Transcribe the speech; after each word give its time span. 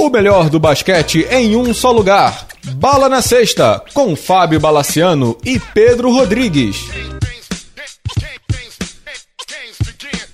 O 0.00 0.08
melhor 0.08 0.48
do 0.48 0.58
basquete 0.58 1.26
em 1.30 1.54
um 1.54 1.74
só 1.74 1.92
lugar. 1.92 2.46
Bala 2.76 3.06
na 3.06 3.20
Sexta, 3.20 3.84
com 3.92 4.16
Fábio 4.16 4.58
Balaciano 4.58 5.36
e 5.44 5.60
Pedro 5.60 6.10
Rodrigues. 6.10 6.78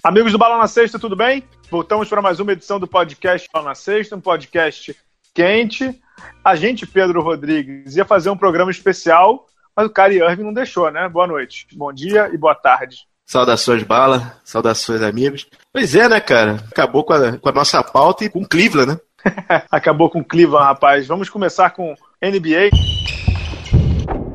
Amigos 0.05 0.31
do 0.31 0.39
Bala 0.39 0.57
na 0.57 0.69
Sexta, 0.69 1.01
tudo 1.01 1.17
bem? 1.17 1.43
Voltamos 1.69 2.09
para 2.09 2.23
mais 2.23 2.39
uma 2.39 2.53
edição 2.53 2.79
do 2.79 2.87
podcast 2.87 3.49
Bala 3.53 3.71
na 3.71 3.75
Sexta, 3.75 4.15
um 4.15 4.21
podcast 4.21 4.97
quente. 5.35 6.01
A 6.45 6.55
gente, 6.55 6.87
Pedro 6.87 7.21
Rodrigues, 7.21 7.97
ia 7.97 8.05
fazer 8.05 8.31
um 8.31 8.37
programa 8.37 8.71
especial, 8.71 9.47
mas 9.75 9.87
o 9.87 9.91
Kyrie 9.91 10.23
Irving 10.23 10.45
não 10.45 10.55
deixou, 10.55 10.93
né? 10.93 11.09
Boa 11.09 11.27
noite, 11.27 11.67
bom 11.73 11.93
dia 11.93 12.31
e 12.33 12.39
boa 12.39 12.55
tarde. 12.55 12.99
Saudações, 13.27 13.83
Bala. 13.83 14.41
Saudações, 14.45 15.03
amigos. 15.03 15.49
Pois 15.73 15.97
é, 15.97 16.09
né, 16.09 16.21
cara? 16.21 16.65
Acabou 16.71 17.03
com 17.03 17.13
a, 17.13 17.37
com 17.37 17.49
a 17.49 17.53
nossa 17.53 17.83
pauta 17.83 18.25
e 18.25 18.31
com 18.31 18.43
o 18.43 18.49
Cleveland, 18.49 18.93
né? 18.93 19.01
Acabou 19.71 20.11
com 20.11 20.25
Cleveland, 20.25 20.65
rapaz. 20.65 21.07
Vamos 21.07 21.29
começar 21.29 21.71
com 21.71 21.95
NBA. 22.23 22.71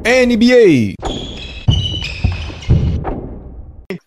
NBA. 0.06 0.96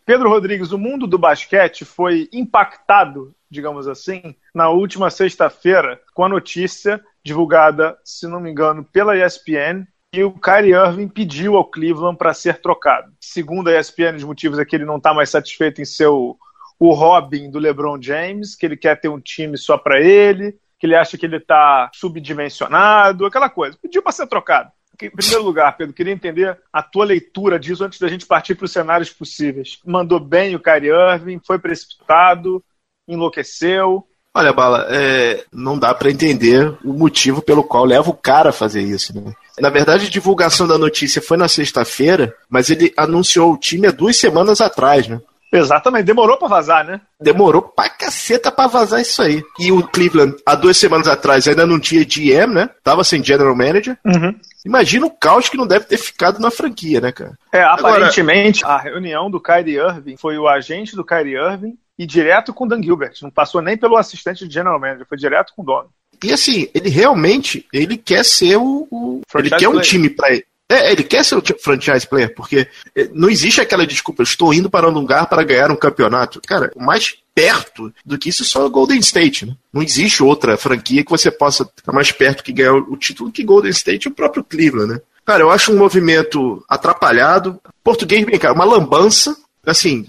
Pedro 0.04 0.28
Rodrigues, 0.28 0.72
o 0.72 0.78
mundo 0.78 1.06
do 1.06 1.16
basquete 1.16 1.84
foi 1.84 2.28
impactado, 2.32 3.34
digamos 3.50 3.88
assim, 3.88 4.34
na 4.54 4.68
última 4.68 5.08
sexta-feira 5.08 6.00
com 6.12 6.24
a 6.24 6.28
notícia 6.28 7.02
divulgada, 7.24 7.96
se 8.04 8.26
não 8.26 8.38
me 8.38 8.50
engano, 8.50 8.84
pela 8.84 9.16
ESPN, 9.16 9.86
que 10.12 10.22
o 10.22 10.32
Kyrie 10.32 10.74
Irving 10.74 11.08
pediu 11.08 11.56
ao 11.56 11.64
Cleveland 11.64 12.18
para 12.18 12.34
ser 12.34 12.60
trocado. 12.60 13.10
Segundo 13.18 13.68
a 13.68 13.80
ESPN, 13.80 14.16
os 14.16 14.24
motivos 14.24 14.58
é 14.58 14.64
que 14.64 14.76
ele 14.76 14.84
não 14.84 14.98
está 14.98 15.14
mais 15.14 15.30
satisfeito 15.30 15.80
em 15.80 15.86
ser 15.86 16.06
o, 16.06 16.36
o 16.78 16.92
Robin 16.92 17.50
do 17.50 17.58
LeBron 17.58 18.00
James, 18.00 18.54
que 18.54 18.66
ele 18.66 18.76
quer 18.76 19.00
ter 19.00 19.08
um 19.08 19.20
time 19.20 19.56
só 19.56 19.78
para 19.78 20.00
ele, 20.00 20.54
que 20.84 20.86
ele 20.86 20.96
acha 20.96 21.16
que 21.16 21.24
ele 21.24 21.38
está 21.38 21.90
subdimensionado, 21.94 23.24
aquela 23.24 23.48
coisa. 23.48 23.78
Pediu 23.80 24.02
para 24.02 24.12
ser 24.12 24.26
trocado. 24.26 24.70
Em 25.00 25.08
primeiro 25.08 25.42
lugar, 25.42 25.74
Pedro, 25.78 25.94
queria 25.94 26.12
entender 26.12 26.58
a 26.70 26.82
tua 26.82 27.06
leitura 27.06 27.58
disso 27.58 27.82
antes 27.82 27.98
da 27.98 28.06
gente 28.06 28.26
partir 28.26 28.54
para 28.54 28.66
os 28.66 28.72
cenários 28.72 29.10
possíveis. 29.10 29.78
Mandou 29.86 30.20
bem 30.20 30.54
o 30.54 30.60
Kyrie 30.60 30.90
Irving, 30.90 31.40
foi 31.44 31.58
precipitado, 31.58 32.62
enlouqueceu. 33.08 34.06
Olha, 34.34 34.52
Bala, 34.52 34.86
é, 34.90 35.44
não 35.50 35.78
dá 35.78 35.94
para 35.94 36.10
entender 36.10 36.76
o 36.84 36.92
motivo 36.92 37.40
pelo 37.40 37.64
qual 37.64 37.86
leva 37.86 38.10
o 38.10 38.16
cara 38.16 38.50
a 38.50 38.52
fazer 38.52 38.82
isso, 38.82 39.18
né? 39.18 39.32
Na 39.58 39.70
verdade, 39.70 40.06
a 40.06 40.10
divulgação 40.10 40.66
da 40.68 40.76
notícia 40.76 41.22
foi 41.22 41.38
na 41.38 41.48
sexta-feira, 41.48 42.34
mas 42.50 42.68
ele 42.68 42.92
anunciou 42.94 43.54
o 43.54 43.58
time 43.58 43.86
há 43.86 43.90
duas 43.90 44.18
semanas 44.18 44.60
atrás, 44.60 45.08
né? 45.08 45.18
Exatamente, 45.56 46.04
demorou 46.04 46.36
para 46.36 46.48
vazar, 46.48 46.84
né? 46.84 47.00
Demorou 47.20 47.62
pra 47.62 47.88
caceta 47.88 48.50
pra 48.50 48.66
vazar 48.66 49.00
isso 49.00 49.22
aí. 49.22 49.42
E 49.58 49.70
o 49.70 49.86
Cleveland, 49.86 50.36
há 50.44 50.54
duas 50.54 50.76
semanas 50.76 51.06
atrás, 51.06 51.46
ainda 51.46 51.64
não 51.64 51.78
tinha 51.78 52.04
GM, 52.04 52.52
né? 52.52 52.68
Tava 52.82 53.04
sem 53.04 53.22
General 53.22 53.54
Manager. 53.54 53.96
Uhum. 54.04 54.34
Imagina 54.66 55.06
o 55.06 55.10
caos 55.10 55.48
que 55.48 55.56
não 55.56 55.66
deve 55.66 55.84
ter 55.84 55.96
ficado 55.96 56.40
na 56.40 56.50
franquia, 56.50 57.00
né, 57.00 57.12
cara? 57.12 57.38
É, 57.52 57.62
aparentemente, 57.62 58.64
Agora... 58.64 58.78
a 58.78 58.82
reunião 58.82 59.30
do 59.30 59.40
Kyrie 59.40 59.76
Irving 59.76 60.16
foi 60.16 60.36
o 60.38 60.48
agente 60.48 60.96
do 60.96 61.04
Kyrie 61.04 61.36
Irving 61.36 61.76
e 61.98 62.06
direto 62.06 62.52
com 62.52 62.64
o 62.64 62.68
Dan 62.68 62.82
Gilbert. 62.82 63.14
Não 63.22 63.30
passou 63.30 63.62
nem 63.62 63.76
pelo 63.76 63.96
assistente 63.96 64.48
de 64.48 64.52
General 64.52 64.80
Manager, 64.80 65.06
foi 65.06 65.18
direto 65.18 65.52
com 65.54 65.62
o 65.62 65.64
dono. 65.64 65.88
E 66.22 66.32
assim, 66.32 66.68
ele 66.74 66.88
realmente, 66.88 67.66
ele 67.72 67.96
quer 67.96 68.24
ser 68.24 68.56
o... 68.56 68.88
o 68.90 69.20
ele 69.36 69.50
quer 69.50 69.68
um 69.68 69.80
time 69.80 70.08
pra 70.08 70.30
ele. 70.32 70.44
É, 70.68 70.92
ele 70.92 71.02
quer 71.02 71.24
ser 71.24 71.36
o 71.36 71.42
franchise 71.62 72.06
player, 72.06 72.34
porque 72.34 72.66
é, 72.96 73.08
não 73.12 73.28
existe 73.28 73.60
aquela 73.60 73.86
desculpa, 73.86 74.22
estou 74.22 74.52
indo 74.54 74.70
para 74.70 74.88
um 74.88 74.92
lugar 74.92 75.26
para 75.26 75.44
ganhar 75.44 75.70
um 75.70 75.76
campeonato. 75.76 76.40
Cara, 76.40 76.70
o 76.74 76.82
mais 76.82 77.16
perto 77.34 77.92
do 78.04 78.16
que 78.16 78.30
isso 78.30 78.42
é 78.42 78.46
só 78.46 78.64
o 78.64 78.70
Golden 78.70 78.98
State, 79.00 79.44
né? 79.44 79.54
Não 79.72 79.82
existe 79.82 80.22
outra 80.22 80.56
franquia 80.56 81.04
que 81.04 81.10
você 81.10 81.30
possa 81.30 81.64
estar 81.64 81.92
mais 81.92 82.10
perto 82.12 82.42
que 82.42 82.52
ganhar 82.52 82.74
o 82.74 82.96
título 82.96 83.30
que 83.30 83.44
Golden 83.44 83.70
State 83.70 84.06
e 84.06 84.10
o 84.10 84.14
próprio 84.14 84.44
Cleveland, 84.44 84.94
né? 84.94 85.00
Cara, 85.24 85.42
eu 85.42 85.50
acho 85.50 85.72
um 85.72 85.78
movimento 85.78 86.64
atrapalhado. 86.68 87.58
Português, 87.82 88.24
bem, 88.24 88.38
cara, 88.38 88.54
uma 88.54 88.64
lambança. 88.64 89.36
Assim, 89.66 90.06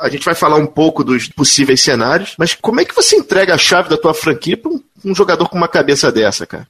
a 0.00 0.08
gente 0.08 0.24
vai 0.24 0.34
falar 0.34 0.56
um 0.56 0.66
pouco 0.66 1.04
dos 1.04 1.28
possíveis 1.28 1.80
cenários, 1.82 2.34
mas 2.38 2.54
como 2.54 2.80
é 2.80 2.84
que 2.84 2.94
você 2.94 3.16
entrega 3.16 3.54
a 3.54 3.58
chave 3.58 3.90
da 3.90 3.98
tua 3.98 4.14
franquia 4.14 4.56
para 4.56 4.70
um, 4.70 4.82
um 5.04 5.14
jogador 5.14 5.48
com 5.48 5.56
uma 5.58 5.68
cabeça 5.68 6.10
dessa, 6.10 6.46
cara? 6.46 6.66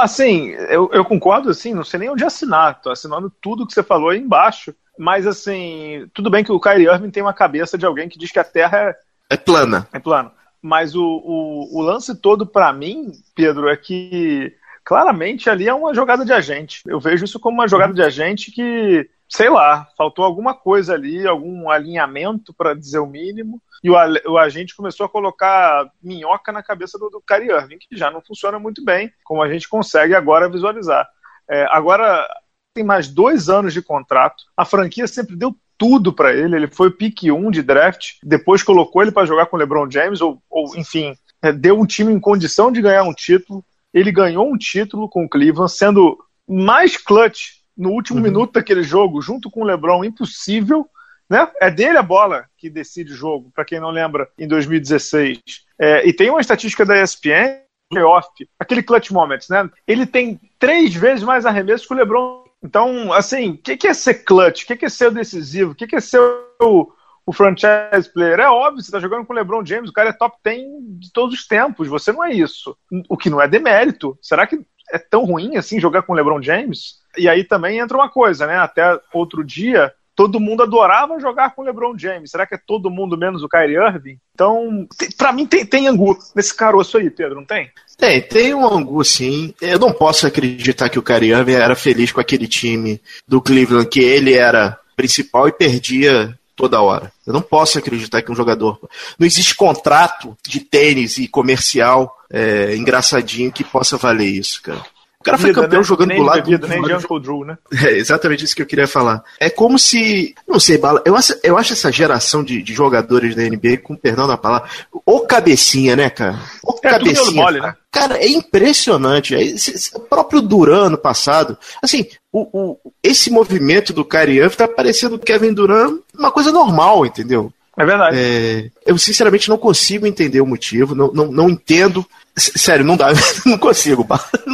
Assim, 0.00 0.48
eu, 0.48 0.90
eu, 0.92 1.04
concordo, 1.04 1.50
assim, 1.50 1.74
não 1.74 1.84
sei 1.84 2.00
nem 2.00 2.10
onde 2.10 2.24
assinar, 2.24 2.80
tô 2.80 2.90
assinando 2.90 3.30
tudo 3.40 3.66
que 3.66 3.72
você 3.72 3.82
falou 3.82 4.10
aí 4.10 4.18
embaixo, 4.18 4.74
mas 4.98 5.26
assim, 5.26 6.08
tudo 6.14 6.30
bem 6.30 6.42
que 6.42 6.52
o 6.52 6.60
Kyrie 6.60 6.88
Irving 6.88 7.10
tem 7.10 7.22
uma 7.22 7.34
cabeça 7.34 7.76
de 7.76 7.84
alguém 7.84 8.08
que 8.08 8.18
diz 8.18 8.30
que 8.30 8.38
a 8.38 8.44
Terra 8.44 8.78
é... 8.78 8.96
É 9.30 9.36
plana. 9.36 9.88
É 9.92 9.98
plana. 9.98 10.32
Mas 10.60 10.94
o, 10.94 11.02
o, 11.02 11.78
o 11.78 11.82
lance 11.82 12.14
todo 12.14 12.46
para 12.46 12.72
mim, 12.72 13.12
Pedro, 13.34 13.68
é 13.68 13.76
que 13.76 14.54
claramente 14.84 15.48
ali 15.48 15.68
é 15.68 15.74
uma 15.74 15.94
jogada 15.94 16.24
de 16.24 16.32
agente. 16.32 16.82
Eu 16.86 17.00
vejo 17.00 17.24
isso 17.24 17.40
como 17.40 17.58
uma 17.58 17.68
jogada 17.68 17.92
de 17.92 18.02
agente 18.02 18.50
que, 18.50 19.08
sei 19.34 19.48
lá, 19.48 19.88
faltou 19.96 20.26
alguma 20.26 20.52
coisa 20.52 20.92
ali, 20.92 21.26
algum 21.26 21.70
alinhamento, 21.70 22.52
para 22.52 22.74
dizer 22.74 22.98
o 22.98 23.06
mínimo 23.06 23.62
e 23.82 23.88
o, 23.88 23.94
o 24.28 24.38
agente 24.38 24.76
começou 24.76 25.06
a 25.06 25.08
colocar 25.08 25.90
minhoca 26.02 26.52
na 26.52 26.62
cabeça 26.62 26.98
do, 26.98 27.08
do 27.08 27.22
Kyrie 27.26 27.50
Irving, 27.50 27.78
que 27.78 27.96
já 27.96 28.10
não 28.10 28.20
funciona 28.20 28.58
muito 28.58 28.84
bem, 28.84 29.10
como 29.24 29.42
a 29.42 29.50
gente 29.50 29.68
consegue 29.68 30.14
agora 30.14 30.50
visualizar. 30.50 31.08
É, 31.50 31.66
agora 31.70 32.28
tem 32.74 32.84
mais 32.84 33.08
dois 33.08 33.48
anos 33.48 33.72
de 33.72 33.80
contrato, 33.80 34.44
a 34.54 34.66
franquia 34.66 35.06
sempre 35.06 35.34
deu 35.34 35.56
tudo 35.78 36.12
para 36.12 36.34
ele, 36.34 36.54
ele 36.54 36.68
foi 36.68 36.90
pick 36.90 37.24
1 37.24 37.50
de 37.50 37.62
draft, 37.62 38.18
depois 38.22 38.62
colocou 38.62 39.00
ele 39.00 39.10
para 39.10 39.26
jogar 39.26 39.46
com 39.46 39.56
o 39.56 39.58
LeBron 39.58 39.90
James, 39.90 40.20
ou, 40.20 40.42
ou 40.48 40.76
enfim, 40.76 41.16
é, 41.40 41.50
deu 41.50 41.80
um 41.80 41.86
time 41.86 42.12
em 42.12 42.20
condição 42.20 42.70
de 42.70 42.82
ganhar 42.82 43.02
um 43.02 43.14
título, 43.14 43.64
ele 43.94 44.12
ganhou 44.12 44.46
um 44.46 44.58
título 44.58 45.08
com 45.08 45.24
o 45.24 45.28
Cleveland, 45.28 45.72
sendo 45.72 46.18
mais 46.46 46.98
clutch 46.98 47.61
no 47.82 47.90
último 47.90 48.18
uhum. 48.18 48.24
minuto 48.24 48.52
daquele 48.52 48.84
jogo, 48.84 49.20
junto 49.20 49.50
com 49.50 49.62
o 49.62 49.64
LeBron, 49.64 50.04
impossível, 50.04 50.86
né? 51.28 51.50
É 51.60 51.70
dele 51.70 51.98
a 51.98 52.02
bola 52.02 52.46
que 52.56 52.70
decide 52.70 53.12
o 53.12 53.16
jogo, 53.16 53.50
para 53.52 53.64
quem 53.64 53.80
não 53.80 53.90
lembra, 53.90 54.28
em 54.38 54.46
2016. 54.46 55.40
É, 55.78 56.06
e 56.06 56.12
tem 56.12 56.30
uma 56.30 56.40
estatística 56.40 56.86
da 56.86 57.02
ESPN, 57.02 57.60
playoff, 57.90 58.28
aquele 58.58 58.82
clutch 58.82 59.10
moments, 59.10 59.48
né? 59.48 59.68
Ele 59.86 60.06
tem 60.06 60.40
três 60.58 60.94
vezes 60.94 61.24
mais 61.24 61.44
arremessos 61.44 61.86
que 61.86 61.92
o 61.92 61.96
LeBron. 61.96 62.44
Então, 62.62 63.12
assim, 63.12 63.50
o 63.50 63.58
que, 63.58 63.76
que, 63.76 63.88
é 63.88 63.94
ser 63.94 64.24
clutch? 64.24 64.62
O 64.62 64.66
que, 64.66 64.76
que, 64.76 64.84
é 64.86 64.88
ser 64.88 65.10
decisivo? 65.10 65.72
O 65.72 65.74
que, 65.74 65.86
que, 65.86 65.96
é 65.96 66.00
ser 66.00 66.20
o, 66.62 66.92
o 67.26 67.32
franchise 67.32 68.08
player? 68.14 68.38
É 68.38 68.48
óbvio, 68.48 68.80
você 68.80 68.88
está 68.88 69.00
jogando 69.00 69.26
com 69.26 69.32
o 69.32 69.36
LeBron 69.36 69.66
James, 69.66 69.90
o 69.90 69.92
cara 69.92 70.10
é 70.10 70.12
top 70.12 70.36
10 70.44 70.60
de 71.00 71.12
todos 71.12 71.34
os 71.34 71.46
tempos. 71.46 71.88
Você 71.88 72.12
não 72.12 72.24
é 72.24 72.32
isso. 72.32 72.76
O 73.08 73.16
que 73.16 73.28
não 73.28 73.40
é 73.40 73.48
demérito. 73.48 74.16
Será 74.22 74.46
que 74.46 74.60
é 74.92 74.98
tão 74.98 75.24
ruim 75.24 75.56
assim 75.56 75.80
jogar 75.80 76.02
com 76.02 76.12
o 76.12 76.16
LeBron 76.16 76.42
James? 76.42 77.00
E 77.16 77.28
aí 77.28 77.42
também 77.42 77.78
entra 77.78 77.96
uma 77.96 78.08
coisa, 78.08 78.46
né? 78.46 78.58
Até 78.58 78.98
outro 79.12 79.42
dia, 79.42 79.92
todo 80.14 80.38
mundo 80.38 80.62
adorava 80.62 81.18
jogar 81.18 81.54
com 81.54 81.62
o 81.62 81.64
LeBron 81.64 81.96
James. 81.96 82.30
Será 82.30 82.46
que 82.46 82.54
é 82.54 82.60
todo 82.64 82.90
mundo 82.90 83.16
menos 83.16 83.42
o 83.42 83.48
Kyrie 83.48 83.76
Irving? 83.76 84.18
Então, 84.34 84.86
para 85.16 85.32
mim 85.32 85.46
tem, 85.46 85.64
tem 85.64 85.88
angu 85.88 86.16
nesse 86.34 86.54
caroço 86.54 86.98
aí, 86.98 87.10
Pedro, 87.10 87.36
não 87.36 87.44
tem? 87.44 87.70
Tem, 87.96 88.20
tem 88.20 88.54
um 88.54 88.66
angu 88.66 89.02
sim. 89.04 89.54
Eu 89.60 89.78
não 89.78 89.92
posso 89.92 90.26
acreditar 90.26 90.88
que 90.88 90.98
o 90.98 91.02
Kyrie 91.02 91.32
Irving 91.32 91.54
era 91.54 91.74
feliz 91.74 92.12
com 92.12 92.20
aquele 92.20 92.46
time 92.46 93.00
do 93.26 93.40
Cleveland, 93.40 93.88
que 93.88 94.00
ele 94.00 94.34
era 94.34 94.78
principal 94.96 95.48
e 95.48 95.52
perdia 95.52 96.38
toda 96.62 96.80
hora. 96.80 97.12
Eu 97.26 97.32
não 97.32 97.42
posso 97.42 97.76
acreditar 97.76 98.22
que 98.22 98.30
um 98.30 98.36
jogador. 98.36 98.78
Não 99.18 99.26
existe 99.26 99.52
contrato 99.52 100.36
de 100.46 100.60
tênis 100.60 101.18
e 101.18 101.26
comercial 101.26 102.16
é, 102.30 102.76
engraçadinho 102.76 103.50
que 103.50 103.64
possa 103.64 103.96
valer 103.96 104.28
isso, 104.28 104.62
cara. 104.62 104.80
O 105.22 105.24
cara 105.24 105.38
foi 105.38 105.52
campeão 105.52 105.80
né? 105.80 105.86
jogando 105.86 106.08
nem 106.08 106.18
do 106.18 106.24
lado 106.24 106.42
bebida, 106.42 106.66
do 106.66 106.68
nem 106.68 106.96
Uncle 106.96 107.20
Drew, 107.20 107.44
né? 107.44 107.56
É 107.84 107.92
exatamente 107.92 108.44
isso 108.44 108.56
que 108.56 108.62
eu 108.62 108.66
queria 108.66 108.88
falar. 108.88 109.22
É 109.38 109.48
como 109.48 109.78
se. 109.78 110.34
Não 110.48 110.58
sei, 110.58 110.76
Bala. 110.76 111.00
Eu 111.04 111.16
acho, 111.16 111.34
eu 111.44 111.56
acho 111.56 111.72
essa 111.72 111.92
geração 111.92 112.42
de, 112.42 112.60
de 112.60 112.74
jogadores 112.74 113.36
da 113.36 113.42
NBA, 113.42 113.78
com 113.82 113.94
perdão 113.94 114.26
da 114.26 114.36
palavra, 114.36 114.68
o 115.06 115.20
cabecinha, 115.20 115.94
né, 115.94 116.10
cara? 116.10 116.40
O 116.64 116.76
é, 116.82 116.90
cabecinha. 116.90 117.42
Mole, 117.42 117.60
né? 117.60 117.74
Cara, 117.92 118.16
é 118.16 118.26
impressionante. 118.26 119.36
É, 119.36 119.54
o 119.94 120.00
próprio 120.00 120.42
Duran 120.42 120.96
passado. 120.96 121.56
Assim, 121.80 122.06
o, 122.32 122.48
o, 122.52 122.92
esse 123.00 123.30
movimento 123.30 123.92
do 123.92 124.04
Kyrie 124.04 124.38
Irving 124.38 124.56
tá 124.56 124.66
parecendo 124.66 125.18
Kevin 125.18 125.52
Durant 125.52 126.00
uma 126.18 126.32
coisa 126.32 126.50
normal, 126.50 127.06
entendeu? 127.06 127.52
É 127.78 127.86
verdade. 127.86 128.16
É, 128.18 128.70
eu 128.84 128.98
sinceramente 128.98 129.48
não 129.48 129.56
consigo 129.56 130.06
entender 130.06 130.40
o 130.40 130.46
motivo, 130.46 130.94
não, 130.94 131.12
não, 131.12 131.30
não 131.30 131.48
entendo. 131.48 132.04
Sério, 132.36 132.84
não 132.84 132.96
dá, 132.96 133.08
não 133.44 133.58
consigo. 133.58 134.06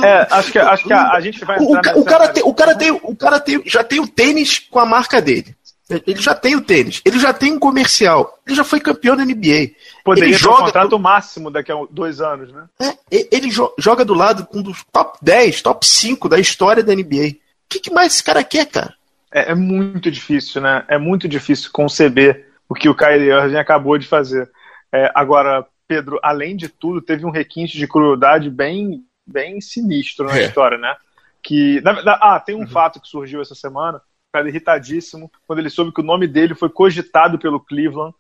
É, 0.03 0.27
acho 0.31 0.51
que, 0.53 0.59
acho 0.59 0.85
que 0.85 0.93
a, 0.93 1.13
a 1.13 1.21
gente 1.21 1.45
vai. 1.45 1.59
O, 1.59 1.77
o, 1.77 2.05
cara 2.05 2.29
tem, 2.29 2.43
o 2.43 2.55
cara 2.55 2.75
tem, 2.75 2.91
o 2.91 3.17
cara 3.17 3.41
tem, 3.41 3.63
já 3.65 3.85
tem 3.85 4.01
o 4.01 4.07
tênis 4.07 4.59
com 4.59 4.81
a 4.81 4.87
marca 4.87 5.23
dele. 5.23 5.57
Ele 5.89 6.21
já 6.21 6.35
tem 6.35 6.55
o 6.55 6.61
tênis, 6.61 7.01
ele 7.03 7.19
já 7.19 7.33
tem 7.33 7.53
um 7.53 7.59
comercial, 7.59 8.39
ele 8.47 8.55
já 8.55 8.63
foi 8.63 8.79
campeão 8.79 9.17
da 9.17 9.25
NBA. 9.25 9.71
Poderia 10.05 10.29
ele 10.29 10.37
joga 10.37 10.63
um 10.63 10.67
contrato 10.67 10.91
do... 10.91 10.99
máximo 10.99 11.51
daqui 11.51 11.73
a 11.73 11.77
dois 11.91 12.21
anos, 12.21 12.53
né? 12.53 12.67
É, 12.79 13.27
ele 13.33 13.51
jo 13.51 13.73
joga 13.79 14.05
do 14.05 14.13
lado 14.13 14.45
com 14.45 14.59
um 14.59 14.63
dos 14.63 14.85
top 14.93 15.19
10, 15.23 15.63
top 15.63 15.87
5 15.87 16.29
da 16.29 16.39
história 16.39 16.83
da 16.83 16.95
NBA. 16.95 17.29
O 17.29 17.69
que, 17.71 17.81
que 17.81 17.91
mais 17.91 18.13
esse 18.13 18.25
cara 18.25 18.45
quer, 18.45 18.67
cara? 18.67 18.93
É, 19.33 19.53
é, 19.53 19.55
muito 19.55 20.11
difícil, 20.11 20.61
né? 20.61 20.85
É 20.89 20.99
muito 20.99 21.27
difícil 21.27 21.71
conceber 21.73 22.47
o 22.69 22.75
que 22.75 22.89
o 22.89 22.95
Kyrie 22.95 23.31
Irving 23.31 23.57
acabou 23.57 23.97
de 23.97 24.07
fazer. 24.07 24.51
É, 24.93 25.11
agora, 25.15 25.67
Pedro, 25.88 26.20
além 26.23 26.55
de 26.55 26.69
tudo, 26.69 27.00
teve 27.00 27.25
um 27.25 27.31
requinte 27.31 27.79
de 27.79 27.88
crueldade 27.88 28.50
bem, 28.50 29.02
bem 29.26 29.61
sinistro 29.61 30.26
na 30.26 30.38
é. 30.38 30.44
história, 30.44 30.76
né? 30.76 30.94
Que, 31.43 31.81
na, 31.81 32.02
na, 32.02 32.12
ah, 32.20 32.38
tem 32.38 32.55
um 32.55 32.61
uhum. 32.61 32.69
fato 32.69 33.00
que 33.00 33.08
surgiu 33.08 33.40
essa 33.40 33.55
semana, 33.55 34.02
cara 34.31 34.49
irritadíssimo, 34.49 35.32
quando 35.46 35.61
ele 35.61 35.70
soube 35.70 35.93
que 35.93 36.00
o 36.00 36.05
nome 36.05 36.26
dele 36.26 36.55
foi 36.55 36.69
cogitado 36.69 37.38
pelo 37.38 37.58
Cleveland 37.58 38.14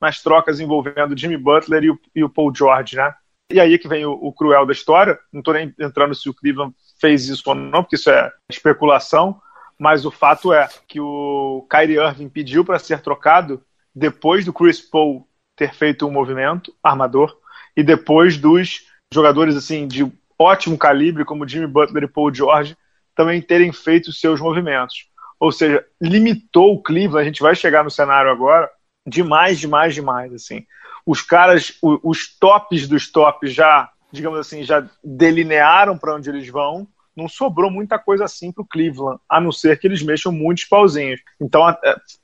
nas 0.00 0.22
trocas 0.22 0.60
envolvendo 0.60 1.18
Jimmy 1.18 1.36
Butler 1.36 1.84
e 1.84 1.90
o, 1.90 2.00
e 2.14 2.22
o 2.22 2.30
Paul 2.30 2.54
George, 2.54 2.96
né? 2.96 3.12
E 3.50 3.58
aí 3.58 3.78
que 3.78 3.88
vem 3.88 4.04
o, 4.04 4.12
o, 4.12 4.32
cruel 4.32 4.66
da 4.66 4.72
história. 4.72 5.18
Não 5.32 5.40
estou 5.40 5.54
nem 5.54 5.74
entrando 5.80 6.14
se 6.14 6.28
o 6.28 6.34
Cleveland 6.34 6.74
fez 7.00 7.28
isso 7.28 7.42
ou 7.46 7.54
não, 7.54 7.82
porque 7.82 7.96
isso 7.96 8.10
é 8.10 8.32
especulação. 8.48 9.40
Mas 9.78 10.04
o 10.04 10.10
fato 10.10 10.52
é 10.52 10.68
que 10.86 11.00
o 11.00 11.66
Kyrie 11.70 11.98
Irving 11.98 12.28
pediu 12.28 12.64
para 12.64 12.78
ser 12.78 13.00
trocado 13.00 13.62
depois 13.94 14.44
do 14.44 14.52
Chris 14.52 14.80
Paul 14.80 15.26
ter 15.58 15.74
feito 15.74 16.06
um 16.06 16.10
movimento 16.10 16.72
armador 16.82 17.36
e 17.76 17.82
depois 17.82 18.38
dos 18.38 18.86
jogadores 19.12 19.56
assim 19.56 19.86
de 19.86 20.10
ótimo 20.38 20.78
calibre 20.78 21.24
como 21.24 21.46
Jimmy 21.46 21.66
Butler 21.66 22.04
e 22.04 22.08
Paul 22.08 22.32
George 22.32 22.76
também 23.14 23.42
terem 23.42 23.72
feito 23.72 24.12
seus 24.12 24.40
movimentos. 24.40 25.08
Ou 25.40 25.50
seja, 25.50 25.84
limitou 26.00 26.74
o 26.74 26.82
Cleveland, 26.82 27.20
a 27.20 27.24
gente 27.24 27.42
vai 27.42 27.54
chegar 27.54 27.82
no 27.82 27.90
cenário 27.90 28.30
agora, 28.30 28.70
demais, 29.06 29.58
demais, 29.58 29.94
demais, 29.94 30.32
assim. 30.32 30.64
Os 31.04 31.22
caras, 31.22 31.76
os 31.82 32.38
tops 32.38 32.86
dos 32.86 33.10
tops 33.10 33.52
já, 33.52 33.90
digamos 34.12 34.38
assim, 34.38 34.62
já 34.62 34.88
delinearam 35.02 35.98
para 35.98 36.14
onde 36.14 36.28
eles 36.28 36.48
vão. 36.48 36.86
Não 37.18 37.28
sobrou 37.28 37.70
muita 37.70 37.98
coisa 37.98 38.24
assim 38.24 38.52
para 38.52 38.62
o 38.62 38.66
Cleveland, 38.66 39.20
a 39.28 39.40
não 39.40 39.52
ser 39.52 39.78
que 39.78 39.86
eles 39.86 40.02
mexam 40.02 40.32
muitos 40.32 40.64
pauzinhos. 40.64 41.20
Então 41.40 41.68
é, 41.68 41.76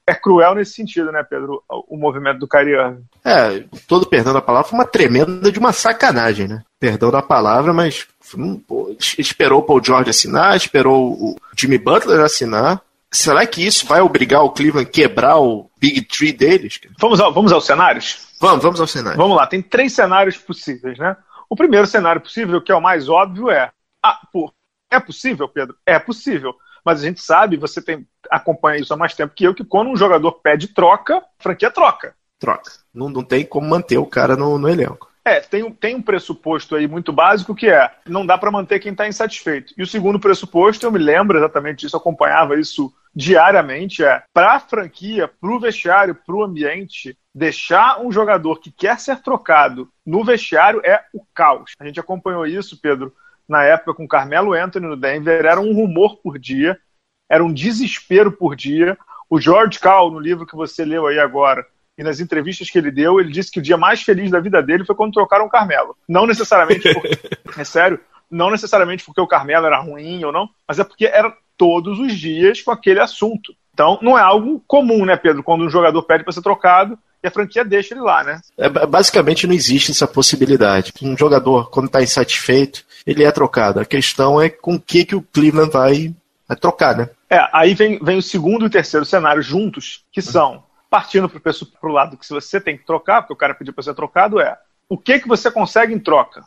é, 0.06 0.14
cruel 0.14 0.54
nesse 0.54 0.72
sentido, 0.72 1.10
né, 1.10 1.22
Pedro? 1.22 1.62
O, 1.68 1.96
o 1.96 1.98
movimento 1.98 2.38
do 2.38 2.48
Kyrie 2.48 2.74
Irving. 2.74 3.04
É, 3.24 3.64
todo 3.86 4.06
perdão 4.06 4.32
da 4.32 4.40
palavra 4.40 4.68
foi 4.68 4.78
uma 4.78 4.86
tremenda 4.86 5.50
de 5.50 5.58
uma 5.58 5.72
sacanagem, 5.72 6.48
né? 6.48 6.62
Perdão 6.78 7.10
da 7.10 7.20
palavra, 7.20 7.72
mas 7.72 8.06
hum, 8.36 8.56
pô, 8.58 8.94
esperou 9.18 9.60
o 9.60 9.62
Paul 9.64 9.82
George 9.82 10.10
assinar, 10.10 10.56
esperou 10.56 11.12
o 11.12 11.36
Jimmy 11.56 11.78
Butler 11.78 12.20
assinar 12.20 12.80
será 13.14 13.46
que 13.46 13.64
isso 13.64 13.86
vai 13.86 14.00
obrigar 14.00 14.42
o 14.42 14.50
Cleveland 14.50 14.88
a 14.88 14.92
quebrar 14.92 15.38
o 15.38 15.70
Big 15.78 16.02
Tree 16.02 16.32
deles? 16.32 16.80
Vamos, 16.98 17.20
ao, 17.20 17.32
vamos 17.32 17.52
aos 17.52 17.64
cenários? 17.64 18.26
Vamos, 18.40 18.62
vamos 18.62 18.80
ao 18.80 18.86
cenário. 18.86 19.16
Vamos 19.16 19.36
lá, 19.36 19.46
tem 19.46 19.62
três 19.62 19.92
cenários 19.92 20.36
possíveis, 20.36 20.98
né? 20.98 21.16
O 21.48 21.56
primeiro 21.56 21.86
cenário 21.86 22.20
possível, 22.20 22.60
que 22.60 22.72
é 22.72 22.74
o 22.74 22.80
mais 22.80 23.08
óbvio, 23.08 23.50
é. 23.50 23.70
Ah, 24.02 24.20
pô, 24.32 24.52
é 24.94 25.00
possível, 25.00 25.48
Pedro? 25.48 25.76
É 25.84 25.98
possível. 25.98 26.54
Mas 26.84 27.00
a 27.00 27.06
gente 27.06 27.20
sabe, 27.20 27.56
você 27.56 27.80
tem 27.80 28.06
acompanha 28.30 28.80
isso 28.80 28.92
há 28.92 28.96
mais 28.96 29.14
tempo 29.14 29.34
que 29.34 29.44
eu, 29.44 29.54
que 29.54 29.64
quando 29.64 29.90
um 29.90 29.96
jogador 29.96 30.32
pede 30.32 30.68
troca, 30.68 31.18
a 31.18 31.22
franquia 31.38 31.70
troca. 31.70 32.14
Troca. 32.38 32.70
Não, 32.92 33.08
não 33.08 33.22
tem 33.22 33.44
como 33.44 33.68
manter 33.68 33.98
o 33.98 34.06
cara 34.06 34.36
no, 34.36 34.58
no 34.58 34.68
elenco. 34.68 35.10
É, 35.24 35.40
tem 35.40 35.62
um, 35.62 35.70
tem 35.70 35.94
um 35.94 36.02
pressuposto 36.02 36.76
aí 36.76 36.86
muito 36.86 37.10
básico 37.10 37.54
que 37.54 37.68
é 37.68 37.90
não 38.06 38.26
dá 38.26 38.36
para 38.36 38.50
manter 38.50 38.78
quem 38.78 38.92
está 38.92 39.08
insatisfeito. 39.08 39.72
E 39.76 39.82
o 39.82 39.86
segundo 39.86 40.20
pressuposto, 40.20 40.84
eu 40.84 40.92
me 40.92 40.98
lembro 40.98 41.38
exatamente 41.38 41.80
disso, 41.80 41.96
acompanhava 41.96 42.60
isso 42.60 42.92
diariamente, 43.14 44.04
é 44.04 44.22
para 44.34 44.56
a 44.56 44.60
franquia, 44.60 45.26
para 45.26 45.50
o 45.50 45.58
vestiário, 45.58 46.14
para 46.14 46.34
o 46.34 46.42
ambiente, 46.42 47.16
deixar 47.34 48.00
um 48.00 48.12
jogador 48.12 48.60
que 48.60 48.70
quer 48.70 48.98
ser 49.00 49.22
trocado 49.22 49.88
no 50.04 50.24
vestiário 50.24 50.82
é 50.84 51.02
o 51.14 51.24
caos. 51.32 51.72
A 51.78 51.86
gente 51.86 51.98
acompanhou 51.98 52.46
isso, 52.46 52.78
Pedro, 52.80 53.14
na 53.48 53.64
época 53.64 53.94
com 53.94 54.08
Carmelo 54.08 54.52
Anthony 54.52 54.86
no 54.86 54.96
Denver, 54.96 55.44
era 55.44 55.60
um 55.60 55.72
rumor 55.74 56.16
por 56.22 56.38
dia, 56.38 56.78
era 57.28 57.44
um 57.44 57.52
desespero 57.52 58.32
por 58.32 58.56
dia. 58.56 58.96
O 59.28 59.40
George 59.40 59.78
Cal, 59.78 60.10
no 60.10 60.18
livro 60.18 60.46
que 60.46 60.56
você 60.56 60.84
leu 60.84 61.06
aí 61.06 61.18
agora, 61.18 61.66
e 61.96 62.02
nas 62.02 62.20
entrevistas 62.20 62.68
que 62.68 62.78
ele 62.78 62.90
deu, 62.90 63.20
ele 63.20 63.30
disse 63.30 63.50
que 63.50 63.60
o 63.60 63.62
dia 63.62 63.76
mais 63.76 64.02
feliz 64.02 64.30
da 64.30 64.40
vida 64.40 64.62
dele 64.62 64.84
foi 64.84 64.94
quando 64.94 65.12
trocaram 65.12 65.46
o 65.46 65.50
Carmelo. 65.50 65.96
Não 66.08 66.26
necessariamente 66.26 66.92
porque, 66.92 67.18
é 67.58 67.64
sério, 67.64 68.00
não 68.30 68.50
necessariamente 68.50 69.04
porque 69.04 69.20
o 69.20 69.26
Carmelo 69.26 69.66
era 69.66 69.80
ruim 69.80 70.24
ou 70.24 70.32
não, 70.32 70.48
mas 70.66 70.78
é 70.78 70.84
porque 70.84 71.06
era 71.06 71.34
todos 71.56 71.98
os 72.00 72.12
dias 72.18 72.60
com 72.62 72.72
aquele 72.72 73.00
assunto. 73.00 73.54
Então, 73.72 73.98
não 74.02 74.18
é 74.18 74.22
algo 74.22 74.62
comum, 74.66 75.04
né, 75.04 75.16
Pedro, 75.16 75.42
quando 75.42 75.64
um 75.64 75.70
jogador 75.70 76.02
pede 76.02 76.24
para 76.24 76.32
ser 76.32 76.42
trocado 76.42 76.98
e 77.22 77.26
a 77.26 77.30
franquia 77.30 77.64
deixa 77.64 77.94
ele 77.94 78.02
lá, 78.02 78.22
né? 78.22 78.40
É, 78.58 78.68
basicamente 78.68 79.46
não 79.46 79.54
existe 79.54 79.90
essa 79.90 80.06
possibilidade. 80.06 80.92
Um 81.02 81.16
jogador, 81.16 81.70
quando 81.70 81.86
está 81.86 82.02
insatisfeito, 82.02 82.84
ele 83.06 83.24
é 83.24 83.30
trocado. 83.30 83.80
A 83.80 83.84
questão 83.84 84.40
é 84.40 84.48
com 84.48 84.74
o 84.74 84.80
que, 84.80 85.04
que 85.04 85.14
o 85.14 85.22
Cleveland 85.22 85.70
vai, 85.70 86.14
trocar, 86.60 86.96
né? 86.96 87.08
É, 87.28 87.48
aí 87.52 87.74
vem, 87.74 87.98
vem 87.98 88.18
o 88.18 88.22
segundo 88.22 88.64
e 88.64 88.66
o 88.66 88.70
terceiro 88.70 89.04
cenário 89.04 89.42
juntos, 89.42 90.04
que 90.12 90.22
são 90.22 90.64
partindo 90.90 91.28
para 91.28 91.42
o 91.82 91.92
lado 91.92 92.16
que 92.16 92.24
se 92.24 92.32
você 92.32 92.60
tem 92.60 92.76
que 92.76 92.86
trocar, 92.86 93.22
porque 93.22 93.32
o 93.32 93.36
cara 93.36 93.54
pediu 93.54 93.74
para 93.74 93.82
ser 93.82 93.94
trocado, 93.94 94.40
é 94.40 94.56
o 94.88 94.96
que, 94.96 95.18
que 95.18 95.26
você 95.26 95.50
consegue 95.50 95.92
em 95.92 95.98
troca? 95.98 96.44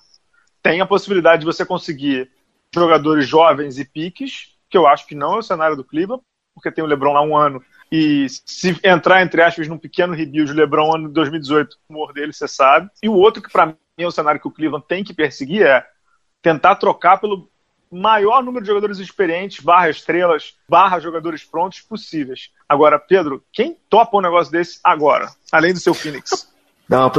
Tem 0.63 0.79
a 0.79 0.85
possibilidade 0.85 1.41
de 1.41 1.45
você 1.45 1.65
conseguir 1.65 2.29
jogadores 2.73 3.27
jovens 3.27 3.77
e 3.77 3.85
piques, 3.85 4.53
que 4.69 4.77
eu 4.77 4.87
acho 4.87 5.05
que 5.07 5.15
não 5.15 5.35
é 5.35 5.37
o 5.39 5.43
cenário 5.43 5.75
do 5.75 5.83
Cleveland, 5.83 6.23
porque 6.53 6.71
tem 6.71 6.83
o 6.83 6.87
LeBron 6.87 7.13
lá 7.13 7.21
um 7.21 7.35
ano, 7.35 7.61
e 7.91 8.27
se 8.29 8.79
entrar, 8.83 9.21
entre 9.21 9.41
aspas, 9.41 9.67
num 9.67 9.77
pequeno 9.77 10.13
rebuild, 10.13 10.51
o 10.51 10.55
LeBron 10.55 10.95
ano 10.95 11.07
de 11.07 11.13
2018, 11.13 11.77
o 11.89 11.93
humor 11.93 12.13
dele, 12.13 12.33
você 12.33 12.47
sabe. 12.47 12.89
E 13.01 13.09
o 13.09 13.13
outro 13.13 13.41
que 13.41 13.51
para 13.51 13.67
mim 13.67 13.75
é 13.97 14.07
o 14.07 14.11
cenário 14.11 14.39
que 14.39 14.47
o 14.47 14.51
Cleveland 14.51 14.85
tem 14.87 15.03
que 15.03 15.13
perseguir 15.13 15.63
é 15.63 15.85
tentar 16.47 16.75
trocar 16.77 17.17
pelo 17.17 17.49
maior 17.91 18.41
número 18.41 18.63
de 18.63 18.69
jogadores 18.69 18.99
experientes, 18.99 19.61
barra 19.61 19.89
estrelas, 19.89 20.53
barra 20.69 20.99
jogadores 20.99 21.43
prontos 21.43 21.81
possíveis. 21.81 22.51
Agora, 22.69 22.97
Pedro, 22.97 23.43
quem 23.51 23.75
topa 23.89 24.17
um 24.17 24.21
negócio 24.21 24.49
desse 24.49 24.79
agora, 24.81 25.29
além 25.51 25.73
do 25.73 25.79
seu 25.79 25.93
Phoenix? 25.93 26.47
Não, 26.89 27.11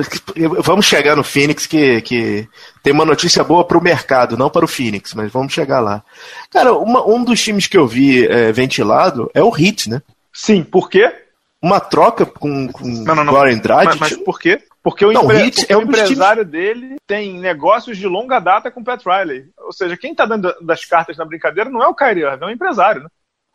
vamos 0.63 0.87
chegar 0.87 1.15
no 1.15 1.23
Phoenix 1.23 1.67
que, 1.67 2.01
que 2.01 2.49
tem 2.83 2.91
uma 2.91 3.05
notícia 3.05 3.45
boa 3.45 3.63
para 3.67 3.77
o 3.77 3.83
mercado, 3.83 4.35
não 4.35 4.49
para 4.49 4.65
o 4.65 4.69
Phoenix, 4.69 5.13
mas 5.13 5.31
vamos 5.31 5.53
chegar 5.53 5.79
lá. 5.81 6.03
Cara, 6.51 6.73
uma, 6.73 7.07
um 7.07 7.23
dos 7.23 7.39
times 7.39 7.67
que 7.67 7.77
eu 7.77 7.87
vi 7.87 8.27
é, 8.27 8.51
ventilado 8.51 9.31
é 9.35 9.43
o 9.43 9.55
Heat, 9.55 9.91
né? 9.91 10.01
Sim, 10.33 10.65
por 10.65 10.89
quê? 10.89 11.15
Uma 11.61 11.81
troca 11.81 12.25
com, 12.25 12.69
com 12.69 12.89
não, 12.89 13.15
não, 13.15 13.59
Dragic. 13.61 13.99
Mas, 14.01 14.13
mas 14.13 14.17
por 14.17 14.41
quê? 14.41 14.59
Porque 14.89 15.05
o, 15.05 15.13
não, 15.13 15.25
empre... 15.31 15.51
porque 15.51 15.73
é 15.73 15.77
o 15.77 15.83
empresário 15.83 16.45
times... 16.47 16.53
dele 16.53 16.97
tem 17.07 17.39
negócios 17.39 17.99
de 17.99 18.07
longa 18.07 18.41
data 18.41 18.71
com 18.71 18.81
o 18.81 18.85
Pat 18.85 19.03
Riley. 19.05 19.51
Ou 19.59 19.73
seja, 19.73 19.99
quem 19.99 20.13
está 20.13 20.25
dando 20.25 20.55
das 20.63 20.85
cartas 20.85 21.17
na 21.19 21.27
brincadeira 21.27 21.69
não 21.69 21.83
é 21.83 21.87
o 21.87 21.95
Kyrie 21.95 22.25
Irving, 22.25 22.45
é 22.45 22.47
o 22.47 22.51
empresário, 22.51 23.03
né? 23.03 23.09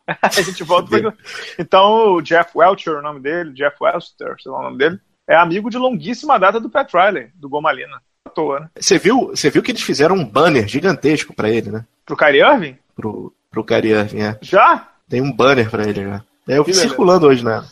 a 0.22 0.28
gente 0.28 0.62
volta 0.62 0.88
pra... 0.88 1.12
Então, 1.58 2.14
o 2.14 2.22
Jeff 2.22 2.50
Welcher, 2.54 2.98
o 2.98 3.02
nome 3.02 3.18
dele, 3.18 3.52
Jeff 3.52 3.76
Welster, 3.80 4.36
sei 4.40 4.52
lá 4.52 4.60
o 4.60 4.62
nome 4.62 4.78
dele, 4.78 5.00
é 5.26 5.34
amigo 5.34 5.68
de 5.68 5.76
longuíssima 5.78 6.38
data 6.38 6.60
do 6.60 6.70
Pat 6.70 6.88
Riley, 6.92 7.30
do 7.34 7.48
Gomalina. 7.48 8.00
À 8.26 8.30
toa, 8.30 8.60
né? 8.60 8.70
Você 8.78 8.96
viu, 8.96 9.28
você 9.28 9.50
viu 9.50 9.62
que 9.62 9.72
eles 9.72 9.82
fizeram 9.82 10.14
um 10.14 10.24
banner 10.24 10.68
gigantesco 10.68 11.34
para 11.34 11.50
ele, 11.50 11.70
né? 11.70 11.84
Pro 12.06 12.16
Kyrie 12.16 12.42
Irving? 12.42 12.78
Pro, 12.94 13.34
pro 13.50 13.64
Kyrie 13.64 13.92
Irving, 13.92 14.22
é. 14.22 14.38
Já? 14.40 14.88
Tem 15.08 15.20
um 15.20 15.32
banner 15.32 15.68
para 15.68 15.88
ele 15.88 16.04
já. 16.04 16.22
É, 16.48 16.58
eu 16.58 16.64
vi 16.64 16.74
circulando 16.74 17.26
hoje, 17.26 17.44
né? 17.44 17.64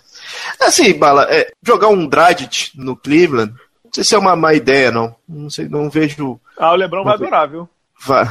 Assim, 0.61 0.93
Bala, 0.95 1.27
é, 1.31 1.51
jogar 1.63 1.89
um 1.89 2.07
Dragic 2.07 2.71
no 2.75 2.97
Cleveland, 2.97 3.53
não 3.85 3.93
sei 3.93 4.05
se 4.05 4.15
é 4.15 4.19
uma 4.19 4.37
má 4.37 4.55
ideia, 4.55 4.91
não. 4.91 5.15
Não 5.29 5.51
sei, 5.51 5.69
não 5.69 5.91
vejo. 5.91 6.41
Ah, 6.57 6.73
o 6.73 6.77
Lebron 6.77 7.05
vai 7.05 7.15
adorar, 7.15 7.49
viu? 7.49 7.69
Vai. 8.05 8.27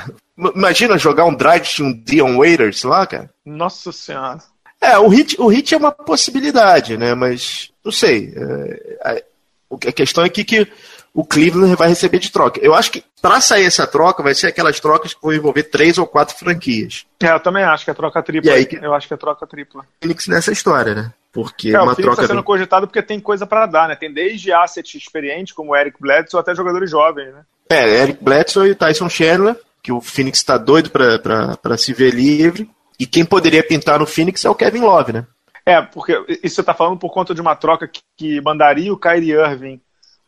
Imagina 0.56 0.98
jogar 0.98 1.26
um 1.26 1.36
Dragic 1.36 1.82
e 1.82 1.84
um 1.84 1.94
Dion 1.94 2.38
Waiters 2.38 2.84
lá, 2.84 3.06
cara. 3.06 3.30
Nossa 3.46 3.92
senhora. 3.92 4.40
É, 4.82 4.98
o 4.98 5.08
hit, 5.08 5.40
o 5.40 5.48
hit 5.48 5.76
é 5.76 5.78
uma 5.78 5.92
possibilidade, 5.92 6.98
né? 6.98 7.14
Mas, 7.14 7.72
não 7.86 7.92
sei. 7.92 8.34
É, 8.36 8.98
a, 9.04 9.88
a 9.88 9.92
questão 9.92 10.26
é 10.26 10.30
que, 10.30 10.44
que 10.44 10.68
o 11.14 11.24
Cleveland 11.24 11.76
vai 11.76 11.90
receber 11.90 12.20
de 12.20 12.32
troca. 12.32 12.60
Eu 12.64 12.74
acho 12.74 12.92
que 12.92 13.04
para 13.22 13.40
sair 13.40 13.66
essa 13.66 13.86
troca 13.86 14.24
vai 14.24 14.34
ser 14.34 14.48
aquelas 14.48 14.80
trocas 14.80 15.14
que 15.14 15.22
vão 15.22 15.34
envolver 15.34 15.64
três 15.64 15.98
ou 15.98 16.08
quatro 16.08 16.36
franquias. 16.36 17.06
É, 17.22 17.32
eu 17.32 17.40
também 17.40 17.64
acho 17.64 17.86
que 17.86 17.92
é 17.92 17.94
troca 17.94 18.24
tripla. 18.24 18.50
E 18.50 18.54
aí, 18.54 18.68
eu 18.82 18.94
acho 18.94 19.08
que 19.08 19.14
é 19.14 19.18
troca 19.18 19.46
tripla. 19.46 19.86
Phoenix 20.02 20.28
nessa 20.28 20.52
história, 20.52 20.96
né? 20.96 21.14
Porque 21.32 21.74
é, 21.74 21.80
uma 21.80 21.94
o 21.94 21.96
troca. 21.96 22.22
está 22.22 22.28
sendo 22.28 22.44
cogitado 22.44 22.88
porque 22.88 23.02
tem 23.02 23.20
coisa 23.20 23.48
para 23.48 23.66
dar, 23.66 23.88
né? 23.88 23.96
Tem 23.96 24.12
desde 24.12 24.52
asset 24.52 24.98
experiente, 24.98 25.54
como 25.54 25.72
o 25.72 25.76
Eric 25.76 25.98
Bledsoe, 26.00 26.40
até 26.40 26.54
jogadores 26.54 26.90
jovens, 26.90 27.34
né? 27.34 27.44
É, 27.70 28.02
Eric 28.02 28.22
Bledsoe 28.22 28.72
e 28.72 28.76
Tyson 28.76 29.10
Chandler, 29.10 29.56
que 29.82 29.94
o 29.94 30.02
Phoenix 30.02 30.40
está 30.40 30.58
doido 30.58 30.90
para 30.90 31.78
se 31.78 31.94
ver 31.94 32.14
livre. 32.14 32.70
E 33.00 33.06
quem 33.06 33.26
poderia 33.26 33.64
pintar 33.64 33.98
no 33.98 34.06
Phoenix 34.06 34.44
é 34.44 34.50
o 34.50 34.56
Kevin 34.56 34.82
Love, 34.82 35.14
né? 35.14 35.26
É, 35.66 35.82
porque 35.82 36.14
isso 36.44 36.56
você 36.56 36.62
está 36.62 36.74
falando 36.74 36.98
por 36.98 37.12
conta 37.12 37.34
de 37.34 37.42
uma 37.42 37.56
troca 37.56 37.88
que, 37.88 38.02
que 38.18 38.42
mandaria 38.42 38.92
o 38.92 38.98
Kyrie 38.98 39.32
Irving 39.32 39.80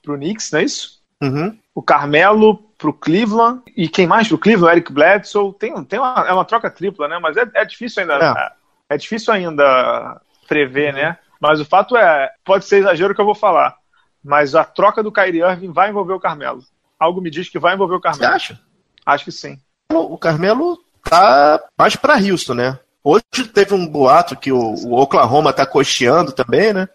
pro 0.01 0.15
Knicks, 0.15 0.51
não 0.51 0.60
é 0.60 0.63
isso? 0.63 1.01
Uhum. 1.22 1.57
O 1.75 1.81
Carmelo 1.81 2.57
pro 2.77 2.93
Cleveland 2.93 3.62
e 3.75 3.88
quem 3.88 4.07
mais 4.07 4.27
Cleveland? 4.27 4.65
O 4.65 4.69
Eric 4.69 4.91
Bledsoe. 4.91 5.53
Tem, 5.53 5.83
tem 5.83 6.00
uma, 6.00 6.25
é 6.27 6.33
uma 6.33 6.45
troca 6.45 6.69
tripla, 6.69 7.07
né? 7.07 7.19
Mas 7.19 7.36
é, 7.38 7.45
é 7.55 7.65
difícil 7.65 8.01
ainda. 8.01 8.53
É. 8.89 8.95
é. 8.95 8.98
difícil 8.98 9.33
ainda 9.33 10.22
prever, 10.47 10.93
né? 10.93 11.17
Mas 11.39 11.59
o 11.59 11.65
fato 11.65 11.97
é, 11.97 12.31
pode 12.45 12.65
ser 12.65 12.77
exagero 12.77 13.13
que 13.13 13.19
eu 13.21 13.25
vou 13.25 13.35
falar, 13.35 13.75
mas 14.23 14.55
a 14.55 14.63
troca 14.63 15.03
do 15.03 15.12
Kyrie 15.12 15.41
Irving 15.41 15.71
vai 15.71 15.89
envolver 15.89 16.13
o 16.13 16.19
Carmelo. 16.19 16.63
Algo 17.00 17.21
me 17.21 17.29
diz 17.29 17.50
que 17.50 17.59
vai 17.59 17.73
envolver 17.73 17.95
o 17.95 18.01
Carmelo. 18.01 18.31
Você 18.31 18.35
acha? 18.35 18.59
Acho 19.05 19.25
que 19.25 19.31
sim. 19.31 19.57
O 19.91 20.17
Carmelo 20.17 20.79
tá 21.03 21.62
mais 21.77 21.95
para 21.95 22.15
Houston, 22.15 22.53
né? 22.53 22.79
Hoje 23.03 23.23
teve 23.53 23.73
um 23.73 23.85
boato 23.85 24.38
que 24.38 24.51
o, 24.51 24.57
o 24.57 24.93
Oklahoma 24.93 25.51
tá 25.51 25.65
cocheando 25.65 26.31
também, 26.31 26.71
né? 26.71 26.88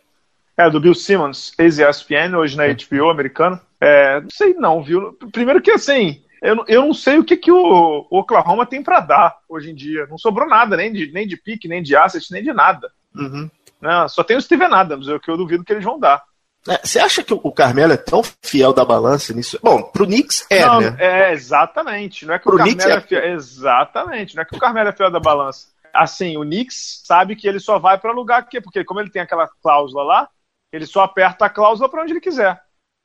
É, 0.56 0.68
do 0.70 0.80
Bill 0.80 0.94
Simmons, 0.94 1.52
ex-ESPN, 1.58 2.34
hoje 2.36 2.56
na 2.56 2.64
HBO 2.66 3.10
americana. 3.10 3.60
É, 3.80 4.20
não 4.20 4.30
sei 4.30 4.54
não, 4.54 4.82
viu? 4.82 5.12
Primeiro 5.30 5.60
que 5.60 5.70
assim, 5.70 6.22
eu, 6.42 6.64
eu 6.66 6.86
não 6.86 6.94
sei 6.94 7.18
o 7.18 7.24
que, 7.24 7.36
que 7.36 7.52
o, 7.52 8.06
o 8.10 8.18
Oklahoma 8.18 8.66
tem 8.66 8.82
para 8.82 9.00
dar 9.00 9.36
hoje 9.48 9.70
em 9.70 9.74
dia. 9.74 10.06
Não 10.06 10.18
sobrou 10.18 10.48
nada, 10.48 10.76
nem 10.76 10.92
de, 10.92 11.12
nem 11.12 11.26
de 11.26 11.36
pique, 11.36 11.68
nem 11.68 11.82
de 11.82 11.94
asset, 11.94 12.32
nem 12.32 12.42
de 12.42 12.52
nada. 12.52 12.90
Uhum. 13.14 13.50
Não, 13.80 14.08
só 14.08 14.22
tem 14.22 14.36
o 14.36 14.42
Steven 14.42 14.72
Adams, 14.72 15.08
é 15.08 15.14
o 15.14 15.20
que 15.20 15.30
eu 15.30 15.36
duvido 15.36 15.64
que 15.64 15.72
eles 15.72 15.84
vão 15.84 15.98
dar. 15.98 16.22
É, 16.68 16.78
você 16.84 16.98
acha 16.98 17.22
que 17.22 17.32
o 17.32 17.52
Carmelo 17.52 17.92
é 17.92 17.96
tão 17.96 18.22
fiel 18.42 18.72
da 18.72 18.84
balança 18.84 19.32
nisso? 19.32 19.58
Bom, 19.62 19.82
pro 19.82 20.04
Knicks 20.04 20.46
é, 20.50 20.66
não, 20.66 20.80
né? 20.80 20.96
É, 20.98 21.32
exatamente. 21.32 22.26
Não 22.26 22.34
é 22.34 22.38
que 22.38 22.44
pro 22.44 22.54
o 22.54 22.58
Carmelo 22.58 22.90
é... 22.90 22.94
é 22.94 23.00
fiel. 23.00 23.24
Exatamente, 23.24 24.36
não 24.36 24.42
é 24.42 24.44
que 24.44 24.56
o 24.56 24.58
Carmelo 24.58 24.88
é 24.88 24.92
fiel 24.92 25.10
da 25.10 25.20
balança. 25.20 25.68
Assim, 25.94 26.36
o 26.36 26.42
Knicks 26.42 27.02
sabe 27.04 27.36
que 27.36 27.48
ele 27.48 27.60
só 27.60 27.78
vai 27.78 27.98
para 27.98 28.12
lugar 28.12 28.46
que, 28.48 28.60
porque 28.60 28.84
como 28.84 29.00
ele 29.00 29.10
tem 29.10 29.22
aquela 29.22 29.48
cláusula 29.62 30.02
lá, 30.02 30.28
ele 30.72 30.86
só 30.86 31.02
aperta 31.02 31.46
a 31.46 31.50
cláusula 31.50 31.88
para 31.88 32.02
onde 32.02 32.12
ele 32.12 32.20
quiser. 32.20 32.60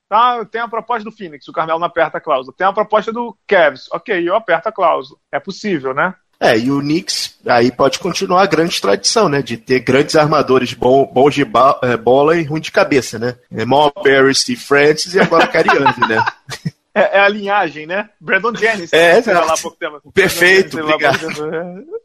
Tá, 0.09 0.43
tem 0.45 0.61
a 0.61 0.67
proposta 0.67 1.03
do 1.03 1.15
Phoenix, 1.15 1.47
o 1.47 1.53
Carmelo 1.53 1.79
não 1.79 1.87
aperta 1.87 2.17
a 2.17 2.21
cláusula. 2.21 2.53
Tem 2.55 2.67
a 2.67 2.73
proposta 2.73 3.11
do 3.11 3.37
Cavs, 3.47 3.87
ok, 3.91 4.27
eu 4.27 4.35
aperto 4.35 4.67
a 4.67 4.71
cláusula. 4.71 5.19
É 5.31 5.39
possível, 5.39 5.93
né? 5.93 6.13
É, 6.43 6.59
e 6.59 6.69
o 6.69 6.81
Knicks 6.81 7.37
aí 7.47 7.71
pode 7.71 7.99
continuar 7.99 8.43
a 8.43 8.47
grande 8.47 8.81
tradição, 8.81 9.29
né? 9.29 9.41
De 9.41 9.55
ter 9.55 9.79
grandes 9.79 10.13
armadores 10.17 10.73
bom, 10.73 11.05
bons 11.05 11.33
de 11.33 11.41
é, 11.81 11.95
bola 11.95 12.37
e 12.37 12.43
ruim 12.43 12.59
de 12.59 12.69
cabeça, 12.69 13.17
né? 13.17 13.35
É 13.49 13.65
Barry, 13.65 14.35
Steve 14.35 14.59
Francis 14.59 15.13
e 15.13 15.21
agora 15.21 15.47
Cariani, 15.47 15.95
né? 16.07 16.23
É, 16.95 17.17
é, 17.17 17.19
a 17.21 17.27
linhagem, 17.27 17.87
né? 17.87 18.07
Brandon 18.21 18.53
Jennings. 18.55 18.93
É, 18.93 19.19
lá 19.25 19.57
pouco 19.57 19.75
tempo. 19.75 19.99
Perfeito, 20.13 20.79
obrigado. 20.79 21.25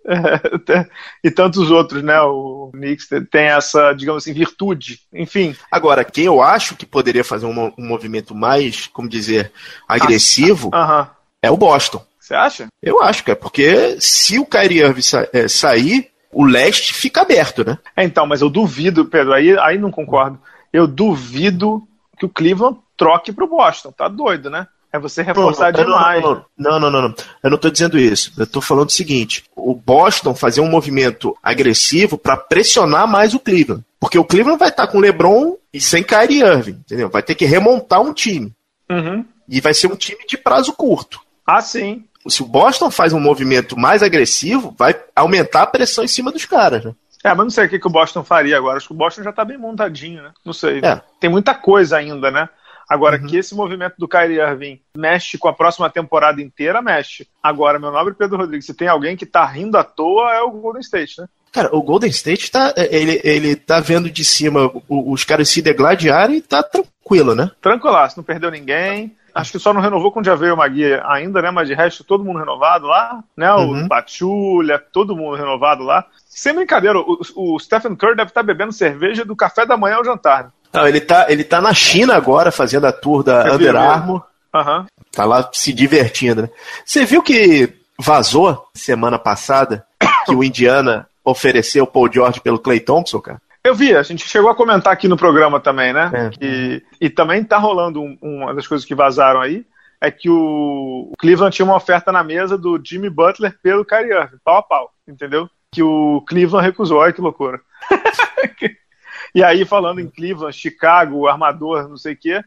É, 0.06 0.86
e 1.22 1.30
tantos 1.30 1.70
outros, 1.70 2.02
né? 2.02 2.18
O 2.22 2.70
Knicks 2.72 3.06
tem 3.30 3.48
essa, 3.48 3.92
digamos 3.92 4.22
assim, 4.22 4.32
virtude. 4.32 5.00
Enfim. 5.12 5.54
Agora, 5.70 6.02
quem 6.06 6.24
eu 6.24 6.40
acho 6.40 6.74
que 6.74 6.86
poderia 6.86 7.22
fazer 7.22 7.44
um, 7.44 7.66
um 7.78 7.86
movimento 7.86 8.34
mais, 8.34 8.86
como 8.86 9.10
dizer, 9.10 9.52
agressivo 9.86 10.70
ah, 10.72 11.04
-huh. 11.04 11.10
é 11.42 11.50
o 11.50 11.56
Boston. 11.58 12.02
Você 12.28 12.34
acha? 12.34 12.66
Eu 12.82 13.02
acho, 13.02 13.24
cara, 13.24 13.38
porque 13.38 13.96
se 14.00 14.38
o 14.38 14.44
Kyrie 14.44 14.82
Irving 14.82 15.00
sa 15.00 15.26
é, 15.32 15.48
sair, 15.48 16.10
o 16.30 16.44
leste 16.44 16.92
fica 16.92 17.22
aberto, 17.22 17.64
né? 17.64 17.78
É, 17.96 18.04
então, 18.04 18.26
mas 18.26 18.42
eu 18.42 18.50
duvido, 18.50 19.06
Pedro, 19.06 19.32
aí, 19.32 19.58
aí 19.58 19.78
não 19.78 19.90
concordo. 19.90 20.38
Eu 20.70 20.86
duvido 20.86 21.82
que 22.18 22.26
o 22.26 22.28
Cleveland 22.28 22.76
troque 22.98 23.32
pro 23.32 23.48
Boston. 23.48 23.90
Tá 23.92 24.08
doido, 24.08 24.50
né? 24.50 24.66
É 24.92 24.98
você 24.98 25.22
reforçar 25.22 25.72
não, 25.72 25.82
demais. 25.82 26.22
Não 26.22 26.44
não, 26.58 26.78
não, 26.78 26.90
não, 26.90 27.02
não, 27.02 27.14
Eu 27.42 27.48
não 27.48 27.56
estou 27.56 27.70
dizendo 27.70 27.98
isso. 27.98 28.30
Eu 28.36 28.44
estou 28.44 28.60
falando 28.60 28.90
o 28.90 28.92
seguinte: 28.92 29.44
o 29.56 29.74
Boston 29.74 30.34
fazer 30.34 30.60
um 30.60 30.68
movimento 30.68 31.34
agressivo 31.42 32.18
para 32.18 32.36
pressionar 32.36 33.08
mais 33.08 33.32
o 33.32 33.40
Cleveland. 33.40 33.82
Porque 33.98 34.18
o 34.18 34.24
Cleveland 34.24 34.58
vai 34.58 34.68
estar 34.68 34.86
tá 34.86 34.92
com 34.92 35.00
LeBron 35.00 35.56
e 35.72 35.80
sem 35.80 36.02
Kyrie 36.02 36.42
Irving, 36.42 36.82
entendeu? 36.84 37.08
Vai 37.08 37.22
ter 37.22 37.34
que 37.34 37.46
remontar 37.46 38.02
um 38.02 38.12
time. 38.12 38.52
Uhum. 38.90 39.24
E 39.48 39.62
vai 39.62 39.72
ser 39.72 39.86
um 39.86 39.96
time 39.96 40.26
de 40.26 40.36
prazo 40.36 40.74
curto. 40.74 41.22
Ah, 41.46 41.62
sim 41.62 42.04
se 42.28 42.42
o 42.42 42.46
Boston 42.46 42.90
faz 42.90 43.12
um 43.12 43.20
movimento 43.20 43.78
mais 43.78 44.02
agressivo, 44.02 44.74
vai 44.76 44.94
aumentar 45.14 45.62
a 45.62 45.66
pressão 45.66 46.04
em 46.04 46.08
cima 46.08 46.32
dos 46.32 46.44
caras, 46.44 46.84
né? 46.84 46.94
É, 47.24 47.28
mas 47.30 47.38
não 47.38 47.50
sei 47.50 47.66
o 47.66 47.68
que, 47.68 47.78
que 47.78 47.86
o 47.86 47.90
Boston 47.90 48.22
faria 48.22 48.56
agora. 48.56 48.76
Acho 48.76 48.88
que 48.88 48.94
o 48.94 48.96
Boston 48.96 49.22
já 49.22 49.32
tá 49.32 49.44
bem 49.44 49.58
montadinho, 49.58 50.22
né? 50.22 50.30
Não 50.44 50.52
sei. 50.52 50.80
É. 50.82 51.00
Tem 51.18 51.28
muita 51.28 51.54
coisa 51.54 51.96
ainda, 51.96 52.30
né? 52.30 52.48
Agora, 52.88 53.20
uhum. 53.20 53.26
que 53.26 53.36
esse 53.36 53.54
movimento 53.54 53.96
do 53.98 54.08
Kyrie 54.08 54.40
Irving 54.40 54.80
mexe 54.96 55.36
com 55.36 55.48
a 55.48 55.52
próxima 55.52 55.90
temporada 55.90 56.40
inteira, 56.40 56.80
mexe. 56.80 57.28
Agora, 57.42 57.78
meu 57.78 57.92
nobre 57.92 58.14
Pedro 58.14 58.38
Rodrigues, 58.38 58.64
se 58.64 58.72
tem 58.72 58.88
alguém 58.88 59.16
que 59.16 59.26
tá 59.26 59.44
rindo 59.44 59.76
à 59.76 59.84
toa, 59.84 60.32
é 60.32 60.40
o 60.40 60.50
Golden 60.50 60.80
State, 60.80 61.20
né? 61.20 61.26
Cara, 61.52 61.74
o 61.74 61.82
Golden 61.82 62.08
State 62.08 62.50
tá. 62.50 62.72
Ele, 62.76 63.20
ele 63.24 63.56
tá 63.56 63.80
vendo 63.80 64.10
de 64.10 64.24
cima 64.24 64.70
os 64.88 65.24
caras 65.24 65.48
se 65.48 65.60
degladiarem 65.60 66.36
e 66.36 66.42
tá 66.42 66.62
tranquilo, 66.62 67.34
né? 67.34 67.50
Tranquilaço, 67.60 68.16
não 68.16 68.24
perdeu 68.24 68.50
ninguém. 68.50 69.16
Acho 69.38 69.52
que 69.52 69.58
só 69.58 69.72
não 69.72 69.80
renovou 69.80 70.10
com 70.10 70.20
o 70.20 70.24
Javeio 70.24 70.56
Magui 70.56 70.92
ainda, 71.04 71.40
né? 71.40 71.50
Mas 71.50 71.68
de 71.68 71.74
resto, 71.74 72.02
todo 72.02 72.24
mundo 72.24 72.40
renovado 72.40 72.86
lá, 72.86 73.22
né? 73.36 73.52
O 73.52 73.72
uhum. 73.72 73.88
Patulha, 73.88 74.78
todo 74.78 75.14
mundo 75.14 75.36
renovado 75.36 75.84
lá. 75.84 76.04
Sem 76.28 76.54
brincadeira, 76.54 76.98
o, 76.98 77.20
o 77.36 77.58
Stephen 77.60 77.94
Curry 77.94 78.16
deve 78.16 78.30
estar 78.30 78.42
bebendo 78.42 78.72
cerveja 78.72 79.24
do 79.24 79.36
café 79.36 79.64
da 79.64 79.76
manhã 79.76 79.96
ao 79.96 80.04
jantar. 80.04 80.50
Não, 80.72 80.86
ele 80.86 81.00
tá, 81.00 81.26
ele 81.28 81.44
tá 81.44 81.60
na 81.60 81.72
China 81.72 82.16
agora, 82.16 82.50
fazendo 82.50 82.86
a 82.86 82.92
tour 82.92 83.22
da 83.22 83.46
Eu 83.46 83.54
Under 83.54 83.76
Armour. 83.76 84.22
Uhum. 84.54 84.86
Tá 85.12 85.24
lá 85.24 85.48
se 85.52 85.72
divertindo, 85.72 86.42
né? 86.42 86.50
Você 86.84 87.04
viu 87.04 87.22
que 87.22 87.72
vazou 87.98 88.66
semana 88.74 89.18
passada 89.18 89.86
que 90.26 90.34
o 90.34 90.42
Indiana 90.42 91.06
ofereceu 91.24 91.84
o 91.84 91.86
Paul 91.86 92.10
George 92.12 92.40
pelo 92.40 92.58
Clay 92.58 92.80
Thompson, 92.80 93.20
cara? 93.20 93.40
Eu 93.62 93.74
vi, 93.74 93.94
a 93.94 94.02
gente 94.02 94.26
chegou 94.26 94.50
a 94.50 94.54
comentar 94.54 94.92
aqui 94.92 95.08
no 95.08 95.16
programa 95.16 95.60
também, 95.60 95.92
né? 95.92 96.10
É. 96.14 96.30
Que, 96.30 96.82
e 97.00 97.10
também 97.10 97.44
tá 97.44 97.58
rolando 97.58 98.00
um, 98.00 98.16
uma 98.22 98.54
das 98.54 98.66
coisas 98.66 98.86
que 98.86 98.94
vazaram 98.94 99.40
aí, 99.40 99.66
é 100.00 100.10
que 100.10 100.30
o, 100.30 101.10
o, 101.12 101.16
Cleveland 101.18 101.54
tinha 101.54 101.66
uma 101.66 101.76
oferta 101.76 102.12
na 102.12 102.22
mesa 102.22 102.56
do 102.56 102.80
Jimmy 102.82 103.10
Butler 103.10 103.58
pelo 103.60 103.84
Kyrie 103.84 104.12
Irving, 104.12 104.38
pau 104.44 104.58
a 104.58 104.62
pau, 104.62 104.92
entendeu? 105.06 105.50
Que 105.72 105.82
o 105.82 106.24
Cleveland 106.28 106.66
recusou, 106.66 106.98
olha 106.98 107.12
que 107.12 107.20
loucura. 107.20 107.60
e 109.34 109.42
aí, 109.42 109.64
falando 109.64 110.00
em 110.00 110.08
Cleveland, 110.08 110.56
Chicago, 110.56 111.26
armador, 111.26 111.88
não 111.88 111.96
sei 111.96 112.14
o 112.14 112.16
quê, 112.16 112.42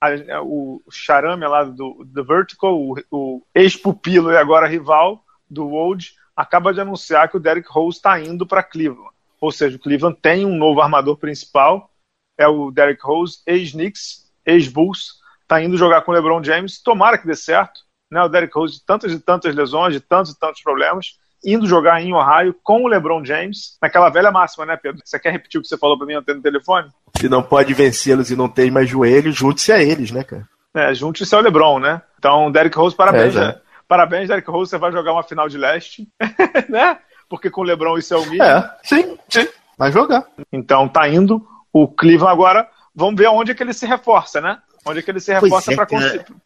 a, 0.00 0.42
o 0.42 0.82
Charame 0.90 1.46
lá 1.46 1.64
do 1.64 2.06
The 2.14 2.22
Vertical, 2.22 2.74
o, 2.74 2.94
o 3.10 3.42
ex-pupilo 3.54 4.32
e 4.32 4.36
agora 4.36 4.66
rival 4.66 5.22
do 5.48 5.68
Old, 5.70 6.12
acaba 6.34 6.72
de 6.72 6.80
anunciar 6.80 7.28
que 7.28 7.36
o 7.36 7.40
Derrick 7.40 7.68
Rose 7.70 7.98
está 7.98 8.18
indo 8.20 8.46
para 8.46 8.62
Cleveland. 8.62 9.10
Ou 9.40 9.50
seja, 9.50 9.76
o 9.76 9.80
Cleveland 9.80 10.18
tem 10.20 10.44
um 10.44 10.56
novo 10.56 10.80
armador 10.80 11.16
principal, 11.16 11.90
é 12.36 12.46
o 12.46 12.70
Derrick 12.70 13.04
Rose, 13.04 13.38
ex-Knicks, 13.46 14.30
ex-Bulls, 14.46 15.18
está 15.42 15.62
indo 15.62 15.76
jogar 15.76 16.02
com 16.02 16.12
o 16.12 16.14
LeBron 16.14 16.42
James. 16.42 16.80
Tomara 16.82 17.18
que 17.18 17.26
dê 17.26 17.34
certo. 17.34 17.80
Né? 18.10 18.22
O 18.22 18.28
Derrick 18.28 18.54
Rose 18.54 18.74
de 18.74 18.84
tantas 18.84 19.12
e 19.12 19.18
tantas 19.18 19.54
lesões, 19.54 19.92
de 19.92 20.00
tantos 20.00 20.32
e 20.32 20.38
tantos 20.38 20.62
problemas, 20.62 21.18
indo 21.44 21.66
jogar 21.66 22.00
em 22.02 22.12
Ohio 22.12 22.54
com 22.62 22.82
o 22.82 22.88
LeBron 22.88 23.24
James, 23.24 23.76
naquela 23.80 24.08
velha 24.08 24.30
máxima, 24.30 24.66
né, 24.66 24.76
Pedro? 24.76 25.02
Você 25.04 25.18
quer 25.18 25.30
repetir 25.30 25.58
o 25.58 25.62
que 25.62 25.68
você 25.68 25.76
falou 25.76 25.96
para 25.96 26.06
mim 26.06 26.16
ontem 26.16 26.34
no 26.34 26.42
telefone? 26.42 26.90
Se 27.16 27.28
não 27.28 27.42
pode 27.42 27.74
vencê-los 27.74 28.30
e 28.30 28.36
não 28.36 28.48
tem 28.48 28.70
mais 28.70 28.88
joelhos, 28.88 29.36
junte-se 29.36 29.72
a 29.72 29.82
eles, 29.82 30.10
né, 30.10 30.24
cara? 30.24 30.48
É, 30.74 30.94
junte-se 30.94 31.34
ao 31.34 31.40
LeBron, 31.40 31.78
né? 31.78 32.02
Então, 32.18 32.50
Derrick 32.50 32.76
Rose, 32.76 32.94
parabéns, 32.94 33.36
é, 33.36 33.40
né? 33.40 33.60
Parabéns, 33.86 34.28
Derrick 34.28 34.50
Rose, 34.50 34.70
você 34.70 34.78
vai 34.78 34.92
jogar 34.92 35.12
uma 35.12 35.22
final 35.22 35.48
de 35.48 35.56
leste, 35.56 36.08
né? 36.68 36.98
Porque 37.28 37.50
com 37.50 37.60
o 37.60 37.64
LeBron 37.64 37.98
isso 37.98 38.14
é 38.14 38.16
o 38.16 38.24
mínimo. 38.24 38.42
É, 38.42 38.76
sim, 38.82 39.18
sim. 39.28 39.46
Vai 39.76 39.92
jogar. 39.92 40.26
Então 40.52 40.88
tá 40.88 41.08
indo 41.08 41.46
o 41.72 41.86
Cleveland 41.86 42.32
agora. 42.32 42.68
Vamos 42.94 43.16
ver 43.16 43.28
onde 43.28 43.52
é 43.52 43.54
que 43.54 43.62
ele 43.62 43.72
se 43.72 43.86
reforça, 43.86 44.40
né? 44.40 44.58
Onde 44.84 45.00
é 45.00 45.02
que 45.02 45.10
ele 45.10 45.20
se 45.20 45.32
reforça 45.32 45.72
é, 45.72 45.76
pra, 45.76 45.86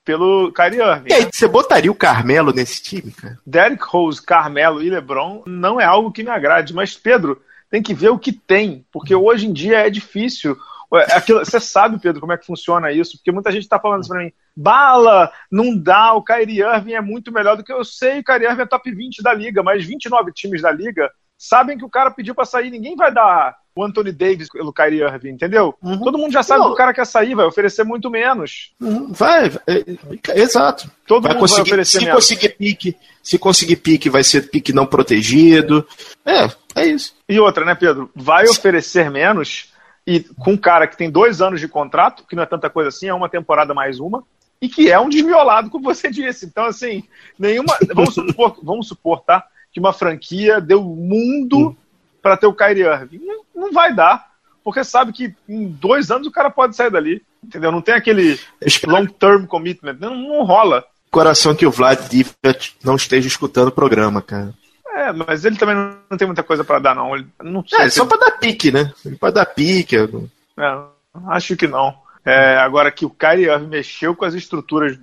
pelo 0.04 0.52
Kyrie 0.52 0.80
Irving. 0.80 1.10
E 1.10 1.12
aí, 1.12 1.24
né? 1.24 1.30
você 1.32 1.46
botaria 1.46 1.90
o 1.90 1.94
Carmelo 1.94 2.52
nesse 2.52 2.82
time, 2.82 3.12
cara? 3.12 3.38
Derrick 3.46 3.84
Rose, 3.86 4.20
Carmelo 4.20 4.82
e 4.82 4.90
LeBron 4.90 5.42
não 5.46 5.80
é 5.80 5.84
algo 5.84 6.10
que 6.10 6.22
me 6.22 6.30
agrade, 6.30 6.74
mas 6.74 6.94
Pedro, 6.94 7.40
tem 7.70 7.82
que 7.82 7.94
ver 7.94 8.10
o 8.10 8.18
que 8.18 8.32
tem, 8.32 8.84
porque 8.92 9.14
hoje 9.14 9.46
em 9.46 9.52
dia 9.52 9.78
é 9.78 9.88
difícil. 9.88 10.56
Aquilo, 11.12 11.38
você 11.38 11.58
sabe, 11.58 11.98
Pedro, 11.98 12.20
como 12.20 12.32
é 12.32 12.36
que 12.36 12.44
funciona 12.44 12.92
isso? 12.92 13.16
Porque 13.16 13.32
muita 13.32 13.50
gente 13.50 13.62
está 13.62 13.78
falando 13.78 14.02
isso 14.02 14.10
pra 14.10 14.22
mim. 14.22 14.32
Bala, 14.56 15.32
não 15.50 15.76
dá, 15.76 16.12
o 16.12 16.23
Kyrie 16.23 16.61
Irving 16.61 16.92
é 16.92 17.00
muito 17.00 17.32
melhor 17.32 17.56
do 17.56 17.64
que 17.64 17.73
eu 17.73 17.85
sei. 17.85 18.21
O 18.21 18.25
Kyrie 18.25 18.47
Irving 18.47 18.62
é 18.62 18.66
top 18.66 18.90
20 18.90 19.23
da 19.23 19.32
liga, 19.32 19.62
mas 19.62 19.85
29 19.85 20.32
times 20.32 20.62
da 20.62 20.71
liga 20.71 21.11
sabem 21.38 21.76
que 21.76 21.85
o 21.85 21.90
cara 21.90 22.11
pediu 22.11 22.35
para 22.35 22.44
sair. 22.44 22.71
Ninguém 22.71 22.94
vai 22.94 23.12
dar 23.12 23.56
o 23.75 23.82
Anthony 23.82 24.12
Davis 24.12 24.49
pelo 24.50 24.73
Kyrie 24.73 25.02
Irving, 25.02 25.30
entendeu? 25.30 25.75
Uhum. 25.82 25.99
Todo 26.00 26.18
mundo 26.18 26.32
já 26.32 26.42
sabe 26.42 26.61
não. 26.61 26.68
que 26.68 26.75
o 26.75 26.76
cara 26.76 26.92
quer 26.92 27.06
sair, 27.06 27.35
vai 27.35 27.47
oferecer 27.47 27.85
muito 27.85 28.11
menos. 28.11 28.73
Uhum. 28.80 29.12
Vai, 29.12 29.50
é, 29.66 30.40
exato. 30.40 30.90
Todo 31.06 31.25
vai 31.25 31.32
mundo 31.32 31.40
conseguir, 31.40 31.71
vai 31.71 31.71
oferecer 31.71 31.99
se 31.99 32.04
menos. 32.04 32.14
conseguir 32.14 32.49
pique, 32.50 32.97
se 33.23 33.38
conseguir 33.38 33.76
pique, 33.76 34.11
vai 34.11 34.23
ser 34.23 34.50
pique 34.50 34.73
não 34.73 34.87
protegido. 34.87 35.87
É, 36.25 36.82
é 36.82 36.87
isso. 36.87 37.14
E 37.28 37.40
outra, 37.40 37.64
né, 37.64 37.75
Pedro? 37.75 38.11
Vai 38.14 38.44
oferecer 38.44 39.11
menos 39.11 39.73
e 40.06 40.21
com 40.21 40.52
um 40.52 40.56
cara 40.56 40.87
que 40.87 40.97
tem 40.97 41.11
dois 41.11 41.40
anos 41.40 41.61
de 41.61 41.68
contrato, 41.68 42.25
que 42.28 42.35
não 42.35 42.42
é 42.42 42.47
tanta 42.47 42.68
coisa 42.68 42.88
assim, 42.88 43.09
é 43.09 43.14
uma 43.14 43.28
temporada 43.28 43.73
mais 43.73 44.00
uma, 44.00 44.25
e 44.62 44.69
que 44.69 44.88
é 44.88 44.99
um 44.99 45.09
desmiolado, 45.09 45.69
como 45.69 45.83
você 45.83 46.09
disse. 46.09 46.47
Então, 46.47 46.64
assim, 46.64 47.02
nenhuma. 47.37 47.76
Vamos 47.92 48.14
supor, 48.14 48.57
vamos 48.62 48.87
supor 48.87 49.21
tá? 49.21 49.45
Que 49.73 49.81
uma 49.81 49.92
franquia 49.92 50.61
deu 50.61 50.81
mundo 50.83 51.76
para 52.23 52.37
ter 52.37 52.47
o 52.47 52.54
Kyrie 52.54 52.85
Irving. 52.85 53.19
Não, 53.25 53.42
não 53.54 53.73
vai 53.73 53.92
dar, 53.92 54.31
porque 54.62 54.85
sabe 54.85 55.12
que 55.12 55.35
em 55.49 55.66
dois 55.66 56.12
anos 56.12 56.28
o 56.28 56.33
cara 56.33 56.49
pode 56.49 56.76
sair 56.76 56.90
dali. 56.90 57.21
Entendeu? 57.42 57.73
Não 57.73 57.83
tem 57.83 57.97
aquele 57.97 58.38
long-term 58.87 59.47
commitment. 59.47 59.97
Não, 59.99 60.14
não 60.14 60.45
rola. 60.45 60.85
Coração 61.11 61.57
que 61.57 61.66
o 61.66 61.71
Vlad 61.71 61.99
Divac 62.09 62.75
não 62.85 62.95
esteja 62.95 63.26
escutando 63.26 63.69
o 63.69 63.73
programa, 63.73 64.23
cara. 64.23 64.54
É, 64.95 65.11
mas 65.11 65.45
ele 65.45 65.57
também 65.57 65.75
não 65.75 66.16
tem 66.16 66.26
muita 66.26 66.45
coisa 66.45 66.62
para 66.62 66.78
dar, 66.78 66.95
não. 66.95 67.16
Ele, 67.16 67.26
não 67.42 67.66
sei 67.66 67.81
é, 67.81 67.90
só 67.90 68.07
para 68.07 68.19
dar 68.19 68.38
pique, 68.38 68.71
né? 68.71 68.92
Ele 69.04 69.16
pode 69.16 69.35
dar 69.35 69.47
pique. 69.47 69.97
É, 69.97 70.78
acho 71.28 71.57
que 71.57 71.66
não. 71.66 71.97
É, 72.24 72.56
agora 72.56 72.90
que 72.90 73.04
o 73.04 73.10
Kyrie 73.10 73.48
Irving 73.48 73.68
mexeu 73.68 74.14
com 74.14 74.24
as 74.24 74.34
estruturas. 74.34 74.98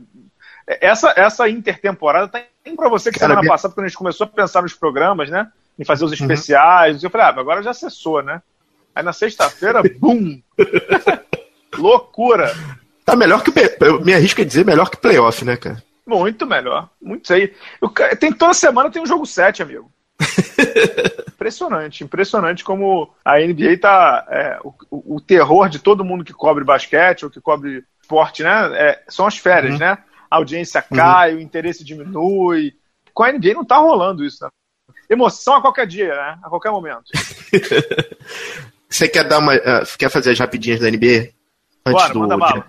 Essa, 0.66 1.14
essa 1.16 1.50
intertemporada 1.50 2.28
tá 2.28 2.42
indo 2.66 2.76
para 2.76 2.90
você 2.90 3.12
que 3.12 3.20
Cara, 3.20 3.32
semana 3.32 3.42
minha... 3.42 3.52
passada, 3.52 3.74
quando 3.74 3.86
a 3.86 3.88
gente 3.88 3.98
começou 3.98 4.26
a 4.26 4.30
pensar 4.30 4.62
nos 4.62 4.74
programas, 4.74 5.30
né? 5.30 5.52
Em 5.78 5.84
fazer 5.84 6.06
os 6.06 6.12
uhum. 6.12 6.18
especiais, 6.18 6.98
uhum. 6.98 7.08
eu 7.08 7.10
falei, 7.10 7.28
ah, 7.28 7.40
agora 7.40 7.64
já 7.64 7.74
cessou, 7.74 8.22
né? 8.22 8.42
Aí 8.96 9.04
na 9.04 9.14
sexta-feira, 9.14 9.82
bum! 10.00 10.42
Loucura! 11.78 12.54
Tá 13.06 13.16
melhor 13.16 13.44
que. 13.44 13.52
Eu 13.82 14.02
me 14.02 14.14
arrisco 14.14 14.42
a 14.42 14.46
dizer 14.46 14.66
melhor 14.66 14.90
que 14.90 14.98
playoff, 14.98 15.44
né, 15.44 15.58
cara? 15.58 15.82
Muito 16.06 16.46
melhor. 16.46 16.90
Muito 17.02 17.32
aí. 17.34 17.54
Tem, 18.20 18.32
toda 18.32 18.54
semana 18.54 18.90
tem 18.90 19.02
um 19.02 19.06
jogo 19.06 19.26
7, 19.26 19.64
amigo. 19.64 19.92
impressionante, 21.30 22.04
impressionante 22.04 22.64
como 22.64 23.14
a 23.24 23.40
NBA 23.40 23.78
tá. 23.80 24.26
É, 24.30 24.60
o, 24.64 25.16
o, 25.16 25.22
terror 25.22 25.70
de 25.70 25.80
todo 25.80 26.04
mundo 26.04 26.24
que 26.24 26.34
cobre 26.34 26.64
basquete 26.64 27.24
ou 27.24 27.32
que 27.32 27.40
cobre 27.40 27.84
esporte, 28.02 28.44
né? 28.44 28.72
É, 28.74 29.04
são 29.08 29.26
as 29.26 29.38
férias, 29.38 29.74
uhum. 29.74 29.80
né? 29.80 29.98
A 30.30 30.36
audiência 30.36 30.82
cai, 30.82 31.34
uhum. 31.34 31.38
o 31.38 31.42
interesse 31.42 31.84
diminui. 31.84 32.74
Com 33.14 33.24
a 33.24 33.32
NBA 33.32 33.54
não 33.54 33.66
tá 33.66 33.78
rolando 33.78 34.26
isso, 34.26 34.44
né? 34.44 34.50
Emoção 35.10 35.56
a 35.56 35.62
qualquer 35.62 35.88
dia, 35.88 36.14
né? 36.14 36.38
A 36.44 36.50
qualquer 36.50 36.72
momento. 36.72 37.06
Você 38.88 39.08
quer 39.08 39.24
dar 39.24 39.40
uma. 39.40 39.56
Uh, 39.56 39.98
quer 39.98 40.10
fazer 40.10 40.32
as 40.32 40.40
rapidinhas 40.40 40.80
da 40.80 40.90
NBA? 40.90 41.30
Antes 41.86 42.02
Bora, 42.02 42.14
do. 42.14 42.20
Manda 42.20 42.38
bala. 42.38 42.66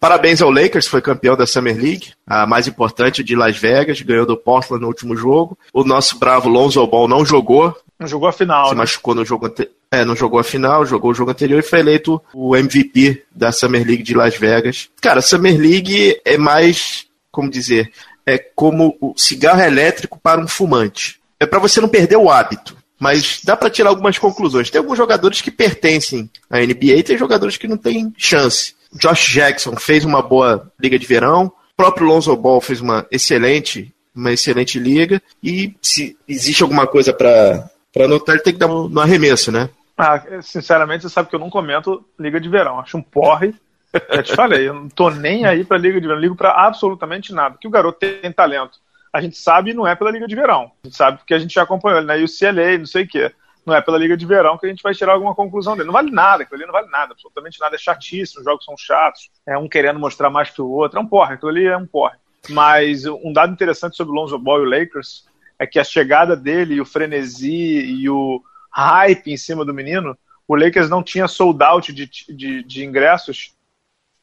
Parabéns 0.00 0.40
ao 0.40 0.50
Lakers, 0.50 0.86
foi 0.86 1.02
campeão 1.02 1.36
da 1.36 1.46
Summer 1.46 1.76
League, 1.76 2.14
a 2.26 2.46
mais 2.46 2.66
importante 2.66 3.22
de 3.22 3.36
Las 3.36 3.58
Vegas, 3.58 4.00
ganhou 4.00 4.24
do 4.24 4.34
Portland 4.34 4.80
no 4.80 4.88
último 4.88 5.14
jogo. 5.14 5.58
O 5.74 5.84
nosso 5.84 6.18
bravo 6.18 6.48
Lonzo 6.48 6.84
Ball 6.86 7.06
não 7.06 7.22
jogou. 7.22 7.76
Não 7.98 8.06
jogou 8.06 8.26
a 8.26 8.32
final, 8.32 8.68
Se 8.68 8.74
né? 8.74 8.78
machucou 8.78 9.14
no 9.14 9.26
jogo 9.26 9.44
anterior. 9.44 9.74
É, 9.92 10.02
não 10.02 10.16
jogou 10.16 10.40
a 10.40 10.44
final, 10.44 10.86
jogou 10.86 11.10
o 11.10 11.14
jogo 11.14 11.32
anterior 11.32 11.58
e 11.58 11.62
foi 11.62 11.80
eleito 11.80 12.22
o 12.32 12.56
MVP 12.56 13.24
da 13.30 13.52
Summer 13.52 13.86
League 13.86 14.02
de 14.02 14.14
Las 14.14 14.36
Vegas. 14.38 14.88
Cara, 15.02 15.18
a 15.18 15.22
Summer 15.22 15.60
League 15.60 16.18
é 16.24 16.38
mais, 16.38 17.04
como 17.30 17.50
dizer, 17.50 17.92
é 18.24 18.38
como 18.38 18.96
o 19.02 19.12
cigarro 19.18 19.60
elétrico 19.60 20.18
para 20.18 20.40
um 20.40 20.48
fumante. 20.48 21.20
É 21.38 21.44
para 21.44 21.58
você 21.58 21.78
não 21.78 21.88
perder 21.88 22.16
o 22.16 22.30
hábito 22.30 22.80
mas 23.00 23.40
dá 23.42 23.56
para 23.56 23.70
tirar 23.70 23.88
algumas 23.88 24.18
conclusões. 24.18 24.68
Tem 24.68 24.78
alguns 24.78 24.98
jogadores 24.98 25.40
que 25.40 25.50
pertencem 25.50 26.30
à 26.50 26.58
NBA 26.58 26.96
e 26.96 27.02
tem 27.02 27.16
jogadores 27.16 27.56
que 27.56 27.66
não 27.66 27.78
têm 27.78 28.12
chance. 28.18 28.74
Josh 28.92 29.32
Jackson 29.32 29.76
fez 29.76 30.04
uma 30.04 30.22
boa 30.22 30.70
liga 30.78 30.98
de 30.98 31.06
verão, 31.06 31.46
o 31.46 31.76
próprio 31.76 32.06
Lonzo 32.06 32.34
Ball 32.36 32.60
fez 32.60 32.80
uma 32.80 33.06
excelente, 33.10 33.94
uma 34.14 34.32
excelente 34.32 34.78
liga, 34.78 35.22
e 35.42 35.74
se 35.80 36.16
existe 36.28 36.62
alguma 36.62 36.86
coisa 36.86 37.12
para 37.12 37.70
anotar, 37.96 38.34
ele 38.34 38.44
tem 38.44 38.52
que 38.52 38.58
dar 38.58 38.68
no, 38.68 38.88
no 38.88 39.00
arremesso, 39.00 39.50
né? 39.52 39.70
Ah, 39.96 40.22
sinceramente, 40.42 41.02
você 41.02 41.10
sabe 41.10 41.28
que 41.28 41.34
eu 41.34 41.40
não 41.40 41.50
comento 41.50 42.04
liga 42.18 42.40
de 42.40 42.48
verão, 42.48 42.80
acho 42.80 42.96
um 42.96 43.02
porre. 43.02 43.54
Já 43.92 44.22
te 44.22 44.34
falei, 44.34 44.68
eu 44.68 44.74
não 44.74 44.88
tô 44.88 45.10
nem 45.10 45.44
aí 45.44 45.64
pra 45.64 45.76
liga 45.76 46.00
de 46.00 46.06
verão, 46.06 46.20
ligo 46.20 46.36
para 46.36 46.52
absolutamente 46.52 47.32
nada, 47.32 47.56
que 47.60 47.68
o 47.68 47.70
garoto 47.70 47.98
tem 47.98 48.32
talento. 48.32 48.78
A 49.12 49.20
gente 49.20 49.36
sabe 49.36 49.74
não 49.74 49.86
é 49.86 49.94
pela 49.94 50.10
liga 50.10 50.26
de 50.26 50.34
verão, 50.34 50.70
a 50.82 50.86
gente 50.86 50.96
sabe 50.96 51.18
porque 51.18 51.34
a 51.34 51.38
gente 51.38 51.54
já 51.54 51.62
acompanhou 51.62 51.98
ele 51.98 52.06
né? 52.06 52.16
UCLA, 52.16 52.78
não 52.78 52.86
sei 52.86 53.04
o 53.04 53.08
quê 53.08 53.32
não 53.64 53.74
é 53.74 53.80
pela 53.80 53.98
Liga 53.98 54.16
de 54.16 54.26
Verão 54.26 54.56
que 54.56 54.66
a 54.66 54.68
gente 54.68 54.82
vai 54.82 54.94
tirar 54.94 55.12
alguma 55.12 55.34
conclusão 55.34 55.76
dele. 55.76 55.86
Não 55.86 55.92
vale 55.92 56.10
nada, 56.10 56.42
aquilo 56.42 56.56
ali 56.56 56.66
não 56.66 56.72
vale 56.72 56.90
nada, 56.90 57.12
absolutamente 57.12 57.60
nada. 57.60 57.76
É 57.76 57.78
chatíssimo, 57.78 58.40
os 58.40 58.44
jogos 58.44 58.64
são 58.64 58.76
chatos, 58.76 59.30
é 59.46 59.56
um 59.56 59.68
querendo 59.68 59.98
mostrar 59.98 60.30
mais 60.30 60.50
que 60.50 60.62
o 60.62 60.68
outro. 60.68 60.98
É 60.98 61.02
um 61.02 61.06
porre, 61.06 61.34
aquilo 61.34 61.50
ali 61.50 61.66
é 61.66 61.76
um 61.76 61.86
porre. 61.86 62.16
Mas 62.48 63.04
um 63.04 63.32
dado 63.32 63.52
interessante 63.52 63.96
sobre 63.96 64.12
o 64.12 64.16
Lonzo 64.16 64.38
Ball 64.38 64.60
e 64.60 64.66
o 64.66 64.70
Lakers 64.70 65.28
é 65.58 65.66
que 65.66 65.78
a 65.78 65.84
chegada 65.84 66.34
dele 66.34 66.74
e 66.74 66.80
o 66.80 66.86
frenesi 66.86 67.84
e 67.84 68.08
o 68.08 68.42
hype 68.70 69.30
em 69.30 69.36
cima 69.36 69.64
do 69.64 69.74
menino, 69.74 70.16
o 70.48 70.56
Lakers 70.56 70.88
não 70.88 71.02
tinha 71.02 71.28
sold 71.28 71.62
out 71.62 71.92
de, 71.92 72.06
de, 72.06 72.62
de 72.62 72.84
ingressos. 72.84 73.54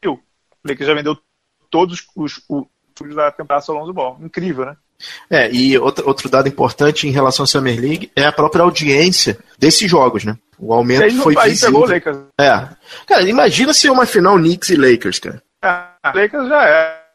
O 0.05 0.19
Lakers 0.65 0.87
já 0.87 0.93
vendeu 0.93 1.17
todos 1.69 2.07
os, 2.15 2.43
os, 2.49 3.15
da 3.15 3.31
temporada 3.31 3.65
do 3.65 3.73
Lonzo 3.73 3.93
Ball. 3.93 4.17
Incrível, 4.19 4.65
né? 4.65 4.77
É, 5.29 5.51
e 5.51 5.77
outro, 5.77 6.07
outro 6.07 6.29
dado 6.29 6.47
importante 6.47 7.07
em 7.07 7.11
relação 7.11 7.43
à 7.43 7.47
Summer 7.47 7.79
League 7.79 8.11
é 8.15 8.25
a 8.25 8.31
própria 8.31 8.63
audiência 8.63 9.37
desses 9.57 9.89
jogos, 9.89 10.25
né? 10.25 10.37
O 10.57 10.73
aumento 10.73 11.03
aí, 11.03 11.11
foi 11.17 11.35
aí 11.37 11.49
visível. 11.49 11.71
Pegou 11.71 11.87
o 11.87 11.91
Lakers. 11.91 12.17
É. 12.39 12.67
Cara, 13.05 13.29
imagina 13.29 13.73
se 13.73 13.87
é 13.87 13.91
uma 13.91 14.05
final 14.05 14.37
Knicks 14.37 14.69
e 14.69 14.75
Lakers, 14.75 15.19
cara. 15.19 15.43
É, 15.63 16.21
Lakers 16.21 16.47
já 16.47 16.67
é. 16.67 17.07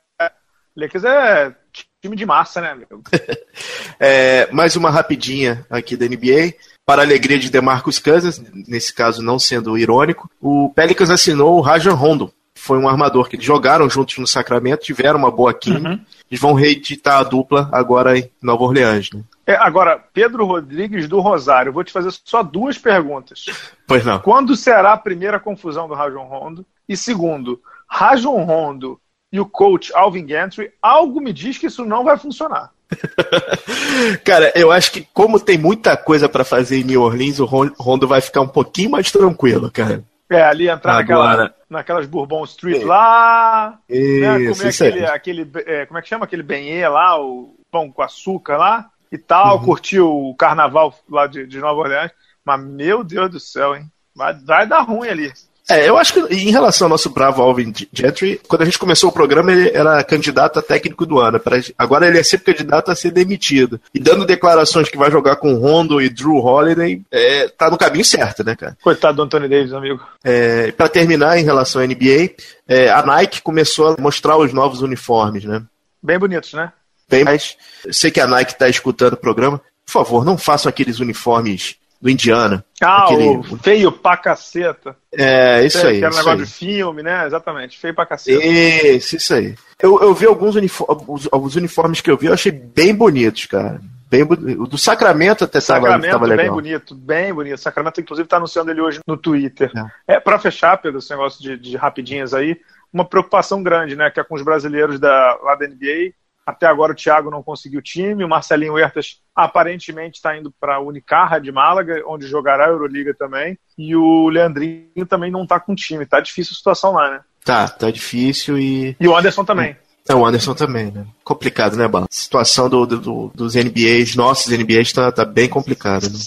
Lakers 0.77 1.05
é 1.05 1.55
time 2.01 2.17
de 2.17 2.27
massa, 2.27 2.61
né, 2.61 2.71
amigo? 2.71 3.03
é, 3.99 4.51
mais 4.53 4.77
uma 4.77 4.91
rapidinha 4.91 5.65
aqui 5.71 5.97
da 5.97 6.07
NBA. 6.07 6.55
Para 6.85 7.03
a 7.03 7.05
alegria 7.05 7.39
de 7.39 7.49
DeMarcus 7.49 8.01
Cousins, 8.01 8.43
nesse 8.67 8.93
caso 8.93 9.23
não 9.23 9.39
sendo 9.39 9.79
irônico, 9.79 10.29
o 10.41 10.73
Pelicans 10.75 11.11
assinou 11.11 11.57
o 11.57 11.61
Rajon 11.61 11.95
Rondo. 11.95 12.35
Foi 12.55 12.79
um 12.79 12.89
armador 12.89 13.29
que 13.29 13.37
eles 13.37 13.45
jogaram 13.45 13.89
juntos 13.89 14.19
no 14.19 14.27
Sacramento, 14.27 14.85
tiveram 14.85 15.19
uma 15.19 15.31
boa 15.31 15.53
química. 15.53 15.91
Uhum. 15.91 16.01
Eles 16.31 16.41
vão 16.41 16.53
reeditar 16.53 17.19
a 17.19 17.23
dupla 17.23 17.69
agora 17.73 18.19
em 18.19 18.31
Nova 18.41 18.63
Orleans. 18.65 19.11
Né? 19.13 19.23
É, 19.47 19.55
agora, 19.57 20.03
Pedro 20.13 20.47
Rodrigues 20.47 21.09
do 21.09 21.21
Rosário, 21.21 21.73
vou 21.73 21.83
te 21.83 21.93
fazer 21.93 22.11
só 22.25 22.43
duas 22.43 22.79
perguntas. 22.79 23.47
Pois 23.87 24.05
não. 24.05 24.21
Quando 24.21 24.57
será 24.57 24.93
a 24.93 24.99
primeira 24.99 25.41
confusão 25.41 25.89
do 25.89 25.95
Rajon 25.95 26.25
Rondo? 26.25 26.67
E 26.89 26.97
segundo, 26.97 27.61
Rajon 27.89 28.45
Rondo 28.45 29.01
e 29.33 29.41
o 29.41 29.47
coach 29.47 29.93
Alvin 29.95 30.27
Gantry, 30.27 30.71
algo 30.81 31.21
me 31.21 31.33
diz 31.33 31.59
que 31.59 31.67
isso 31.67 31.85
não 31.85 32.05
vai 32.05 32.19
funcionar. 32.19 32.71
Cara, 34.25 34.53
eu 34.55 34.71
acho 34.71 34.93
que 34.93 35.07
como 35.15 35.41
tem 35.41 35.57
muita 35.57 35.97
coisa 35.97 36.29
para 36.29 36.45
fazer 36.45 36.81
em 36.81 36.85
New 36.85 37.03
Orleans, 37.03 37.41
o 37.41 37.47
Rondo 37.47 38.07
vai 38.07 38.21
ficar 38.21 38.43
um 38.43 38.49
pouquinho 38.49 38.91
mais 38.91 39.11
tranquilo, 39.11 39.71
cara. 39.71 40.05
É, 40.35 40.45
ali 40.45 40.69
entrar 40.69 40.95
naquela, 40.95 41.55
naquelas 41.69 42.07
Bourbon 42.07 42.45
Street 42.45 42.83
é. 42.83 42.85
lá, 42.85 43.79
isso, 43.89 44.21
né, 44.21 44.49
comer 44.49 44.69
aquele, 44.69 45.07
aquele 45.07 45.51
é, 45.67 45.87
como 45.87 45.99
é 45.99 46.03
que 46.03 46.09
chama 46.09 46.25
aquele 46.25 46.43
benê 46.43 46.87
lá, 46.89 47.21
o 47.21 47.55
pão 47.71 47.91
com 47.91 48.03
açúcar 48.03 48.57
lá 48.57 48.91
e 49.11 49.19
tal, 49.19 49.59
uhum. 49.59 49.65
curtir 49.65 50.01
o 50.01 50.35
carnaval 50.35 50.95
lá 51.09 51.27
de, 51.27 51.47
de 51.47 51.59
Nova 51.59 51.81
Orleans. 51.81 52.11
Mas, 52.45 52.65
meu 52.65 53.05
Deus 53.05 53.31
do 53.31 53.39
céu, 53.39 53.77
hein? 53.77 53.85
Vai, 54.15 54.35
vai 54.35 54.67
dar 54.67 54.81
ruim 54.81 55.09
ali. 55.09 55.33
É, 55.71 55.89
eu 55.89 55.97
acho 55.97 56.13
que 56.13 56.35
em 56.35 56.51
relação 56.51 56.87
ao 56.87 56.91
nosso 56.91 57.11
bravo 57.11 57.41
Alvin 57.41 57.73
Gentry, 57.93 58.41
quando 58.49 58.63
a 58.63 58.65
gente 58.65 58.79
começou 58.79 59.11
o 59.11 59.13
programa, 59.13 59.53
ele 59.53 59.71
era 59.73 60.03
candidato 60.03 60.59
a 60.59 60.63
técnico 60.63 61.07
do 61.07 61.21
ano. 61.21 61.41
Agora 61.79 62.07
ele 62.07 62.19
é 62.19 62.23
sempre 62.23 62.53
candidato 62.53 62.91
a 62.91 62.97
ser 62.97 63.13
demitido. 63.13 63.81
E 63.95 64.01
dando 64.01 64.27
declarações 64.27 64.89
que 64.89 64.99
vai 64.99 65.11
jogar 65.11 65.37
com 65.37 65.55
Rondo 65.55 66.03
e 66.03 66.09
Drew 66.09 66.37
Holiday, 66.37 67.01
é, 67.11 67.49
tá 67.49 67.71
no 67.71 67.79
caminho 67.79 68.05
certo, 68.05 68.43
né, 68.43 68.57
cara? 68.57 68.77
Coitado 68.83 69.17
do 69.17 69.23
Anthony 69.23 69.49
Davis, 69.49 69.73
amigo. 69.73 70.01
É, 70.25 70.73
para 70.73 70.89
terminar, 70.89 71.39
em 71.39 71.45
relação 71.45 71.81
à 71.81 71.87
NBA, 71.87 72.35
é, 72.67 72.91
a 72.91 73.03
Nike 73.03 73.41
começou 73.41 73.89
a 73.89 74.01
mostrar 74.01 74.37
os 74.37 74.53
novos 74.53 74.83
uniformes, 74.83 75.45
né? 75.45 75.63
Bem 76.03 76.19
bonitos, 76.19 76.53
né? 76.55 76.73
Bem 77.09 77.25
mais. 77.25 77.57
sei 77.91 78.11
que 78.11 78.21
a 78.21 78.27
Nike 78.27 78.53
está 78.53 78.69
escutando 78.69 79.13
o 79.13 79.19
programa. 79.19 79.61
Por 79.85 79.93
favor, 79.93 80.25
não 80.25 80.39
façam 80.39 80.69
aqueles 80.69 80.99
uniformes 80.99 81.77
do 82.03 82.11
Indiana. 82.11 82.65
Ah, 82.83 83.05
aquele... 83.05 83.29
o 83.29 83.43
feio 83.59 83.93
pra 83.93 84.17
caceta. 84.17 84.97
É, 85.13 85.65
isso 85.65 85.87
aí. 85.87 86.01
Que 86.01 86.05
era 86.05 86.13
um 86.13 86.19
negócio 86.19 86.41
aí. 86.41 86.45
de 86.45 86.53
filme, 86.53 87.01
né? 87.01 87.25
Exatamente, 87.25 87.79
feio 87.79 87.95
pra 87.95 88.05
caceta. 88.05 88.45
Isso, 88.45 89.15
isso 89.17 89.33
aí. 89.33 89.55
Eu, 89.79 90.01
eu 90.03 90.13
vi 90.13 90.27
alguns 90.27 90.57
uniformes, 90.57 91.29
os 91.31 91.55
uniformes 91.57 92.01
que 92.01 92.11
eu 92.11 92.17
vi, 92.17 92.27
eu 92.27 92.35
achei 92.35 92.51
bem 92.51 92.93
bonitos, 92.93 93.47
cara. 93.47 93.81
Bem, 94.11 94.25
o 94.25 94.67
do 94.67 94.77
Sacramento 94.77 95.45
até 95.45 95.59
Sacramento, 95.61 96.11
tava, 96.11 96.27
legal. 96.27 96.45
bem 96.45 96.53
bonito, 96.53 96.95
bem 96.95 97.33
bonito. 97.33 97.57
Sacramento, 97.59 98.01
inclusive, 98.01 98.27
está 98.27 98.37
anunciando 98.37 98.71
ele 98.71 98.81
hoje 98.81 99.01
no 99.07 99.17
Twitter. 99.17 99.71
É, 100.07 100.17
é 100.17 100.21
para 100.21 100.39
fechar, 100.39 100.77
Pedro, 100.77 100.99
esse 100.99 101.11
negócio 101.11 101.41
de, 101.41 101.57
de 101.57 101.77
rapidinhas 101.77 102.35
aí, 102.35 102.61
uma 102.93 103.05
preocupação 103.07 103.63
grande, 103.63 103.97
né? 103.97 104.11
Que 104.11 104.21
é 104.21 104.25
com 104.25 104.35
os 104.35 104.43
brasileiros 104.43 104.99
da, 104.99 105.39
lá 105.43 105.55
da 105.55 105.67
NBA 105.67 106.13
até 106.47 106.67
agora 106.67 106.93
o 106.93 106.97
Thiago 106.97 107.31
não 107.31 107.43
conseguiu 107.43 107.81
time, 107.81 108.25
o 108.25 108.29
Marcelinho 108.29 108.75
Huertas 108.75 109.21
aparentemente 109.35 110.17
está 110.17 110.37
indo 110.37 110.53
para 110.61 110.77
a 110.77 110.81
Unicarra 110.81 111.39
de 111.39 111.53
Málaga, 111.53 112.03
onde 112.07 112.27
jogará 112.27 112.67
a 112.67 112.71
Euroliga 112.71 113.15
também, 113.15 113.59
e 113.79 113.95
o 113.95 114.29
Leandrinho 114.29 115.07
também 115.09 115.31
não 115.31 115.45
está 115.45 115.59
com 115.61 115.75
time, 115.75 116.07
tá 116.07 116.21
difícil 116.21 116.53
a 116.53 116.57
situação 116.57 116.93
lá, 116.93 117.11
né? 117.11 117.21
Tá, 117.45 117.69
tá 117.69 117.91
difícil 117.91 118.59
e... 118.59 118.97
E 119.01 119.09
o 119.09 119.17
Anderson 119.17 119.45
também. 119.45 119.77
É, 120.09 120.15
o 120.15 120.27
Anderson 120.27 120.55
também, 120.55 120.91
né? 120.91 121.07
Complicado, 121.25 121.77
né, 121.77 121.87
Bala? 121.87 122.07
A 122.07 122.15
situação 122.15 122.69
do, 122.69 122.87
do, 122.87 123.33
dos 123.35 123.55
NBAs, 123.55 124.17
nossos 124.17 124.53
NBAs, 124.53 124.93
tá, 124.93 125.13
tá 125.13 125.25
bem 125.25 125.49
complicada, 125.49 126.09
né? 126.09 126.19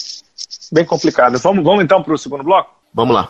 Bem 0.71 0.85
complicado. 0.85 1.37
Vamos, 1.39 1.63
vamos 1.63 1.83
então 1.83 2.01
para 2.01 2.13
o 2.13 2.17
segundo 2.17 2.43
bloco? 2.43 2.71
Vamos 2.93 3.15
lá. 3.15 3.29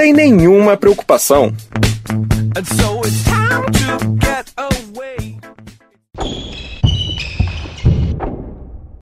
nenhuma 0.09 0.75
preocupação. 0.75 1.53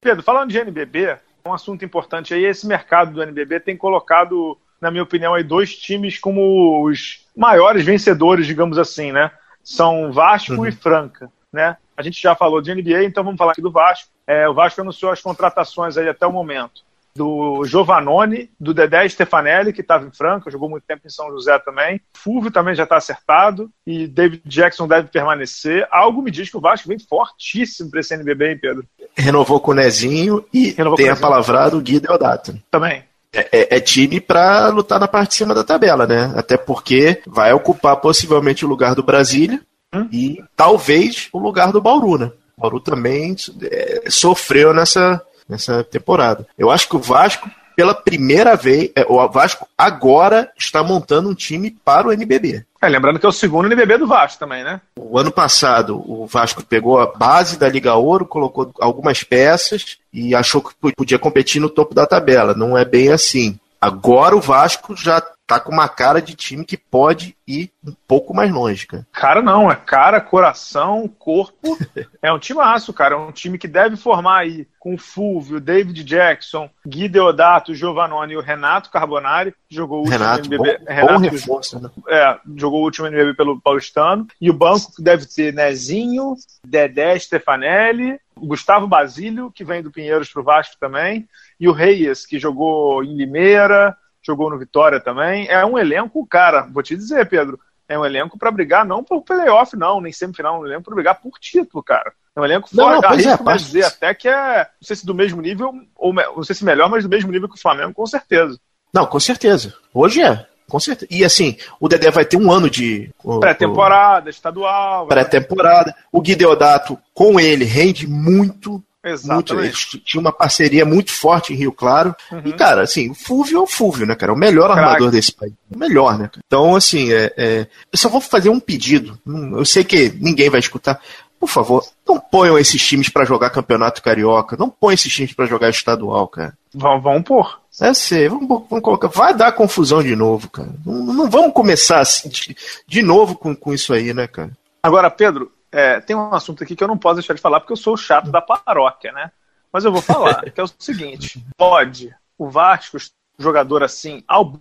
Pedro, 0.02 0.24
falando 0.24 0.50
de 0.50 0.58
NBB, 0.58 1.18
um 1.46 1.54
assunto 1.54 1.86
importante 1.86 2.34
aí, 2.34 2.44
esse 2.44 2.68
mercado 2.68 3.14
do 3.14 3.24
NBB 3.24 3.62
tem 3.62 3.78
colocado, 3.78 4.58
na 4.82 4.92
minha 4.92 5.04
opinião, 5.04 5.34
aí 5.34 5.44
dois 5.44 5.74
times 5.74 6.20
como 6.20 6.86
os 6.86 7.26
maiores 7.34 7.86
vencedores, 7.86 8.46
digamos 8.46 8.78
assim, 8.78 9.14
né? 9.14 9.32
São 9.64 10.12
Vasco 10.12 10.56
uhum. 10.56 10.68
e 10.68 10.72
Franca, 10.74 11.32
né? 11.54 11.78
A 11.96 12.02
gente 12.02 12.22
já 12.22 12.36
falou 12.36 12.62
de 12.62 12.76
NBA, 12.76 13.06
então 13.06 13.24
vamos 13.24 13.38
falar 13.38 13.54
aqui 13.54 13.62
do 13.62 13.72
Vasco. 13.72 14.10
É, 14.28 14.50
o 14.50 14.54
Vasco 14.54 14.82
anunciou 14.82 15.14
as 15.14 15.22
contratações 15.22 15.96
aí 15.96 16.10
até 16.10 16.28
o 16.28 16.34
momento 16.34 16.89
do 17.20 17.66
Giovanoni, 17.66 18.50
do 18.58 18.74
Dedé 18.74 19.10
Stefanelli, 19.10 19.74
que 19.74 19.82
estava 19.82 20.08
em 20.08 20.12
Franca, 20.12 20.50
jogou 20.50 20.70
muito 20.70 20.86
tempo 20.86 21.06
em 21.06 21.10
São 21.10 21.30
José 21.32 21.60
também. 21.60 22.00
Fulvio 22.14 22.50
também 22.50 22.74
já 22.74 22.84
está 22.84 22.96
acertado 22.96 23.70
e 23.86 24.08
David 24.08 24.42
Jackson 24.46 24.88
deve 24.88 25.10
permanecer. 25.10 25.86
Algo 25.92 26.22
me 26.22 26.32
diz 26.32 26.50
que 26.50 26.56
o 26.56 26.62
Vasco 26.62 26.88
vem 26.88 26.98
fortíssimo 26.98 27.92
para 27.92 28.00
esse 28.00 28.14
NBB, 28.14 28.52
hein, 28.52 28.60
Pedro? 28.62 28.86
Renovou 29.18 29.60
com 29.60 29.72
o 29.72 29.74
Nezinho 29.74 30.46
e 30.54 30.70
Renovou 30.70 30.96
tem 30.96 31.10
a 31.10 31.16
palavrado 31.18 31.78
o 31.78 31.82
Gui 31.82 32.00
Deodato. 32.00 32.58
Também. 32.72 33.04
É, 33.34 33.50
é, 33.52 33.76
é, 33.76 33.80
time 33.82 34.22
para 34.22 34.70
lutar 34.70 34.98
na 34.98 35.08
parte 35.08 35.32
de 35.32 35.36
cima 35.36 35.54
da 35.54 35.66
tabela, 35.66 36.08
né? 36.08 36.32
Até 36.38 36.56
porque 36.56 37.22
vai 37.28 37.52
ocupar 37.52 37.98
possivelmente 37.98 38.64
o 38.64 38.70
lugar 38.70 38.96
do 38.96 39.04
Brasília 39.04 39.60
hum? 39.94 40.08
e 40.10 40.42
talvez 40.56 41.28
o 41.34 41.38
lugar 41.38 41.74
do 41.74 41.82
Bauru, 41.82 42.18
né? 42.18 42.32
O 42.58 42.62
Bauru 42.62 42.80
também 42.80 43.36
é, 43.64 44.04
sofreu 44.10 44.74
nessa, 44.74 45.22
nessa 45.50 45.84
temporada. 45.84 46.46
Eu 46.58 46.70
acho 46.70 46.88
que 46.88 46.96
o 46.96 47.00
Vasco, 47.00 47.50
pela 47.76 47.94
primeira 47.94 48.56
vez, 48.56 48.92
é, 48.96 49.06
o 49.08 49.28
Vasco 49.28 49.68
agora 49.78 50.52
está 50.58 50.84
montando 50.84 51.30
um 51.30 51.34
time 51.34 51.72
para 51.84 52.08
o 52.08 52.14
NBB. 52.14 52.64
É, 52.82 52.88
lembrando 52.88 53.20
que 53.20 53.26
é 53.26 53.30
o 53.30 53.34
segundo 53.34 53.66
NBB 53.66 53.98
do 53.98 54.08
Vasco 54.08 54.40
também, 54.40 54.64
né? 54.64 54.80
O 54.98 55.18
ano 55.18 55.32
passado, 55.32 55.98
o 55.98 56.26
Vasco 56.26 56.64
pegou 56.64 57.00
a 57.00 57.08
base 57.08 57.58
da 57.58 57.68
Liga 57.68 57.96
Ouro, 57.96 58.26
colocou 58.26 58.72
algumas 58.80 59.24
peças 59.24 59.98
e 60.14 60.34
achou 60.34 60.62
que 60.62 60.74
podia 60.96 61.20
competir 61.20 61.60
no 61.60 61.70
topo 61.70 61.94
da 61.94 62.06
tabela. 62.06 62.54
Não 62.54 62.78
é 62.78 62.86
bem 62.86 63.12
assim. 63.12 63.60
Agora 63.82 64.36
o 64.36 64.42
Vasco 64.42 64.96
já 64.96 65.22
tá 65.50 65.60
com 65.60 65.72
uma 65.72 65.90
cara 65.90 66.22
de 66.22 66.36
time 66.36 66.64
que 66.64 66.78
pode 66.78 67.36
ir 67.48 67.72
um 67.84 67.92
pouco 68.08 68.36
mais 68.36 68.52
longe, 68.52 68.86
cara. 68.86 69.08
Cara, 69.12 69.42
não, 69.42 69.72
é 69.72 69.76
cara, 69.76 70.22
coração, 70.22 71.08
corpo. 71.08 71.76
é 72.22 72.32
um 72.32 72.38
timaço, 72.38 72.94
cara. 72.94 73.16
É 73.16 73.18
um 73.18 73.32
time 73.32 73.58
que 73.58 73.68
deve 73.68 73.98
formar 73.98 74.42
aí 74.42 74.68
com 74.78 74.94
o 74.94 74.98
Fulvio, 74.98 75.60
David 75.60 76.04
Jackson, 76.04 76.70
Gui 76.88 77.10
Deodato, 77.10 77.74
Giovanoni 77.74 78.34
e 78.34 78.38
o 78.38 78.42
Renato 78.42 78.92
Carbonari. 78.92 79.56
Jogou 79.68 79.98
o 79.98 80.02
último 80.02 80.20
Renato, 80.20 80.48
NBB. 80.48 80.78
Bom, 80.78 80.86
Renato, 80.88 81.14
bom 81.14 81.20
reforço, 81.20 81.80
né? 81.82 81.90
É, 82.10 82.38
jogou 82.56 82.82
o 82.82 82.84
último 82.84 83.08
NBB 83.08 83.34
pelo 83.34 83.60
Paulistano. 83.60 84.28
E 84.40 84.52
o 84.52 84.54
banco 84.54 85.02
deve 85.02 85.26
ter 85.26 85.52
Nezinho, 85.52 86.36
Dedé 86.64 87.18
Stefanelli, 87.18 88.20
Gustavo 88.38 88.88
Basílio, 88.88 89.52
que 89.52 89.64
vem 89.64 89.82
do 89.82 89.92
Pinheiros 89.92 90.32
pro 90.32 90.44
Vasco 90.44 90.76
também, 90.80 91.28
e 91.60 91.68
o 91.68 91.74
Reyes, 91.74 92.26
que 92.26 92.40
jogou 92.40 93.04
em 93.04 93.16
Limeira, 93.16 93.98
jogou 94.22 94.50
no 94.50 94.60
Vitória 94.60 95.00
também. 95.00 95.48
É 95.48 95.66
um 95.66 95.78
elenco, 95.78 96.26
cara, 96.28 96.62
vou 96.62 96.84
te 96.84 96.96
dizer, 96.96 97.28
Pedro, 97.28 97.60
é 97.88 97.98
um 97.98 98.06
elenco 98.06 98.38
para 98.38 98.52
brigar 98.52 98.86
não 98.86 99.04
por 99.04 99.24
playoff, 99.24 99.76
não, 99.76 100.00
nem 100.00 100.14
semifinal, 100.14 100.58
é 100.58 100.60
um 100.60 100.66
elenco 100.66 100.84
para 100.84 100.96
brigar 100.96 101.20
por 101.20 101.40
título, 101.40 101.84
cara. 101.84 102.14
É 102.36 102.40
um 102.40 102.46
elenco 102.46 102.70
forte, 102.70 103.06
arrisco 103.06 103.50
é, 103.50 103.58
dizer 103.58 103.86
até 103.86 104.14
que 104.14 104.30
é, 104.30 104.60
não 104.60 104.88
sei 104.88 104.96
se 104.96 105.06
do 105.06 105.16
mesmo 105.16 105.42
nível, 105.42 105.74
ou 105.96 106.14
não 106.14 106.44
sei 106.44 106.56
se 106.56 106.64
melhor, 106.64 106.90
mas 106.90 107.04
do 107.04 107.10
mesmo 107.10 107.32
nível 107.32 107.50
que 107.50 107.56
o 107.56 107.62
Flamengo, 107.62 107.94
com 107.94 108.06
certeza. 108.06 108.60
Não, 108.94 109.06
com 109.06 109.20
certeza. 109.20 109.74
Hoje 109.94 110.22
é. 110.22 110.46
Com 110.70 110.80
certeza. 110.80 111.08
E 111.12 111.26
assim, 111.26 111.58
o 111.80 111.90
Dedé 111.90 112.12
vai 112.12 112.24
ter 112.24 112.38
um 112.38 112.52
ano 112.52 112.70
de. 112.70 113.12
Pré-temporada, 113.40 114.30
estadual. 114.30 115.08
Pré-temporada. 115.08 115.96
O 116.12 116.22
Gui 116.22 116.36
Deodato, 116.36 116.98
com 117.12 117.40
ele, 117.40 117.66
rende 117.66 118.08
muito. 118.08 118.82
Exatamente. 119.04 119.54
Muito, 119.54 119.66
eles 119.66 120.04
tinham 120.04 120.22
uma 120.22 120.32
parceria 120.32 120.84
muito 120.84 121.12
forte 121.12 121.54
em 121.54 121.56
Rio 121.56 121.72
Claro. 121.72 122.14
Uhum. 122.32 122.42
E, 122.46 122.54
cara, 122.54 122.82
assim, 122.82 123.10
o 123.10 123.16
Fúvio 123.16 123.58
é 123.58 123.62
o 123.62 123.68
Fúvio, 123.68 124.06
né, 124.06 124.16
cara? 124.16 124.34
O 124.34 124.38
melhor 124.38 124.72
Crack. 124.72 124.80
armador 124.80 125.12
desse 125.12 125.32
país. 125.32 125.54
O 125.74 125.78
melhor, 125.78 126.18
né? 126.18 126.30
Então, 126.46 126.76
assim, 126.76 127.12
é, 127.14 127.34
é, 127.38 127.68
eu 127.92 127.98
só 127.98 128.10
vou 128.10 128.20
fazer 128.20 128.50
um 128.50 128.60
pedido. 128.60 129.18
Hum, 129.26 129.58
eu 129.58 129.66
sei 129.66 129.84
que 129.84 130.10
ninguém 130.20 130.50
vai 130.50 130.60
escutar. 130.60 131.00
Por 131.40 131.48
favor, 131.48 131.86
não 132.06 132.20
ponham 132.20 132.60
esses 132.60 132.86
times 132.86 133.08
para 133.08 133.24
jogar 133.24 133.50
campeonato 133.50 134.04
carioca. 134.04 134.58
Não 134.58 134.70
ponham 134.70 134.96
esses 134.96 135.14
times 135.14 135.34
para 135.34 135.46
jogar 135.46 135.70
estadual, 135.70 136.28
cara. 136.28 136.54
Vão, 136.74 137.00
vão 137.00 137.24
pôr. 137.24 137.60
É 137.82 137.94
sei, 137.94 138.28
vamos, 138.28 138.48
vamos, 138.48 138.84
colocar. 138.84 139.08
Vai 139.08 139.34
dar 139.34 139.54
confusão 139.54 140.04
de 140.04 140.16
novo, 140.18 140.50
cara. 140.50 140.70
Não, 140.86 141.14
não 141.14 141.30
vamos 141.30 141.54
começar 141.54 142.02
assim, 142.02 142.28
de, 142.28 142.58
de 142.86 143.02
novo 143.02 143.36
com, 143.36 143.56
com 143.56 143.74
isso 143.74 143.94
aí, 143.94 144.14
né, 144.14 144.28
cara? 144.28 144.52
Agora, 144.84 145.10
Pedro, 145.10 145.50
é, 145.72 146.00
tem 146.00 146.16
um 146.16 146.34
assunto 146.34 146.64
aqui 146.64 146.76
que 146.76 146.84
eu 146.84 146.88
não 146.88 146.98
posso 146.98 147.16
deixar 147.16 147.34
de 147.34 147.42
falar 147.42 147.60
porque 147.60 147.74
eu 147.74 147.78
sou 147.78 147.94
o 147.94 147.98
chato 147.98 148.32
da 148.32 148.42
paróquia, 148.42 149.12
né? 149.12 149.32
Mas 149.72 149.86
eu 149.86 149.92
vou 149.92 150.02
falar, 150.02 150.42
que 150.52 150.60
é 150.60 150.64
o 150.64 150.70
seguinte: 150.80 151.44
pode 151.58 152.16
o 152.38 152.50
Vasco, 152.50 152.98
jogador 153.38 153.84
assim, 153.84 154.24
ao, 154.28 154.60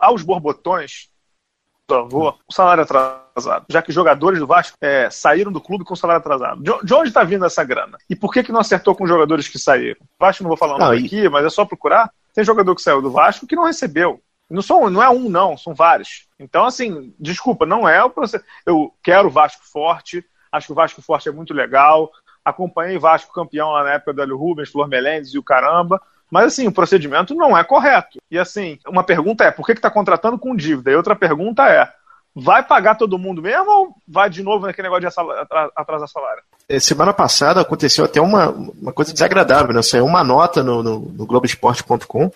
aos 0.00 0.22
borbotões, 0.22 1.10
por 1.86 2.02
favor, 2.02 2.38
o 2.48 2.52
salário 2.52 2.82
atrasado. 2.82 3.66
Já 3.68 3.82
que 3.82 3.90
os 3.90 3.94
jogadores 3.94 4.38
do 4.38 4.46
Vasco 4.46 4.76
é, 4.80 5.10
saíram 5.10 5.52
do 5.52 5.60
clube 5.60 5.84
com 5.84 5.96
salário 5.96 6.20
atrasado. 6.20 6.62
De, 6.62 6.86
de 6.86 6.94
onde 6.94 7.08
está 7.08 7.24
vindo 7.24 7.44
essa 7.44 7.64
grana? 7.64 7.98
E 8.08 8.16
por 8.16 8.32
que, 8.32 8.42
que 8.42 8.52
não 8.52 8.60
acertou 8.60 8.94
com 8.94 9.04
os 9.04 9.10
jogadores 9.10 9.48
que 9.48 9.58
saíram? 9.58 10.00
Vasco 10.18 10.42
não 10.42 10.48
vou 10.48 10.56
falar 10.56 10.76
o 10.76 10.78
nome 10.78 11.04
aqui, 11.04 11.28
mas 11.28 11.44
é 11.44 11.50
só 11.50 11.64
procurar. 11.64 12.10
Tem 12.32 12.44
jogador 12.44 12.74
que 12.74 12.82
saiu 12.82 13.02
do 13.02 13.10
Vasco 13.10 13.46
que 13.46 13.56
não 13.56 13.64
recebeu. 13.64 14.22
Não, 14.48 14.62
são, 14.62 14.90
não 14.90 15.02
é 15.02 15.08
um, 15.08 15.28
não, 15.28 15.56
são 15.56 15.74
vários. 15.74 16.26
Então, 16.38 16.64
assim, 16.64 17.14
desculpa, 17.18 17.66
não 17.66 17.88
é 17.88 18.02
o 18.02 18.10
processo. 18.10 18.44
Eu 18.66 18.92
quero 19.02 19.28
o 19.28 19.30
Vasco 19.30 19.62
forte, 19.64 20.24
Acho 20.52 20.66
que 20.66 20.72
o 20.72 20.76
Vasco 20.76 21.02
Forte 21.02 21.28
é 21.28 21.32
muito 21.32 21.54
legal. 21.54 22.10
Acompanhei 22.44 22.98
Vasco 22.98 23.32
campeão 23.32 23.70
lá 23.70 23.84
na 23.84 23.92
época 23.94 24.12
do 24.12 24.22
Hélio 24.22 24.36
Rubens, 24.36 24.70
Flor 24.70 24.88
Melendes 24.88 25.34
e 25.34 25.38
o 25.38 25.42
caramba. 25.42 26.00
Mas 26.30 26.46
assim, 26.46 26.66
o 26.66 26.72
procedimento 26.72 27.34
não 27.34 27.56
é 27.56 27.64
correto. 27.64 28.18
E 28.30 28.38
assim, 28.38 28.78
uma 28.86 29.02
pergunta 29.02 29.44
é, 29.44 29.50
por 29.50 29.66
que 29.66 29.72
está 29.72 29.90
contratando 29.90 30.38
com 30.38 30.54
dívida? 30.54 30.90
E 30.90 30.96
outra 30.96 31.16
pergunta 31.16 31.66
é, 31.68 31.90
vai 32.34 32.62
pagar 32.62 32.94
todo 32.94 33.18
mundo 33.18 33.42
mesmo 33.42 33.70
ou 33.70 33.96
vai 34.06 34.30
de 34.30 34.42
novo 34.42 34.66
naquele 34.66 34.88
negócio 34.88 35.08
de 35.08 35.70
atrasar 35.76 36.08
salário? 36.08 36.42
É, 36.68 36.78
semana 36.78 37.12
passada 37.12 37.60
aconteceu 37.60 38.04
até 38.04 38.20
uma, 38.20 38.50
uma 38.50 38.92
coisa 38.92 39.12
desagradável, 39.12 39.74
né? 39.74 39.82
Saiu 39.82 40.06
uma 40.06 40.22
nota 40.22 40.62
no, 40.62 40.82
no, 40.82 41.00
no 41.00 41.26
Globoesporte.com. 41.26 42.30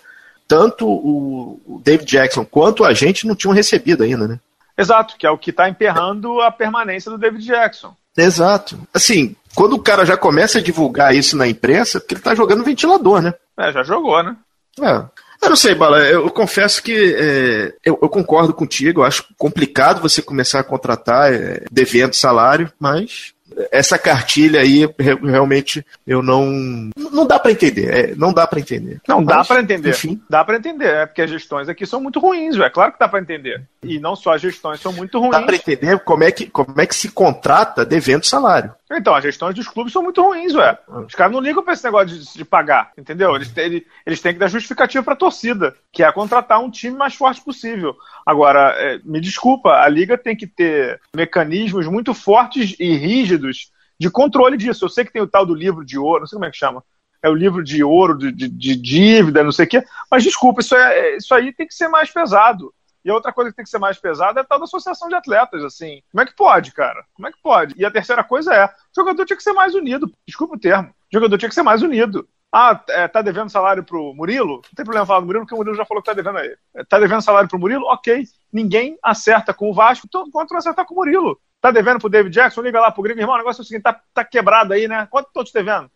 Tanto 0.47 0.87
o, 0.87 1.59
o 1.65 1.81
David 1.83 2.05
Jackson 2.05 2.45
quanto 2.45 2.83
a 2.83 2.93
gente 2.93 3.25
não 3.25 3.35
tinham 3.35 3.53
recebido 3.53 4.03
ainda, 4.03 4.27
né? 4.27 4.39
Exato, 4.77 5.15
que 5.17 5.25
é 5.25 5.31
o 5.31 5.37
que 5.37 5.51
está 5.51 5.69
emperrando 5.69 6.41
a 6.41 6.51
permanência 6.51 7.09
do 7.09 7.17
David 7.17 7.43
Jackson. 7.45 7.95
Exato. 8.17 8.79
Assim, 8.93 9.35
quando 9.53 9.73
o 9.73 9.81
cara 9.81 10.05
já 10.05 10.17
começa 10.17 10.59
a 10.59 10.61
divulgar 10.61 11.15
isso 11.15 11.37
na 11.37 11.47
imprensa, 11.47 11.99
porque 11.99 12.15
ele 12.15 12.21
tá 12.21 12.35
jogando 12.35 12.63
ventilador, 12.63 13.21
né? 13.21 13.33
É, 13.57 13.71
já 13.71 13.83
jogou, 13.83 14.21
né? 14.23 14.35
É. 14.81 15.03
Eu 15.41 15.49
não 15.49 15.55
sei, 15.55 15.75
Bala, 15.75 15.99
eu, 15.99 16.23
eu 16.23 16.31
confesso 16.31 16.81
que 16.81 17.15
é, 17.17 17.73
eu, 17.85 17.99
eu, 18.01 18.09
concordo 18.09 18.53
contigo, 18.53 19.01
eu 19.01 19.05
acho 19.05 19.25
complicado 19.37 20.01
você 20.01 20.21
começar 20.21 20.59
a 20.59 20.63
contratar 20.63 21.31
é, 21.31 21.63
devendo 21.71 22.15
salário, 22.15 22.71
mas 22.79 23.34
essa 23.71 23.97
cartilha 23.97 24.61
aí 24.61 24.87
realmente 25.23 25.85
eu 26.05 26.21
não 26.21 26.89
não 27.11 27.25
dá 27.25 27.39
para 27.39 27.51
entender 27.51 27.93
é, 27.93 28.15
não 28.15 28.33
dá 28.33 28.45
para 28.45 28.59
entender. 28.59 28.99
Não 29.07 29.17
Mas, 29.21 29.27
dá 29.27 29.45
para 29.45 29.61
entender. 29.61 29.89
enfim. 29.89 30.21
dá 30.29 30.43
para 30.43 30.57
entender 30.57 30.87
é 30.87 31.05
porque 31.05 31.21
as 31.21 31.29
gestões 31.29 31.69
aqui 31.69 31.85
são 31.85 32.01
muito 32.01 32.19
ruins 32.19 32.57
é 32.57 32.69
claro 32.69 32.91
que 32.93 32.99
dá 32.99 33.07
para 33.07 33.19
entender. 33.19 33.63
E 33.83 33.99
não 33.99 34.15
só 34.15 34.33
as 34.33 34.41
gestões 34.41 34.79
são 34.79 34.91
muito 34.91 35.19
ruins 35.19 35.31
dá 35.31 35.41
para 35.41 35.55
entender 35.55 35.99
como 35.99 36.23
é 36.23 36.31
que 36.31 36.47
como 36.47 36.79
é 36.79 36.85
que 36.85 36.95
se 36.95 37.09
contrata 37.09 37.85
devendo 37.85 38.25
salário 38.25 38.73
então, 38.91 39.15
as 39.15 39.23
gestões 39.23 39.55
dos 39.55 39.67
clubes 39.67 39.91
são 39.91 40.03
muito 40.03 40.21
ruins, 40.21 40.53
ué. 40.53 40.77
Os 41.07 41.15
caras 41.15 41.33
não 41.33 41.39
ligam 41.39 41.63
pra 41.63 41.73
esse 41.73 41.83
negócio 41.83 42.07
de, 42.07 42.33
de 42.33 42.45
pagar, 42.45 42.91
entendeu? 42.95 43.35
Eles, 43.35 43.51
eles, 43.57 43.83
eles 44.05 44.21
têm 44.21 44.33
que 44.33 44.39
dar 44.39 44.47
justificativa 44.47 45.03
pra 45.03 45.15
torcida, 45.15 45.75
que 45.91 46.03
é 46.03 46.11
contratar 46.11 46.59
um 46.59 46.69
time 46.69 46.95
mais 46.95 47.15
forte 47.15 47.41
possível. 47.41 47.95
Agora, 48.23 48.75
é, 48.77 48.99
me 49.03 49.19
desculpa, 49.19 49.71
a 49.71 49.89
liga 49.89 50.17
tem 50.17 50.35
que 50.35 50.45
ter 50.45 51.01
mecanismos 51.15 51.87
muito 51.87 52.13
fortes 52.13 52.75
e 52.79 52.95
rígidos 52.95 53.71
de 53.99 54.09
controle 54.09 54.55
disso. 54.55 54.85
Eu 54.85 54.89
sei 54.89 55.03
que 55.03 55.13
tem 55.13 55.21
o 55.21 55.27
tal 55.27 55.47
do 55.47 55.55
livro 55.55 55.83
de 55.83 55.97
ouro, 55.97 56.19
não 56.19 56.27
sei 56.27 56.35
como 56.35 56.45
é 56.45 56.51
que 56.51 56.57
chama. 56.57 56.83
É 57.23 57.29
o 57.29 57.33
livro 57.33 57.63
de 57.63 57.83
ouro, 57.83 58.15
de, 58.15 58.31
de, 58.31 58.47
de 58.47 58.75
dívida, 58.75 59.43
não 59.43 59.51
sei 59.51 59.65
o 59.65 59.69
quê. 59.69 59.83
Mas 60.11 60.23
desculpa, 60.23 60.61
isso, 60.61 60.75
é, 60.75 61.17
isso 61.17 61.33
aí 61.33 61.51
tem 61.51 61.65
que 61.65 61.73
ser 61.73 61.87
mais 61.87 62.11
pesado. 62.11 62.71
E 63.05 63.11
a 63.11 63.13
outra 63.13 63.31
coisa 63.31 63.51
que 63.51 63.55
tem 63.55 63.63
que 63.63 63.69
ser 63.69 63.77
mais 63.77 63.99
pesada 63.99 64.39
é 64.39 64.41
a 64.41 64.43
tal 64.43 64.57
da 64.57 64.65
associação 64.65 65.07
de 65.07 65.13
atletas, 65.13 65.63
assim. 65.63 66.01
Como 66.11 66.23
é 66.23 66.25
que 66.25 66.35
pode, 66.35 66.71
cara? 66.73 67.05
Como 67.13 67.27
é 67.27 67.31
que 67.31 67.37
pode? 67.39 67.75
E 67.77 67.85
a 67.85 67.91
terceira 67.91 68.23
coisa 68.23 68.51
é, 68.51 68.65
o 68.65 68.69
jogador 68.95 69.23
tinha 69.25 69.37
que 69.37 69.43
ser 69.43 69.53
mais 69.53 69.75
unido. 69.75 70.11
Desculpa 70.27 70.55
o 70.55 70.59
termo. 70.59 70.89
O 70.89 70.93
jogador 71.13 71.37
tinha 71.37 71.47
que 71.47 71.53
ser 71.53 71.61
mais 71.61 71.83
unido. 71.83 72.27
Ah, 72.51 72.83
é, 72.89 73.07
tá 73.07 73.21
devendo 73.21 73.51
salário 73.51 73.83
pro 73.83 74.13
Murilo? 74.15 74.55
Não 74.55 74.75
tem 74.75 74.83
problema 74.83 75.05
falar 75.05 75.19
do 75.19 75.27
Murilo, 75.27 75.45
porque 75.45 75.53
o 75.53 75.57
Murilo 75.57 75.75
já 75.75 75.85
falou 75.85 76.01
que 76.01 76.09
tá 76.09 76.15
devendo 76.15 76.39
a 76.39 76.45
ele. 76.45 76.57
É, 76.73 76.83
tá 76.83 76.99
devendo 76.99 77.21
salário 77.21 77.47
pro 77.47 77.59
Murilo? 77.59 77.85
Ok. 77.85 78.23
Ninguém 78.51 78.97
acerta 79.03 79.53
com 79.53 79.69
o 79.69 79.73
Vasco, 79.73 80.07
então 80.07 80.31
quanto 80.31 80.49
vai 80.49 80.59
acertar 80.59 80.85
com 80.85 80.95
o 80.95 80.97
Murilo? 80.97 81.39
Tá 81.61 81.69
devendo 81.69 81.99
pro 81.99 82.09
David 82.09 82.33
Jackson? 82.33 82.61
Liga 82.61 82.79
lá 82.79 82.91
pro 82.91 83.03
Gringo, 83.03 83.19
irmão, 83.19 83.35
o 83.35 83.37
negócio 83.37 83.61
é 83.61 83.63
o 83.63 83.65
seguinte, 83.65 83.83
tá, 83.83 84.01
tá 84.13 84.23
quebrado 84.23 84.73
aí, 84.73 84.87
né? 84.87 85.07
Quanto 85.11 85.29
tô 85.31 85.43
te 85.43 85.53
devendo? 85.53 85.91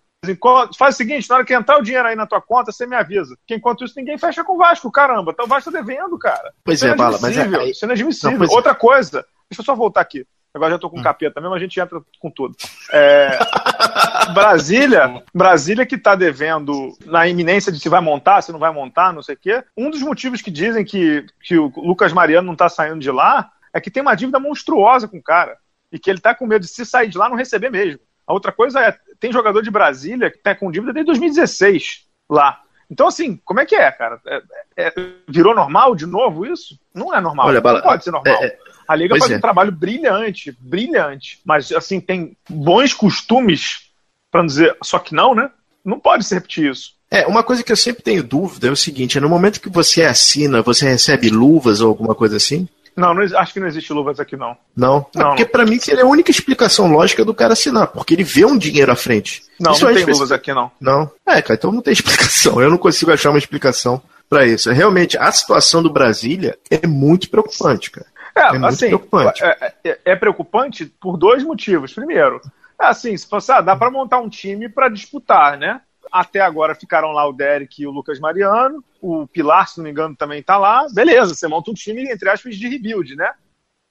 Faz 0.78 0.96
o 0.96 0.98
seguinte, 0.98 1.30
na 1.30 1.38
hora 1.38 1.46
que 1.46 1.54
entrar 1.54 1.78
o 1.78 1.82
dinheiro 1.82 2.08
aí 2.08 2.16
na 2.16 2.28
tua 2.28 2.42
conta, 2.42 2.72
você 2.72 2.86
me 2.86 2.96
avisa. 2.96 3.38
Porque 3.38 3.56
enquanto 3.56 3.86
isso, 3.86 3.94
ninguém 3.96 4.18
fecha 4.18 4.44
com 4.44 4.56
o 4.56 4.58
Vasco, 4.58 4.92
caramba. 4.92 5.32
Então 5.32 5.46
o 5.46 5.48
Vasco 5.48 5.72
tá 5.72 5.80
devendo, 5.80 6.18
cara. 6.18 6.54
Pois 6.64 6.84
é, 6.84 6.90
é 6.90 6.96
Bala, 6.96 7.18
mas 7.22 7.38
é... 7.38 7.70
Isso 7.70 7.86
é 7.86 7.88
inadmissível. 7.88 8.38
Não, 8.38 8.48
Outra 8.50 8.76
coisa, 8.76 9.26
deixa 9.50 9.62
eu 9.62 9.66
só 9.66 9.74
voltar 9.76 10.02
aqui. 10.02 10.26
Agora 10.54 10.72
já 10.72 10.80
tô 10.80 10.90
com 10.90 11.00
hum. 11.00 11.04
capeta 11.04 11.40
mesmo, 11.40 11.54
a 11.54 11.60
gente 11.60 11.80
entra 11.80 12.02
com 12.20 12.30
tudo. 12.30 12.56
É, 12.92 13.38
Brasília, 14.34 15.24
Brasília 15.34 15.86
que 15.86 15.98
tá 15.98 16.16
devendo 16.16 16.98
na 17.06 17.28
iminência 17.28 17.72
de 17.72 17.80
se 17.80 17.88
vai 17.88 18.02
montar, 18.02 18.42
se 18.42 18.52
não 18.52 18.60
vai 18.60 18.72
montar, 18.72 19.14
não 19.14 19.22
sei 19.22 19.36
o 19.36 19.38
quê. 19.38 19.64
Um 19.78 19.92
dos 19.92 20.02
motivos 20.02 20.42
que 20.42 20.50
dizem 20.50 20.84
que, 20.84 21.26
que 21.44 21.58
o 21.58 21.72
Lucas 21.78 22.12
Mariano 22.12 22.48
não 22.48 22.56
tá 22.56 22.68
saindo 22.68 23.00
de 23.00 23.12
lá 23.12 23.52
é 23.72 23.80
que 23.80 23.92
tem 23.92 24.02
uma 24.02 24.16
dívida 24.16 24.40
monstruosa 24.40 25.08
com 25.08 25.18
o 25.18 25.24
cara. 25.24 25.56
E 25.92 26.00
que 26.00 26.10
ele 26.10 26.20
tá 26.20 26.34
com 26.34 26.48
medo 26.48 26.66
de 26.66 26.72
se 26.72 26.86
sair 26.86 27.10
de 27.10 27.18
lá 27.18 27.30
não 27.30 27.38
receber 27.38 27.70
mesmo. 27.70 28.00
A 28.26 28.34
outra 28.34 28.52
coisa 28.52 28.80
é, 28.80 28.96
tem 29.20 29.32
jogador 29.32 29.62
de 29.62 29.72
Brasília 29.72 30.32
que 30.32 30.38
tá 30.38 30.56
com 30.56 30.72
dívida 30.72 30.94
desde 30.94 31.08
2016 31.08 32.06
lá. 32.30 32.62
Então, 32.90 33.08
assim, 33.08 33.40
como 33.46 33.60
é 33.60 33.66
que 33.66 33.76
é, 33.76 33.92
cara? 33.92 34.20
É, 34.26 34.42
é, 34.76 34.94
virou 35.28 35.54
normal 35.54 35.96
de 35.96 36.08
novo 36.08 36.46
isso? 36.46 36.80
Não 36.94 37.14
é 37.14 37.22
normal. 37.22 37.48
Olha, 37.48 37.62
não 37.62 37.82
pode 37.82 38.04
ser 38.04 38.12
normal. 38.12 38.34
É, 38.42 38.48
é. 38.48 38.58
A 38.88 38.96
Liga 38.96 39.16
faz 39.20 39.32
um 39.32 39.36
é. 39.36 39.40
trabalho 39.40 39.72
brilhante, 39.72 40.58
brilhante. 40.60 41.40
Mas, 41.46 41.72
assim, 41.72 42.02
tem 42.02 42.36
bons 42.50 42.92
costumes, 42.94 43.92
para 44.32 44.44
dizer, 44.44 44.76
só 44.84 44.98
que 44.98 45.14
não, 45.14 45.36
né? 45.36 45.52
Não 45.86 46.00
pode 46.00 46.24
se 46.24 46.34
repetir 46.34 46.72
isso. 46.72 46.94
É, 47.12 47.28
uma 47.28 47.44
coisa 47.44 47.64
que 47.64 47.72
eu 47.72 47.76
sempre 47.76 48.04
tenho 48.04 48.24
dúvida 48.24 48.68
é 48.68 48.72
o 48.72 48.76
seguinte: 48.76 49.18
é 49.18 49.22
no 49.22 49.30
momento 49.30 49.62
que 49.62 49.70
você 49.70 50.04
assina, 50.04 50.62
você 50.62 50.88
recebe 50.88 51.30
luvas 51.30 51.82
ou 51.82 51.90
alguma 51.90 52.16
coisa 52.16 52.38
assim? 52.38 52.68
Não, 52.96 53.14
não, 53.14 53.24
acho 53.38 53.54
que 53.54 53.60
não 53.60 53.68
existe 53.68 53.94
luvas 53.94 54.20
aqui, 54.20 54.36
não. 54.36 54.58
Não? 54.76 55.06
É 55.16 55.24
porque 55.24 55.46
para 55.46 55.66
mim 55.66 55.80
seria 55.80 56.04
a 56.04 56.08
única 56.08 56.32
explicação 56.32 56.88
lógica 56.88 57.24
do 57.24 57.34
cara 57.34 57.54
assinar, 57.54 57.88
porque 57.88 58.14
ele 58.14 58.24
vê 58.24 58.46
um 58.46 58.58
dinheiro 58.58 58.92
à 58.92 58.96
frente. 58.96 59.44
Não, 59.60 59.72
isso 59.72 59.86
não 59.86 59.94
tem 59.94 60.06
luvas 60.06 60.32
aqui, 60.32 60.54
não. 60.54 60.72
Não? 60.80 61.12
É, 61.26 61.42
cara, 61.42 61.56
então 61.56 61.72
não 61.72 61.82
tem 61.82 61.94
explicação. 61.94 62.62
Eu 62.62 62.70
não 62.70 62.78
consigo 62.78 63.12
achar 63.12 63.30
uma 63.30 63.40
explicação 63.40 64.02
para 64.30 64.46
isso. 64.46 64.72
Realmente, 64.72 65.18
a 65.18 65.32
situação 65.32 65.82
do 65.82 65.90
Brasília 65.90 66.58
é 66.70 66.86
muito 66.86 67.30
preocupante, 67.30 67.90
cara. 67.90 68.08
É, 68.36 68.56
é 68.56 68.66
assim, 68.66 68.88
preocupante. 68.88 69.44
É, 69.44 69.74
é, 69.84 70.00
é, 70.06 70.16
preocupante 70.16 70.86
por 70.86 71.18
dois 71.18 71.44
motivos. 71.44 71.94
Primeiro, 71.94 72.40
é 72.80 72.86
assim, 72.86 73.16
se 73.18 73.28
fosse, 73.28 73.52
ah, 73.52 73.62
dá 73.62 73.76
para 73.76 73.92
montar 73.92 74.20
um 74.20 74.30
time 74.30 74.70
para 74.70 74.88
disputar, 74.88 75.58
né? 75.58 75.82
Até 76.12 76.42
agora 76.42 76.76
ficaram 76.76 77.12
lá 77.12 77.28
o 77.28 77.34
Derek 77.34 77.82
e 77.82 77.88
o 77.88 77.92
Lucas 77.92 78.20
Mariano. 78.20 78.84
O 79.02 79.28
Pilar, 79.28 79.68
se 79.68 79.78
não 79.78 79.86
me 79.86 79.92
engano, 79.92 80.16
também 80.16 80.40
está 80.40 80.58
lá. 80.58 80.88
Beleza, 80.92 81.34
você 81.34 81.48
monta 81.48 81.72
um 81.72 81.74
time, 81.74 82.04
entre 82.12 82.30
aspas, 82.30 82.56
de 82.56 82.68
rebuild, 82.68 83.16
né? 83.16 83.32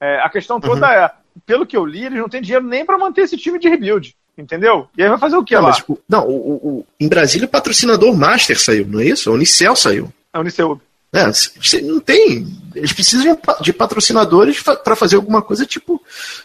É, 0.00 0.20
a 0.20 0.28
questão 0.28 0.60
toda 0.60 0.86
uhum. 0.86 0.92
é, 0.92 1.12
pelo 1.44 1.66
que 1.66 1.76
eu 1.76 1.84
li, 1.84 2.04
eles 2.04 2.18
não 2.18 2.28
têm 2.28 2.42
dinheiro 2.42 2.66
nem 2.66 2.84
para 2.84 2.98
manter 2.98 3.22
esse 3.22 3.36
time 3.36 3.58
de 3.58 3.68
rebuild. 3.68 4.16
Entendeu? 4.36 4.88
E 4.96 5.02
aí 5.02 5.08
vai 5.08 5.18
fazer 5.18 5.36
o 5.36 5.44
que 5.44 5.54
não, 5.54 5.62
lá? 5.62 5.68
Mas, 5.68 5.78
tipo, 5.78 6.00
não, 6.08 6.28
o, 6.28 6.54
o, 6.54 6.86
em 7.00 7.08
Brasília 7.08 7.46
o 7.46 7.50
patrocinador 7.50 8.16
Master 8.16 8.58
saiu, 8.60 8.86
não 8.86 9.00
é 9.00 9.06
isso? 9.06 9.28
A 9.28 9.32
Unicel 9.32 9.74
saiu. 9.74 10.12
A 10.32 10.38
Unicel. 10.38 10.80
É, 11.12 11.26
você 11.32 11.80
não 11.80 12.00
tem. 12.00 12.46
Eles 12.74 12.92
precisam 12.92 13.36
de 13.62 13.72
patrocinadores 13.72 14.62
para 14.62 14.94
fazer 14.94 15.16
alguma 15.16 15.40
coisa 15.40 15.64
tipo, 15.64 16.00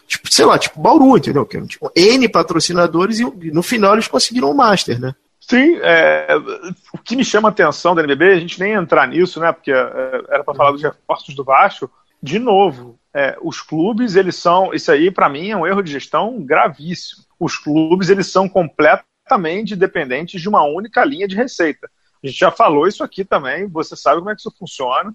tipo, 0.08 0.34
sei 0.34 0.46
lá, 0.46 0.58
tipo 0.58 0.80
Bauru, 0.80 1.18
entendeu? 1.18 1.46
Que, 1.46 1.62
tipo, 1.68 1.92
N 1.94 2.30
patrocinadores 2.30 3.20
e 3.20 3.52
no 3.52 3.62
final 3.62 3.94
eles 3.94 4.08
conseguiram 4.08 4.50
o 4.50 4.56
Master, 4.56 5.00
né? 5.00 5.14
Sim, 5.50 5.78
é, 5.82 6.28
o 6.94 6.98
que 6.98 7.16
me 7.16 7.26
chama 7.26 7.50
a 7.50 7.52
atenção 7.52 7.94
da 7.94 8.02
NBB, 8.02 8.32
a 8.32 8.40
gente 8.40 8.60
nem 8.60 8.74
entrar 8.74 9.08
nisso, 9.08 9.40
né? 9.40 9.52
Porque 9.52 9.72
é, 9.72 9.76
era 10.30 10.44
para 10.44 10.56
falar 10.56 10.72
dos 10.72 10.82
reforços 10.82 11.36
do 11.36 11.44
Vasco. 11.44 11.92
De 12.22 12.40
novo, 12.40 12.98
é, 13.14 13.38
os 13.42 13.62
clubes, 13.62 14.16
eles 14.16 14.38
são. 14.38 14.74
Isso 14.74 14.90
aí, 14.92 15.12
para 15.12 15.28
mim, 15.28 15.50
é 15.50 15.58
um 15.58 15.68
erro 15.68 15.82
de 15.82 15.92
gestão 15.92 16.42
gravíssimo. 16.42 17.24
Os 17.38 17.58
clubes, 17.58 18.10
eles 18.10 18.28
são 18.28 18.48
completamente 18.48 19.76
dependentes 19.76 20.42
de 20.42 20.48
uma 20.48 20.64
única 20.64 21.04
linha 21.04 21.28
de 21.28 21.36
receita. 21.36 21.90
A 22.24 22.28
gente 22.28 22.40
já 22.40 22.50
falou 22.50 22.88
isso 22.88 23.04
aqui 23.04 23.26
também, 23.26 23.68
você 23.68 23.98
sabe 23.98 24.20
como 24.20 24.30
é 24.30 24.36
que 24.36 24.40
isso 24.40 24.56
funciona. 24.58 25.14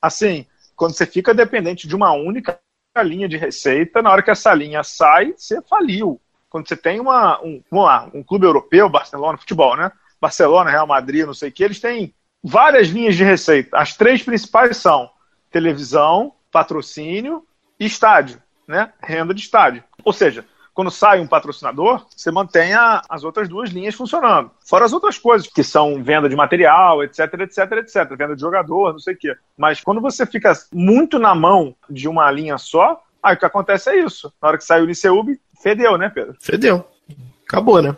Assim, 0.00 0.46
quando 0.74 0.94
você 0.94 1.04
fica 1.04 1.34
dependente 1.34 1.86
de 1.86 1.94
uma 1.94 2.12
única 2.12 2.58
linha 3.04 3.28
de 3.28 3.36
receita, 3.36 4.00
na 4.00 4.10
hora 4.10 4.22
que 4.22 4.30
essa 4.30 4.54
linha 4.54 4.82
sai, 4.82 5.34
você 5.36 5.60
faliu. 5.60 6.18
Quando 6.56 6.68
você 6.68 6.76
tem 6.76 6.98
uma, 6.98 7.38
um, 7.42 7.62
vamos 7.70 7.86
lá, 7.86 8.08
um 8.14 8.22
clube 8.22 8.46
europeu, 8.46 8.88
Barcelona, 8.88 9.36
futebol, 9.36 9.76
né? 9.76 9.92
Barcelona, 10.18 10.70
Real 10.70 10.86
Madrid, 10.86 11.26
não 11.26 11.34
sei 11.34 11.50
o 11.50 11.52
que, 11.52 11.62
eles 11.62 11.78
têm 11.78 12.14
várias 12.42 12.88
linhas 12.88 13.14
de 13.14 13.22
receita. 13.22 13.76
As 13.76 13.94
três 13.94 14.22
principais 14.22 14.78
são 14.78 15.10
televisão, 15.50 16.32
patrocínio 16.50 17.44
e 17.78 17.84
estádio, 17.84 18.42
né? 18.66 18.90
Renda 19.02 19.34
de 19.34 19.42
estádio. 19.42 19.84
Ou 20.02 20.14
seja, 20.14 20.46
quando 20.72 20.90
sai 20.90 21.20
um 21.20 21.26
patrocinador, 21.26 22.06
você 22.08 22.30
mantém 22.30 22.72
a, 22.72 23.02
as 23.06 23.22
outras 23.22 23.50
duas 23.50 23.68
linhas 23.68 23.94
funcionando. 23.94 24.50
Fora 24.66 24.86
as 24.86 24.94
outras 24.94 25.18
coisas, 25.18 25.46
que 25.46 25.62
são 25.62 26.02
venda 26.02 26.26
de 26.26 26.34
material, 26.34 27.04
etc, 27.04 27.34
etc, 27.40 27.72
etc. 27.72 28.16
Venda 28.16 28.34
de 28.34 28.40
jogador, 28.40 28.92
não 28.92 28.98
sei 28.98 29.12
o 29.12 29.18
quê. 29.18 29.36
Mas 29.58 29.82
quando 29.82 30.00
você 30.00 30.24
fica 30.24 30.54
muito 30.72 31.18
na 31.18 31.34
mão 31.34 31.76
de 31.90 32.08
uma 32.08 32.30
linha 32.30 32.56
só, 32.56 33.02
aí 33.22 33.34
o 33.34 33.38
que 33.38 33.44
acontece 33.44 33.90
é 33.90 34.02
isso. 34.02 34.32
Na 34.40 34.48
hora 34.48 34.56
que 34.56 34.64
sai 34.64 34.80
o 34.80 34.86
Liceub, 34.86 35.38
fedeu, 35.62 35.96
né, 35.96 36.08
Pedro? 36.08 36.36
Fedeu. 36.40 36.86
Acabou, 37.46 37.80
né? 37.80 37.96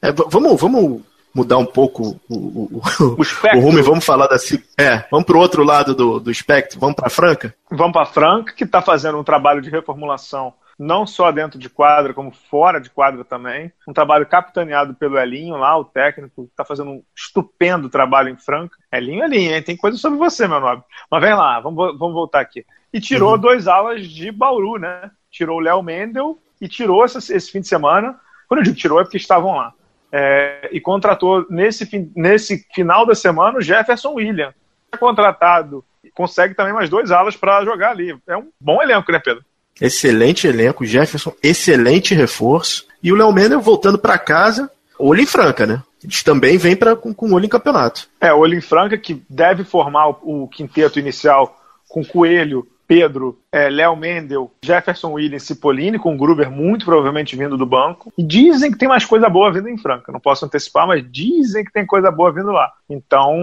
É, 0.00 0.12
vamos, 0.12 0.60
vamos 0.60 1.02
mudar 1.34 1.58
um 1.58 1.66
pouco 1.66 2.20
o, 2.28 2.34
o, 2.34 2.82
o, 3.00 3.16
o 3.20 3.60
rumo 3.60 3.78
e 3.78 3.82
vamos 3.82 4.04
falar 4.04 4.26
da. 4.26 4.36
É, 4.78 5.04
vamos 5.10 5.26
para 5.26 5.36
o 5.36 5.40
outro 5.40 5.62
lado 5.62 5.94
do, 5.94 6.20
do 6.20 6.30
espectro, 6.30 6.78
vamos 6.78 6.96
para 6.96 7.10
Franca? 7.10 7.54
Vamos 7.70 7.92
para 7.92 8.06
Franca, 8.06 8.52
que 8.54 8.64
está 8.64 8.80
fazendo 8.80 9.18
um 9.18 9.24
trabalho 9.24 9.60
de 9.60 9.70
reformulação 9.70 10.54
não 10.78 11.06
só 11.06 11.32
dentro 11.32 11.58
de 11.58 11.70
quadra, 11.70 12.12
como 12.12 12.30
fora 12.30 12.80
de 12.80 12.90
quadra 12.90 13.24
também. 13.24 13.72
Um 13.88 13.92
trabalho 13.92 14.26
capitaneado 14.26 14.94
pelo 14.94 15.18
Elinho 15.18 15.56
lá, 15.56 15.76
o 15.76 15.84
técnico, 15.84 16.44
está 16.50 16.64
fazendo 16.64 16.90
um 16.90 17.02
estupendo 17.14 17.88
trabalho 17.88 18.28
em 18.28 18.36
Franca. 18.36 18.76
Elinho, 18.92 19.24
Elinho, 19.24 19.54
hein? 19.54 19.62
tem 19.62 19.76
coisa 19.76 19.96
sobre 19.96 20.18
você, 20.18 20.46
meu 20.46 20.60
nome. 20.60 20.82
Mas 21.10 21.22
vem 21.22 21.34
lá, 21.34 21.60
vamos, 21.60 21.98
vamos 21.98 22.14
voltar 22.14 22.40
aqui. 22.40 22.64
E 22.92 23.00
tirou 23.00 23.32
uhum. 23.32 23.38
dois 23.38 23.66
alas 23.66 24.06
de 24.06 24.30
Bauru, 24.30 24.78
né? 24.78 25.10
Tirou 25.30 25.58
o 25.58 25.62
Léo 25.62 25.82
Mendel 25.82 26.38
e 26.60 26.68
tirou 26.68 27.04
esse, 27.04 27.18
esse 27.32 27.50
fim 27.50 27.60
de 27.60 27.68
semana. 27.68 28.18
Quando 28.48 28.60
eu 28.60 28.64
digo 28.64 28.76
tirou, 28.76 29.00
é 29.00 29.04
porque 29.04 29.16
estavam 29.16 29.56
lá. 29.56 29.72
É, 30.12 30.68
e 30.72 30.80
contratou 30.80 31.46
nesse, 31.50 31.88
nesse 32.14 32.64
final 32.74 33.04
da 33.04 33.14
semana 33.14 33.58
o 33.58 33.62
Jefferson 33.62 34.14
William. 34.14 34.54
É 34.92 34.96
contratado, 34.96 35.84
consegue 36.14 36.54
também 36.54 36.72
mais 36.72 36.88
dois 36.88 37.10
alas 37.10 37.36
para 37.36 37.64
jogar 37.64 37.90
ali. 37.90 38.16
É 38.26 38.36
um 38.36 38.48
bom 38.60 38.82
elenco, 38.82 39.10
né, 39.12 39.20
Pedro? 39.22 39.44
Excelente 39.80 40.46
elenco, 40.46 40.86
Jefferson, 40.86 41.34
excelente 41.42 42.14
reforço. 42.14 42.86
E 43.02 43.12
o 43.12 43.16
Léo 43.16 43.32
Mendel 43.32 43.60
voltando 43.60 43.98
para 43.98 44.18
casa, 44.18 44.70
olho 44.98 45.20
em 45.20 45.26
franca, 45.26 45.66
né? 45.66 45.82
Eles 46.02 46.22
também 46.22 46.56
vêm 46.56 46.76
pra, 46.76 46.96
com, 46.96 47.12
com 47.12 47.32
olho 47.32 47.44
em 47.44 47.48
campeonato. 47.48 48.08
É, 48.20 48.32
olho 48.32 48.54
em 48.54 48.60
franca 48.60 48.96
que 48.96 49.22
deve 49.28 49.64
formar 49.64 50.08
o, 50.08 50.44
o 50.44 50.48
quinteto 50.48 50.98
inicial 50.98 51.60
com 51.88 52.04
Coelho, 52.04 52.66
Pedro, 52.86 53.38
é, 53.50 53.68
Léo 53.68 53.96
Mendel, 53.96 54.52
Jefferson 54.62 55.12
Williams, 55.12 55.42
Cipollini, 55.42 55.98
com 55.98 56.16
Gruber 56.16 56.50
muito 56.50 56.84
provavelmente 56.84 57.36
vindo 57.36 57.56
do 57.56 57.66
banco. 57.66 58.12
E 58.16 58.22
dizem 58.22 58.70
que 58.70 58.78
tem 58.78 58.88
mais 58.88 59.04
coisa 59.04 59.28
boa 59.28 59.52
vindo 59.52 59.68
em 59.68 59.78
Franca. 59.78 60.12
Não 60.12 60.20
posso 60.20 60.44
antecipar, 60.44 60.86
mas 60.86 61.04
dizem 61.10 61.64
que 61.64 61.72
tem 61.72 61.84
coisa 61.84 62.10
boa 62.10 62.32
vindo 62.32 62.50
lá. 62.50 62.70
Então, 62.88 63.34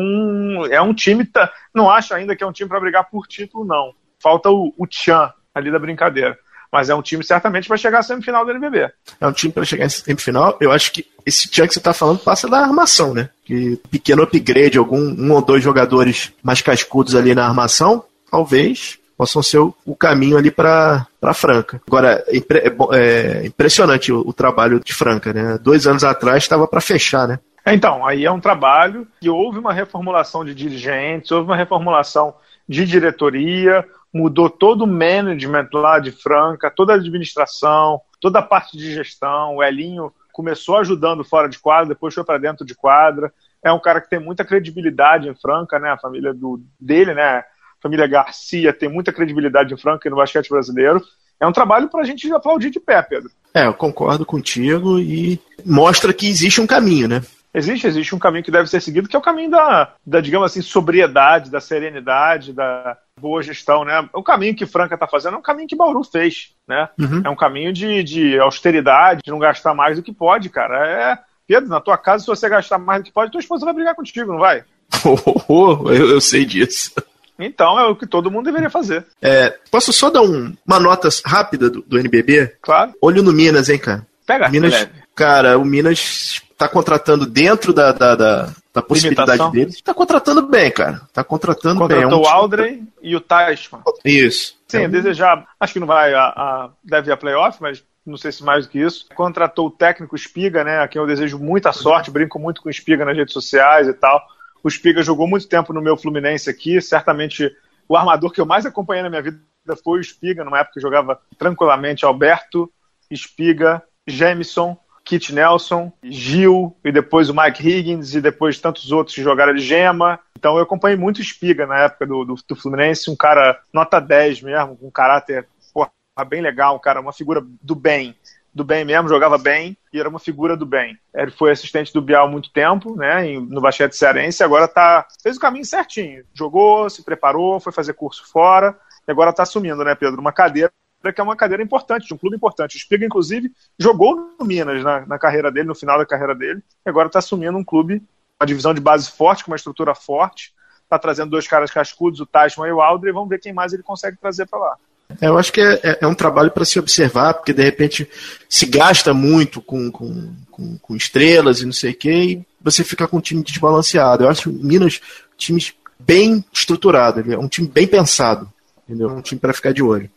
é 0.71 0.81
um 0.81 0.93
time. 0.93 1.25
Tá, 1.25 1.51
não 1.73 1.89
acho 1.89 2.13
ainda 2.13 2.35
que 2.35 2.43
é 2.43 2.47
um 2.47 2.51
time 2.51 2.69
para 2.69 2.79
brigar 2.79 3.09
por 3.09 3.27
título, 3.27 3.65
não. 3.65 3.93
Falta 4.19 4.49
o, 4.49 4.73
o 4.77 4.87
Tchan, 4.87 5.31
ali 5.53 5.71
da 5.71 5.79
brincadeira. 5.79 6.37
Mas 6.71 6.89
é 6.89 6.95
um 6.95 7.03
time 7.03 7.23
certamente 7.23 7.67
para 7.67 7.77
chegar 7.77 7.99
à 7.99 8.03
semifinal 8.03 8.43
do 8.43 8.51
NBB. 8.51 8.89
É 9.21 9.27
um 9.27 9.31
time 9.31 9.53
para 9.53 9.63
chegar 9.63 9.85
à 9.85 9.89
semifinal. 9.89 10.57
Eu 10.59 10.71
acho 10.71 10.91
que 10.91 11.05
esse 11.23 11.47
time 11.47 11.67
que 11.67 11.73
você 11.73 11.79
está 11.79 11.93
falando 11.93 12.19
passa 12.19 12.49
da 12.49 12.59
armação, 12.59 13.13
né? 13.13 13.29
Que 13.45 13.79
pequeno 13.91 14.23
upgrade, 14.23 14.77
algum 14.77 14.97
um 14.99 15.31
ou 15.33 15.41
dois 15.41 15.61
jogadores 15.61 16.33
mais 16.41 16.61
cascudos 16.61 17.13
ali 17.13 17.35
na 17.35 17.45
armação, 17.45 18.03
talvez 18.31 18.97
possam 19.23 19.41
ser 19.41 19.59
o, 19.59 19.73
o 19.85 19.95
caminho 19.95 20.37
ali 20.37 20.51
para 20.51 21.07
Franca. 21.33 21.81
Agora, 21.87 22.21
é, 22.27 22.97
é, 22.97 23.45
impressionante 23.45 24.11
o, 24.11 24.19
o, 24.19 24.33
trabalho 24.33 24.81
de 24.83 24.93
Franca, 24.93 25.31
né? 25.31 25.57
Dois 25.61 25.87
anos 25.87 26.03
atrás 26.03 26.43
estava 26.43 26.67
para 26.67 26.81
fechar, 26.81 27.25
né? 27.25 27.39
Então, 27.65 28.05
aí 28.05 28.25
é 28.25 28.31
um 28.31 28.41
trabalho 28.41 29.07
que 29.21 29.29
houve 29.29 29.59
uma 29.59 29.71
reformulação 29.71 30.43
de 30.43 30.53
dirigentes, 30.53 31.31
houve 31.31 31.47
uma 31.47 31.55
reformulação 31.55 32.35
de 32.67 32.85
diretoria, 32.85 33.85
mudou 34.13 34.49
todo 34.49 34.83
o 34.83 34.87
management 34.87 35.69
lá 35.71 35.99
de 35.99 36.11
Franca, 36.11 36.69
toda 36.69 36.91
a 36.91 36.97
administração, 36.97 38.01
toda 38.19 38.39
a 38.39 38.43
parte 38.43 38.75
de 38.75 38.93
gestão. 38.93 39.55
O 39.55 39.63
Elinho 39.63 40.11
começou 40.33 40.75
ajudando 40.77 41.23
fora 41.23 41.47
de 41.47 41.59
quadra, 41.59 41.87
depois 41.87 42.13
foi 42.13 42.25
para 42.25 42.39
dentro 42.39 42.65
de 42.65 42.75
quadra. 42.75 43.31
É 43.63 43.71
um 43.71 43.79
cara 43.79 44.01
que 44.01 44.09
tem 44.09 44.19
muita 44.19 44.43
credibilidade 44.43 45.29
em 45.29 45.35
Franca, 45.35 45.79
né? 45.79 45.91
A 45.91 45.97
família 45.97 46.33
do, 46.33 46.61
dele, 46.77 47.13
né? 47.13 47.45
Família 47.83 48.07
Garcia 48.07 48.71
tem 48.71 48.87
muita 48.87 49.11
credibilidade 49.11 49.73
em 49.73 49.77
Franca 49.77 50.07
e 50.07 50.09
no 50.09 50.15
basquete 50.15 50.49
brasileiro. 50.49 51.03
É 51.39 51.45
um 51.45 51.51
trabalho 51.51 51.89
para 51.89 52.01
a 52.01 52.05
gente 52.05 52.31
aplaudir 52.31 52.69
de 52.69 52.79
pé, 52.79 53.01
Pedro. 53.01 53.29
É, 53.53 53.67
eu 53.67 53.73
concordo 53.73 54.25
contigo 54.25 54.97
e 54.97 55.37
mostra 55.65 56.13
que 56.13 56.29
existe 56.29 56.61
um 56.61 56.67
caminho, 56.67 57.09
né? 57.09 57.21
Existe, 57.53 57.85
existe 57.85 58.15
um 58.15 58.19
caminho 58.19 58.43
que 58.43 58.49
deve 58.49 58.67
ser 58.67 58.81
seguido, 58.81 59.07
que 59.07 59.15
é 59.15 59.19
o 59.19 59.21
caminho 59.21 59.51
da, 59.51 59.93
da 60.05 60.21
digamos 60.21 60.49
assim, 60.49 60.61
sobriedade, 60.61 61.51
da 61.51 61.59
serenidade, 61.59 62.53
da 62.53 62.97
boa 63.19 63.43
gestão, 63.43 63.85
né? 63.85 64.07
O 64.13 64.23
caminho 64.23 64.55
que 64.55 64.65
Franca 64.65 64.95
está 64.95 65.05
fazendo 65.05 65.35
é 65.35 65.37
um 65.37 65.43
caminho 65.43 65.67
que 65.67 65.75
Bauru 65.75 66.03
fez, 66.03 66.53
né? 66.67 66.89
Uhum. 66.97 67.21
É 67.23 67.29
um 67.29 67.35
caminho 67.35 67.71
de, 67.71 68.03
de 68.03 68.39
austeridade, 68.39 69.21
de 69.23 69.29
não 69.29 69.37
gastar 69.37 69.75
mais 69.75 69.97
do 69.97 70.03
que 70.03 70.11
pode, 70.11 70.49
cara. 70.49 70.87
É, 70.87 71.19
Pedro, 71.45 71.69
na 71.69 71.79
tua 71.79 71.97
casa, 71.97 72.23
se 72.23 72.27
você 72.27 72.49
gastar 72.49 72.79
mais 72.79 73.01
do 73.01 73.05
que 73.05 73.11
pode, 73.11 73.31
tua 73.31 73.41
esposa 73.41 73.65
vai 73.65 73.73
brigar 73.73 73.93
contigo, 73.93 74.31
não 74.31 74.39
vai? 74.39 74.63
Oh, 75.49 75.91
eu, 75.91 76.11
eu 76.11 76.21
sei 76.21 76.45
disso. 76.45 76.93
Então 77.37 77.79
é 77.79 77.85
o 77.85 77.95
que 77.95 78.05
todo 78.05 78.31
mundo 78.31 78.45
deveria 78.45 78.69
fazer. 78.69 79.05
É, 79.21 79.57
posso 79.71 79.91
só 79.91 80.09
dar 80.09 80.21
um, 80.21 80.53
uma 80.65 80.79
nota 80.79 81.09
rápida 81.25 81.69
do, 81.69 81.81
do, 81.81 81.99
NBB? 81.99 82.57
Claro. 82.61 82.93
Olho 83.01 83.23
no 83.23 83.33
Minas, 83.33 83.69
hein, 83.69 83.79
cara? 83.79 84.05
Pega, 84.25 84.49
Minas, 84.49 84.87
cara, 85.15 85.57
o 85.57 85.65
Minas 85.65 86.41
tá 86.57 86.67
contratando 86.67 87.25
dentro 87.25 87.73
da, 87.73 87.91
da, 87.91 88.15
da, 88.15 88.49
da 88.73 88.81
possibilidade 88.81 89.31
Limitação. 89.31 89.51
deles. 89.51 89.81
Tá 89.81 89.93
contratando 89.93 90.47
bem, 90.47 90.71
cara. 90.71 91.01
Tá 91.11 91.23
contratando 91.23 91.79
Contratou 91.79 92.09
bem. 92.09 92.09
Contratou 92.09 92.25
é 92.25 92.29
um 92.29 92.33
o 92.33 92.41
Aldrey 92.41 92.83
e 93.01 93.15
o 93.15 93.21
Teichmann. 93.21 93.81
Isso. 94.05 94.55
Sim, 94.67 94.83
é 94.83 94.87
um... 94.87 94.91
desejar. 94.91 95.45
Acho 95.59 95.73
que 95.73 95.79
não 95.79 95.87
vai 95.87 96.13
a, 96.13 96.23
a 96.23 96.69
deve 96.83 97.09
ir 97.09 97.13
a 97.13 97.17
playoff, 97.17 97.57
mas 97.61 97.83
não 98.05 98.17
sei 98.17 98.31
se 98.31 98.43
mais 98.43 98.65
do 98.65 98.71
que 98.71 98.79
isso. 98.79 99.07
Contratou 99.15 99.67
o 99.67 99.71
técnico 99.71 100.15
Espiga, 100.15 100.63
né? 100.63 100.79
A 100.79 100.87
quem 100.87 101.01
eu 101.01 101.07
desejo 101.07 101.37
muita 101.39 101.71
sorte, 101.71 102.11
brinco 102.11 102.39
muito 102.39 102.61
com 102.61 102.69
o 102.69 102.71
Espiga 102.71 103.05
nas 103.05 103.15
redes 103.15 103.33
sociais 103.33 103.87
e 103.87 103.93
tal. 103.93 104.21
O 104.63 104.67
Espiga 104.69 105.03
jogou 105.03 105.27
muito 105.27 105.47
tempo 105.47 105.73
no 105.73 105.81
meu 105.81 105.97
Fluminense 105.97 106.49
aqui, 106.49 106.81
certamente 106.81 107.53
o 107.87 107.97
armador 107.97 108.31
que 108.31 108.39
eu 108.39 108.45
mais 108.45 108.65
acompanhei 108.65 109.03
na 109.03 109.09
minha 109.09 109.21
vida 109.21 109.41
foi 109.83 109.99
o 109.99 110.01
Espiga, 110.01 110.43
numa 110.43 110.59
época 110.59 110.75
que 110.75 110.79
jogava 110.79 111.19
tranquilamente 111.37 112.05
Alberto, 112.05 112.71
Espiga, 113.11 113.83
Jameson, 114.07 114.77
Kit 115.03 115.33
Nelson, 115.33 115.91
Gil, 116.01 116.77
e 116.83 116.91
depois 116.91 117.29
o 117.29 117.35
Mike 117.35 117.67
Higgins, 117.67 118.15
e 118.15 118.21
depois 118.21 118.57
tantos 118.57 118.91
outros 118.91 119.15
que 119.15 119.21
jogaram 119.21 119.53
de 119.53 119.61
Gema. 119.61 120.19
Então 120.37 120.55
eu 120.55 120.63
acompanhei 120.63 120.97
muito 120.97 121.21
Espiga 121.21 121.67
na 121.67 121.79
época 121.79 122.05
do, 122.05 122.23
do, 122.23 122.35
do 122.47 122.55
Fluminense, 122.55 123.11
um 123.11 123.15
cara 123.15 123.59
nota 123.73 123.99
10 123.99 124.41
mesmo, 124.41 124.77
com 124.77 124.89
caráter 124.89 125.47
porra, 125.73 125.91
bem 126.27 126.41
legal, 126.41 126.77
um 126.77 126.79
cara, 126.79 127.01
uma 127.01 127.11
figura 127.11 127.45
do 127.61 127.75
bem 127.75 128.15
do 128.53 128.63
bem 128.63 128.85
mesmo, 128.85 129.09
jogava 129.09 129.37
bem 129.37 129.75
e 129.91 129.99
era 129.99 130.07
uma 130.07 130.19
figura 130.19 130.55
do 130.55 130.65
bem. 130.65 130.97
Ele 131.13 131.31
foi 131.31 131.51
assistente 131.51 131.91
do 131.91 132.01
Bial 132.01 132.27
há 132.27 132.29
muito 132.29 132.51
tempo, 132.51 132.95
né, 132.95 133.23
no 133.39 133.61
basquete 133.61 133.93
cearense, 133.93 134.43
agora 134.43 134.67
tá, 134.67 135.07
fez 135.21 135.37
o 135.37 135.39
caminho 135.39 135.65
certinho. 135.65 136.23
Jogou, 136.33 136.89
se 136.89 137.03
preparou, 137.03 137.59
foi 137.59 137.73
fazer 137.73 137.93
curso 137.93 138.29
fora 138.31 138.77
e 139.07 139.11
agora 139.11 139.31
está 139.31 139.43
assumindo, 139.43 139.83
né, 139.83 139.95
Pedro, 139.95 140.21
uma 140.21 140.31
cadeira 140.31 140.71
que 141.13 141.19
é 141.19 141.23
uma 141.23 141.35
cadeira 141.35 141.61
importante, 141.61 142.07
de 142.07 142.13
um 142.13 142.17
clube 142.17 142.37
importante. 142.37 142.77
O 142.77 142.79
Spiga, 142.79 143.05
inclusive, 143.05 143.51
jogou 143.77 144.33
no 144.39 144.45
Minas 144.45 144.81
na, 144.81 145.05
na 145.05 145.19
carreira 145.19 145.51
dele, 145.51 145.67
no 145.67 145.75
final 145.75 145.97
da 145.97 146.05
carreira 146.05 146.33
dele, 146.33 146.63
e 146.85 146.89
agora 146.89 147.07
está 147.07 147.19
assumindo 147.19 147.57
um 147.57 147.63
clube, 147.63 148.01
uma 148.39 148.47
divisão 148.47 148.73
de 148.73 148.79
base 148.79 149.11
forte, 149.11 149.43
com 149.43 149.51
uma 149.51 149.57
estrutura 149.57 149.93
forte, 149.93 150.53
está 150.83 150.97
trazendo 150.97 151.31
dois 151.31 151.45
caras 151.45 151.71
cascudos, 151.71 152.21
o 152.21 152.25
Tashman 152.25 152.69
e 152.69 152.71
o 152.71 152.81
Aldre, 152.81 153.09
e 153.09 153.13
vamos 153.13 153.27
ver 153.27 153.39
quem 153.39 153.51
mais 153.51 153.73
ele 153.73 153.83
consegue 153.83 154.15
trazer 154.15 154.45
para 154.45 154.59
lá. 154.59 154.77
É, 155.21 155.27
eu 155.27 155.37
acho 155.37 155.51
que 155.51 155.61
é, 155.61 155.79
é, 155.83 155.97
é 156.01 156.07
um 156.07 156.15
trabalho 156.15 156.51
para 156.51 156.65
se 156.65 156.79
observar, 156.79 157.33
porque 157.33 157.53
de 157.53 157.63
repente 157.63 158.09
se 158.49 158.65
gasta 158.65 159.13
muito 159.13 159.61
com, 159.61 159.91
com, 159.91 160.33
com, 160.49 160.77
com 160.77 160.95
estrelas 160.95 161.61
e 161.61 161.65
não 161.65 161.73
sei 161.73 161.91
o 161.91 161.95
quê, 161.95 162.11
e 162.11 162.45
você 162.61 162.83
fica 162.83 163.07
com 163.07 163.17
um 163.17 163.21
time 163.21 163.43
desbalanceado. 163.43 164.23
Eu 164.23 164.29
acho 164.29 164.49
o 164.49 164.53
Minas 164.53 165.01
um 165.33 165.37
time 165.37 165.61
bem 165.99 166.43
estruturado, 166.51 167.31
é 167.31 167.37
um 167.37 167.47
time 167.47 167.67
bem 167.67 167.87
pensado, 167.87 168.51
entendeu? 168.87 169.09
Um 169.09 169.21
time 169.21 169.39
para 169.39 169.53
ficar 169.53 169.73
de 169.73 169.83
olho. 169.83 170.09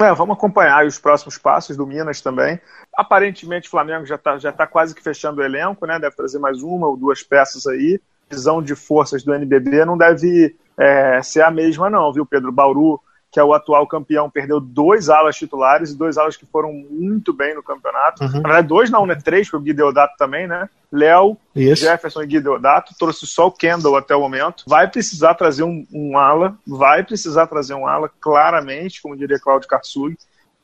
É, 0.00 0.12
vamos 0.14 0.36
acompanhar 0.36 0.84
os 0.84 0.98
próximos 0.98 1.38
passos 1.38 1.76
do 1.76 1.86
Minas 1.86 2.20
também. 2.20 2.60
Aparentemente 2.96 3.68
o 3.68 3.70
Flamengo 3.70 4.04
já 4.04 4.16
está 4.16 4.36
já 4.36 4.52
tá 4.52 4.66
quase 4.66 4.94
que 4.94 5.02
fechando 5.02 5.40
o 5.40 5.44
elenco, 5.44 5.86
né? 5.86 5.98
Deve 5.98 6.16
trazer 6.16 6.38
mais 6.38 6.62
uma 6.62 6.88
ou 6.88 6.96
duas 6.96 7.22
peças 7.22 7.66
aí. 7.66 8.00
Visão 8.28 8.62
de 8.62 8.74
forças 8.74 9.22
do 9.22 9.32
NBB 9.32 9.84
não 9.84 9.96
deve 9.96 10.56
é, 10.76 11.22
ser 11.22 11.42
a 11.42 11.50
mesma, 11.50 11.88
não, 11.88 12.12
viu, 12.12 12.26
Pedro? 12.26 12.50
Bauru 12.50 13.00
que 13.32 13.40
é 13.40 13.44
o 13.44 13.54
atual 13.54 13.86
campeão, 13.86 14.28
perdeu 14.28 14.60
dois 14.60 15.08
alas 15.08 15.36
titulares 15.36 15.90
e 15.90 15.96
dois 15.96 16.18
alas 16.18 16.36
que 16.36 16.44
foram 16.44 16.70
muito 16.70 17.32
bem 17.32 17.54
no 17.54 17.62
campeonato. 17.62 18.22
Uhum. 18.22 18.30
Na 18.30 18.40
verdade, 18.40 18.68
dois 18.68 18.90
não, 18.90 19.06
né? 19.06 19.14
Três, 19.14 19.48
porque 19.48 19.56
o 19.56 19.64
Gui 19.64 19.72
Deodato 19.72 20.14
também, 20.18 20.46
né? 20.46 20.68
Léo, 20.92 21.38
Jefferson 21.56 22.22
e 22.22 22.26
Gui 22.26 22.40
Deodato. 22.40 22.94
Trouxe 22.98 23.26
só 23.26 23.46
o 23.46 23.50
Kendall 23.50 23.96
até 23.96 24.14
o 24.14 24.20
momento. 24.20 24.64
Vai 24.66 24.86
precisar 24.86 25.34
trazer 25.34 25.62
um, 25.62 25.86
um 25.90 26.18
ala, 26.18 26.58
vai 26.66 27.02
precisar 27.02 27.46
trazer 27.46 27.72
um 27.72 27.86
ala, 27.86 28.10
claramente, 28.20 29.00
como 29.00 29.16
diria 29.16 29.40
Cláudio 29.40 29.66
Karsug. 29.66 30.14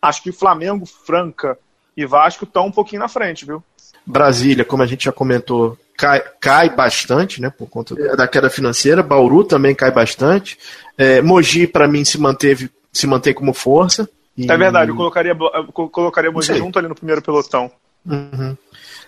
Acho 0.03 0.23
que 0.23 0.31
Flamengo, 0.31 0.85
Franca 0.85 1.59
e 1.97 2.05
Vasco 2.05 2.45
estão 2.45 2.67
um 2.67 2.71
pouquinho 2.71 3.01
na 3.01 3.09
frente, 3.09 3.47
viu? 3.47 3.65
Brasília, 4.05 4.65
como 4.65 4.83
a 4.83 4.87
gente 4.87 5.07
já 5.07 5.13
comentou, 5.13 5.79
cai, 5.99 6.23
cai 6.41 6.71
bastante, 6.71 7.43
né, 7.43 7.51
por 7.51 7.69
conta 7.69 7.95
da 8.17 8.29
queda 8.29 8.49
financeira. 8.49 9.03
Bauru 9.03 9.43
também 9.43 9.75
cai 9.75 9.91
bastante. 9.91 10.57
É, 10.97 11.21
Mogi, 11.21 11.67
para 11.67 11.89
mim, 11.89 12.05
se 12.05 12.19
manteve, 12.19 12.71
se 12.93 13.07
mantém 13.07 13.35
como 13.35 13.53
força. 13.53 14.09
E... 14.37 14.51
É 14.51 14.57
verdade, 14.57 14.93
eu 14.93 14.97
colocaria, 14.97 15.37
eu 15.37 15.89
colocaria 15.91 16.31
Mogi 16.31 16.57
junto 16.57 16.79
ali 16.79 16.87
no 16.87 16.95
primeiro 16.95 17.21
pelotão. 17.21 17.69
Uhum. 18.07 18.57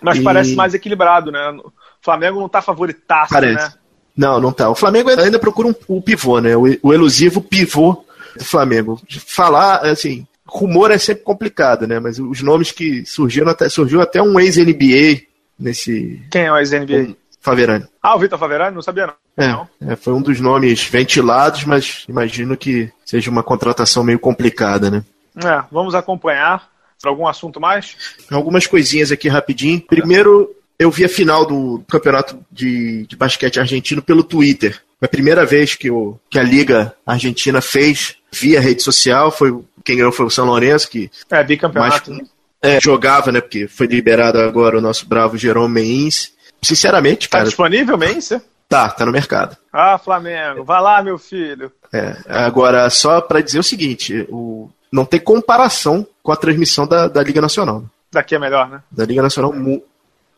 Mas 0.01 0.17
e... 0.17 0.21
parece 0.21 0.53
mais 0.53 0.73
equilibrado, 0.73 1.31
né? 1.31 1.49
O 1.51 1.71
Flamengo 2.01 2.41
não 2.41 2.49
tá 2.49 2.61
favoritaço, 2.61 3.33
parece. 3.33 3.69
né? 3.69 3.73
Não, 4.15 4.41
não 4.41 4.51
tá. 4.51 4.69
O 4.69 4.75
Flamengo 4.75 5.09
ainda 5.09 5.39
procura 5.39 5.69
um, 5.69 5.75
um 5.87 6.01
pivô, 6.01 6.41
né? 6.41 6.57
O, 6.57 6.63
o 6.83 6.93
elusivo 6.93 7.41
pivô 7.41 8.03
do 8.35 8.43
Flamengo. 8.43 9.01
Falar, 9.25 9.77
assim, 9.85 10.27
rumor 10.45 10.91
é 10.91 10.97
sempre 10.97 11.23
complicado, 11.23 11.87
né? 11.87 12.01
Mas 12.01 12.19
os 12.19 12.41
nomes 12.41 12.73
que 12.73 13.05
surgiram 13.05 13.49
até 13.49 13.69
surgiu 13.69 14.01
até 14.01 14.21
um 14.21 14.37
ex-NBA 14.37 15.30
nesse. 15.61 16.21
Quem 16.31 16.43
é 16.43 16.51
o 16.51 16.57
ex-NBA? 16.57 17.15
Faverani. 17.41 17.85
Ah, 18.01 18.15
o 18.15 18.19
Vitor 18.19 18.37
Faverani? 18.37 18.75
Não 18.75 18.81
sabia 18.83 19.07
não. 19.37 19.67
É, 19.81 19.93
é, 19.93 19.95
foi 19.95 20.13
um 20.13 20.21
dos 20.21 20.39
nomes 20.39 20.83
ventilados, 20.83 21.63
mas 21.63 22.05
imagino 22.07 22.55
que 22.55 22.91
seja 23.05 23.31
uma 23.31 23.41
contratação 23.41 24.03
meio 24.03 24.19
complicada, 24.19 24.91
né? 24.91 25.03
É, 25.37 25.63
vamos 25.71 25.95
acompanhar. 25.95 26.69
Algum 27.03 27.27
assunto 27.27 27.59
mais? 27.59 27.97
Algumas 28.29 28.67
coisinhas 28.67 29.11
aqui 29.11 29.27
rapidinho. 29.27 29.81
Primeiro, 29.81 30.55
eu 30.77 30.91
vi 30.91 31.03
a 31.03 31.09
final 31.09 31.45
do 31.45 31.83
campeonato 31.89 32.37
de, 32.51 33.07
de 33.07 33.15
basquete 33.15 33.59
argentino 33.59 34.03
pelo 34.03 34.23
Twitter. 34.23 34.79
Foi 34.99 35.07
a 35.07 35.09
primeira 35.09 35.43
vez 35.43 35.73
que, 35.73 35.89
o, 35.89 36.19
que 36.29 36.37
a 36.37 36.43
Liga 36.43 36.93
Argentina 37.03 37.59
fez 37.59 38.17
via 38.31 38.61
rede 38.61 38.83
social. 38.83 39.31
Foi 39.31 39.63
quem 39.83 39.97
ganhou 39.97 40.11
foi 40.11 40.27
o 40.27 40.29
São 40.29 40.45
Lourenço, 40.45 40.89
que 40.89 41.09
é 41.31 41.43
bicampeonato. 41.43 42.11
Mais, 42.11 42.29
é, 42.61 42.79
jogava, 42.79 43.31
né? 43.31 43.41
Porque 43.41 43.67
foi 43.67 43.87
liberado 43.87 44.39
agora 44.39 44.77
o 44.77 44.81
nosso 44.81 45.07
bravo 45.07 45.37
Jerome 45.37 45.73
Meins. 45.73 46.31
Sinceramente, 46.61 47.27
tá 47.27 47.37
cara. 47.37 47.43
Tá 47.45 47.49
disponível, 47.49 47.97
Meins? 47.97 48.29
Tá, 48.69 48.89
tá 48.89 49.05
no 49.05 49.11
mercado. 49.11 49.57
Ah, 49.73 49.97
Flamengo, 49.97 50.63
vai 50.63 50.81
lá, 50.81 51.03
meu 51.03 51.17
filho. 51.17 51.71
É, 51.91 52.15
agora, 52.27 52.89
só 52.89 53.19
para 53.19 53.41
dizer 53.41 53.59
o 53.59 53.63
seguinte: 53.63 54.25
o, 54.29 54.69
não 54.91 55.03
tem 55.03 55.19
comparação 55.19 56.07
com 56.23 56.31
a 56.31 56.37
transmissão 56.37 56.87
da, 56.87 57.07
da 57.07 57.23
Liga 57.23 57.41
Nacional. 57.41 57.83
Daqui 58.11 58.35
é 58.35 58.39
melhor, 58.39 58.69
né? 58.69 58.81
Da 58.91 59.05
Liga 59.05 59.21
Nacional, 59.21 59.51
mu 59.51 59.83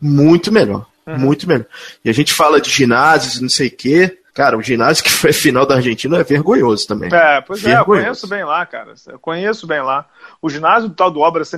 muito 0.01 0.51
melhor. 0.51 0.85
Uhum. 1.05 1.17
Muito 1.17 1.47
melhor. 1.47 1.65
E 2.03 2.09
a 2.09 2.13
gente 2.13 2.33
fala 2.33 2.59
de 2.59 2.69
ginásios, 2.69 3.39
não 3.39 3.49
sei 3.49 3.67
o 3.67 3.71
quê. 3.71 4.17
Cara, 4.33 4.57
o 4.57 4.61
ginásio 4.61 5.03
que 5.03 5.11
foi 5.11 5.31
final 5.31 5.65
da 5.65 5.75
Argentina 5.75 6.17
é 6.17 6.23
vergonhoso 6.23 6.87
também. 6.87 7.13
É, 7.13 7.39
pois 7.41 7.61
vergonhoso. 7.61 7.77
é, 7.77 7.81
eu 7.81 8.03
conheço 8.03 8.27
bem 8.27 8.43
lá, 8.43 8.65
cara. 8.65 8.93
Eu 9.07 9.19
conheço 9.19 9.67
bem 9.67 9.81
lá. 9.81 10.07
O 10.41 10.49
ginásio 10.49 10.89
do 10.89 10.95
tal 10.95 11.11
do 11.11 11.19
Obras 11.19 11.49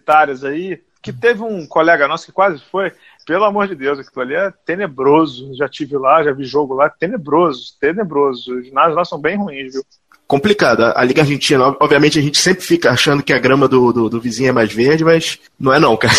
Sanitárias 0.00 0.44
aí, 0.44 0.80
que 1.02 1.12
teve 1.12 1.42
um 1.42 1.66
colega 1.66 2.08
nosso 2.08 2.26
que 2.26 2.32
quase 2.32 2.60
foi, 2.70 2.92
pelo 3.26 3.44
amor 3.44 3.68
de 3.68 3.74
Deus, 3.74 3.98
aquilo 3.98 4.22
ali 4.22 4.34
é 4.34 4.52
tenebroso. 4.64 5.54
Já 5.54 5.68
tive 5.68 5.96
lá, 5.96 6.22
já 6.22 6.32
vi 6.32 6.44
jogo 6.44 6.74
lá, 6.74 6.88
tenebroso, 6.90 7.74
tenebroso. 7.80 8.54
Os 8.56 8.66
ginásios 8.66 8.96
lá 8.96 9.04
são 9.04 9.20
bem 9.20 9.36
ruins, 9.36 9.72
viu? 9.72 9.82
Complicado. 10.26 10.92
A 10.94 11.04
Liga 11.04 11.22
Argentina, 11.22 11.76
obviamente, 11.80 12.18
a 12.18 12.22
gente 12.22 12.38
sempre 12.38 12.64
fica 12.64 12.90
achando 12.90 13.22
que 13.22 13.32
a 13.32 13.38
grama 13.38 13.66
do, 13.66 13.92
do, 13.92 14.08
do 14.08 14.20
vizinho 14.20 14.50
é 14.50 14.52
mais 14.52 14.72
verde, 14.72 15.04
mas 15.04 15.38
não 15.58 15.72
é 15.72 15.78
não, 15.78 15.96
cara. 15.98 16.14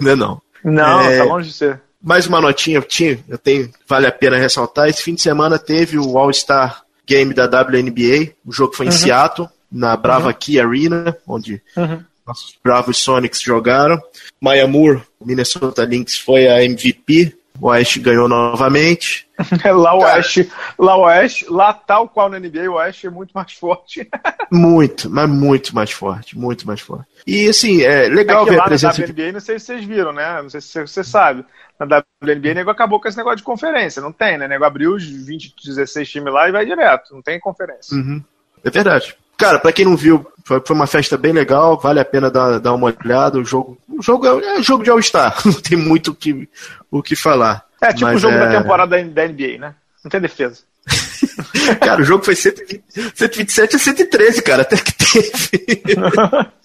não 0.00 0.10
é 0.10 0.16
não. 0.16 0.42
Não, 0.62 1.00
é... 1.00 1.18
tá 1.18 1.24
longe 1.24 1.48
de 1.48 1.54
ser. 1.54 1.80
Mais 2.02 2.26
uma 2.26 2.40
notinha, 2.40 2.80
tinha, 2.80 3.22
eu 3.28 3.36
tenho, 3.36 3.70
vale 3.86 4.06
a 4.06 4.12
pena 4.12 4.38
ressaltar. 4.38 4.88
Esse 4.88 5.02
fim 5.02 5.14
de 5.14 5.20
semana 5.20 5.58
teve 5.58 5.98
o 5.98 6.16
All-Star 6.16 6.82
Game 7.06 7.34
da 7.34 7.44
WNBA. 7.44 8.32
O 8.46 8.50
jogo 8.50 8.74
foi 8.74 8.86
em 8.86 8.88
uhum. 8.88 8.94
Seattle, 8.94 9.48
na 9.70 9.94
Brava 9.96 10.28
uhum. 10.28 10.32
Key 10.32 10.58
Arena, 10.58 11.14
onde 11.26 11.62
uhum. 11.76 12.02
Nossos 12.26 12.56
bravos 12.62 12.98
Sonics 12.98 13.40
jogaram. 13.40 14.00
Maya 14.40 14.66
Moore, 14.66 15.02
Minnesota 15.24 15.84
Lynx, 15.84 16.18
foi 16.18 16.48
a 16.48 16.64
MVP. 16.64 17.36
O 17.60 17.68
Oeste 17.68 18.00
ganhou 18.00 18.26
novamente. 18.26 19.28
lá 19.64 19.94
o 19.94 20.00
Oeste, 20.00 20.50
lá 20.78 20.96
o 20.96 21.02
Oeste, 21.02 21.46
lá 21.50 21.74
tal 21.74 22.08
qual 22.08 22.30
na 22.30 22.38
NBA, 22.38 22.70
o 22.70 22.74
Oeste 22.74 23.06
é 23.06 23.10
muito 23.10 23.32
mais 23.32 23.52
forte. 23.52 24.08
muito, 24.50 25.10
mas 25.10 25.28
muito 25.28 25.74
mais 25.74 25.90
forte, 25.90 26.38
muito 26.38 26.66
mais 26.66 26.80
forte. 26.80 27.06
E 27.26 27.48
assim, 27.48 27.82
é 27.82 28.08
legal 28.08 28.46
é 28.46 28.50
ver 28.50 28.60
a 28.60 28.64
presença. 28.64 29.00
Na 29.00 29.06
WNBA, 29.06 29.32
não 29.32 29.40
sei 29.40 29.58
se 29.58 29.66
vocês 29.66 29.84
viram, 29.84 30.12
né? 30.12 30.40
Não 30.42 30.48
sei 30.48 30.60
se 30.60 30.80
você 30.80 31.04
sabe. 31.04 31.44
Na 31.78 32.02
WNBA, 32.22 32.50
o 32.50 32.54
nego 32.54 32.70
acabou 32.70 33.00
com 33.00 33.08
esse 33.08 33.18
negócio 33.18 33.38
de 33.38 33.42
conferência. 33.42 34.00
Não 34.00 34.12
tem, 34.12 34.38
né? 34.38 34.46
O 34.46 34.48
nego 34.48 34.64
abriu 34.64 34.94
os 34.94 35.04
20, 35.04 35.54
16 35.62 36.08
times 36.08 36.32
lá 36.32 36.48
e 36.48 36.52
vai 36.52 36.64
direto. 36.64 37.14
Não 37.14 37.20
tem 37.20 37.38
conferência. 37.38 37.94
Uhum. 37.94 38.22
É 38.64 38.70
verdade. 38.70 39.16
Cara, 39.40 39.58
para 39.58 39.72
quem 39.72 39.86
não 39.86 39.96
viu, 39.96 40.24
foi, 40.44 40.62
uma 40.70 40.86
festa 40.86 41.16
bem 41.16 41.32
legal, 41.32 41.78
vale 41.78 41.98
a 41.98 42.04
pena 42.04 42.30
dar, 42.30 42.58
dar 42.58 42.74
uma 42.74 42.94
olhada. 43.02 43.38
O 43.38 43.44
jogo, 43.44 43.78
o 43.88 44.02
jogo 44.02 44.26
é, 44.26 44.58
é 44.58 44.62
jogo 44.62 44.84
de 44.84 44.90
All-Star, 44.90 45.40
não 45.46 45.54
tem 45.54 45.78
muito 45.78 46.10
o 46.10 46.14
que, 46.14 46.48
o 46.90 47.02
que 47.02 47.16
falar. 47.16 47.64
É 47.80 47.92
tipo 47.92 48.10
o 48.10 48.18
jogo 48.18 48.34
é... 48.34 48.38
da 48.38 48.60
temporada 48.60 49.02
da 49.02 49.26
NBA, 49.26 49.58
né? 49.58 49.74
Não 50.04 50.10
tem 50.10 50.20
defesa. 50.20 50.58
cara, 51.80 52.02
o 52.02 52.04
jogo 52.04 52.24
foi 52.24 52.34
120, 52.34 52.84
127 53.14 53.76
a 53.76 53.78
113, 53.78 54.42
cara, 54.42 54.62
até 54.62 54.76
que 54.76 54.92
teve. 54.92 55.82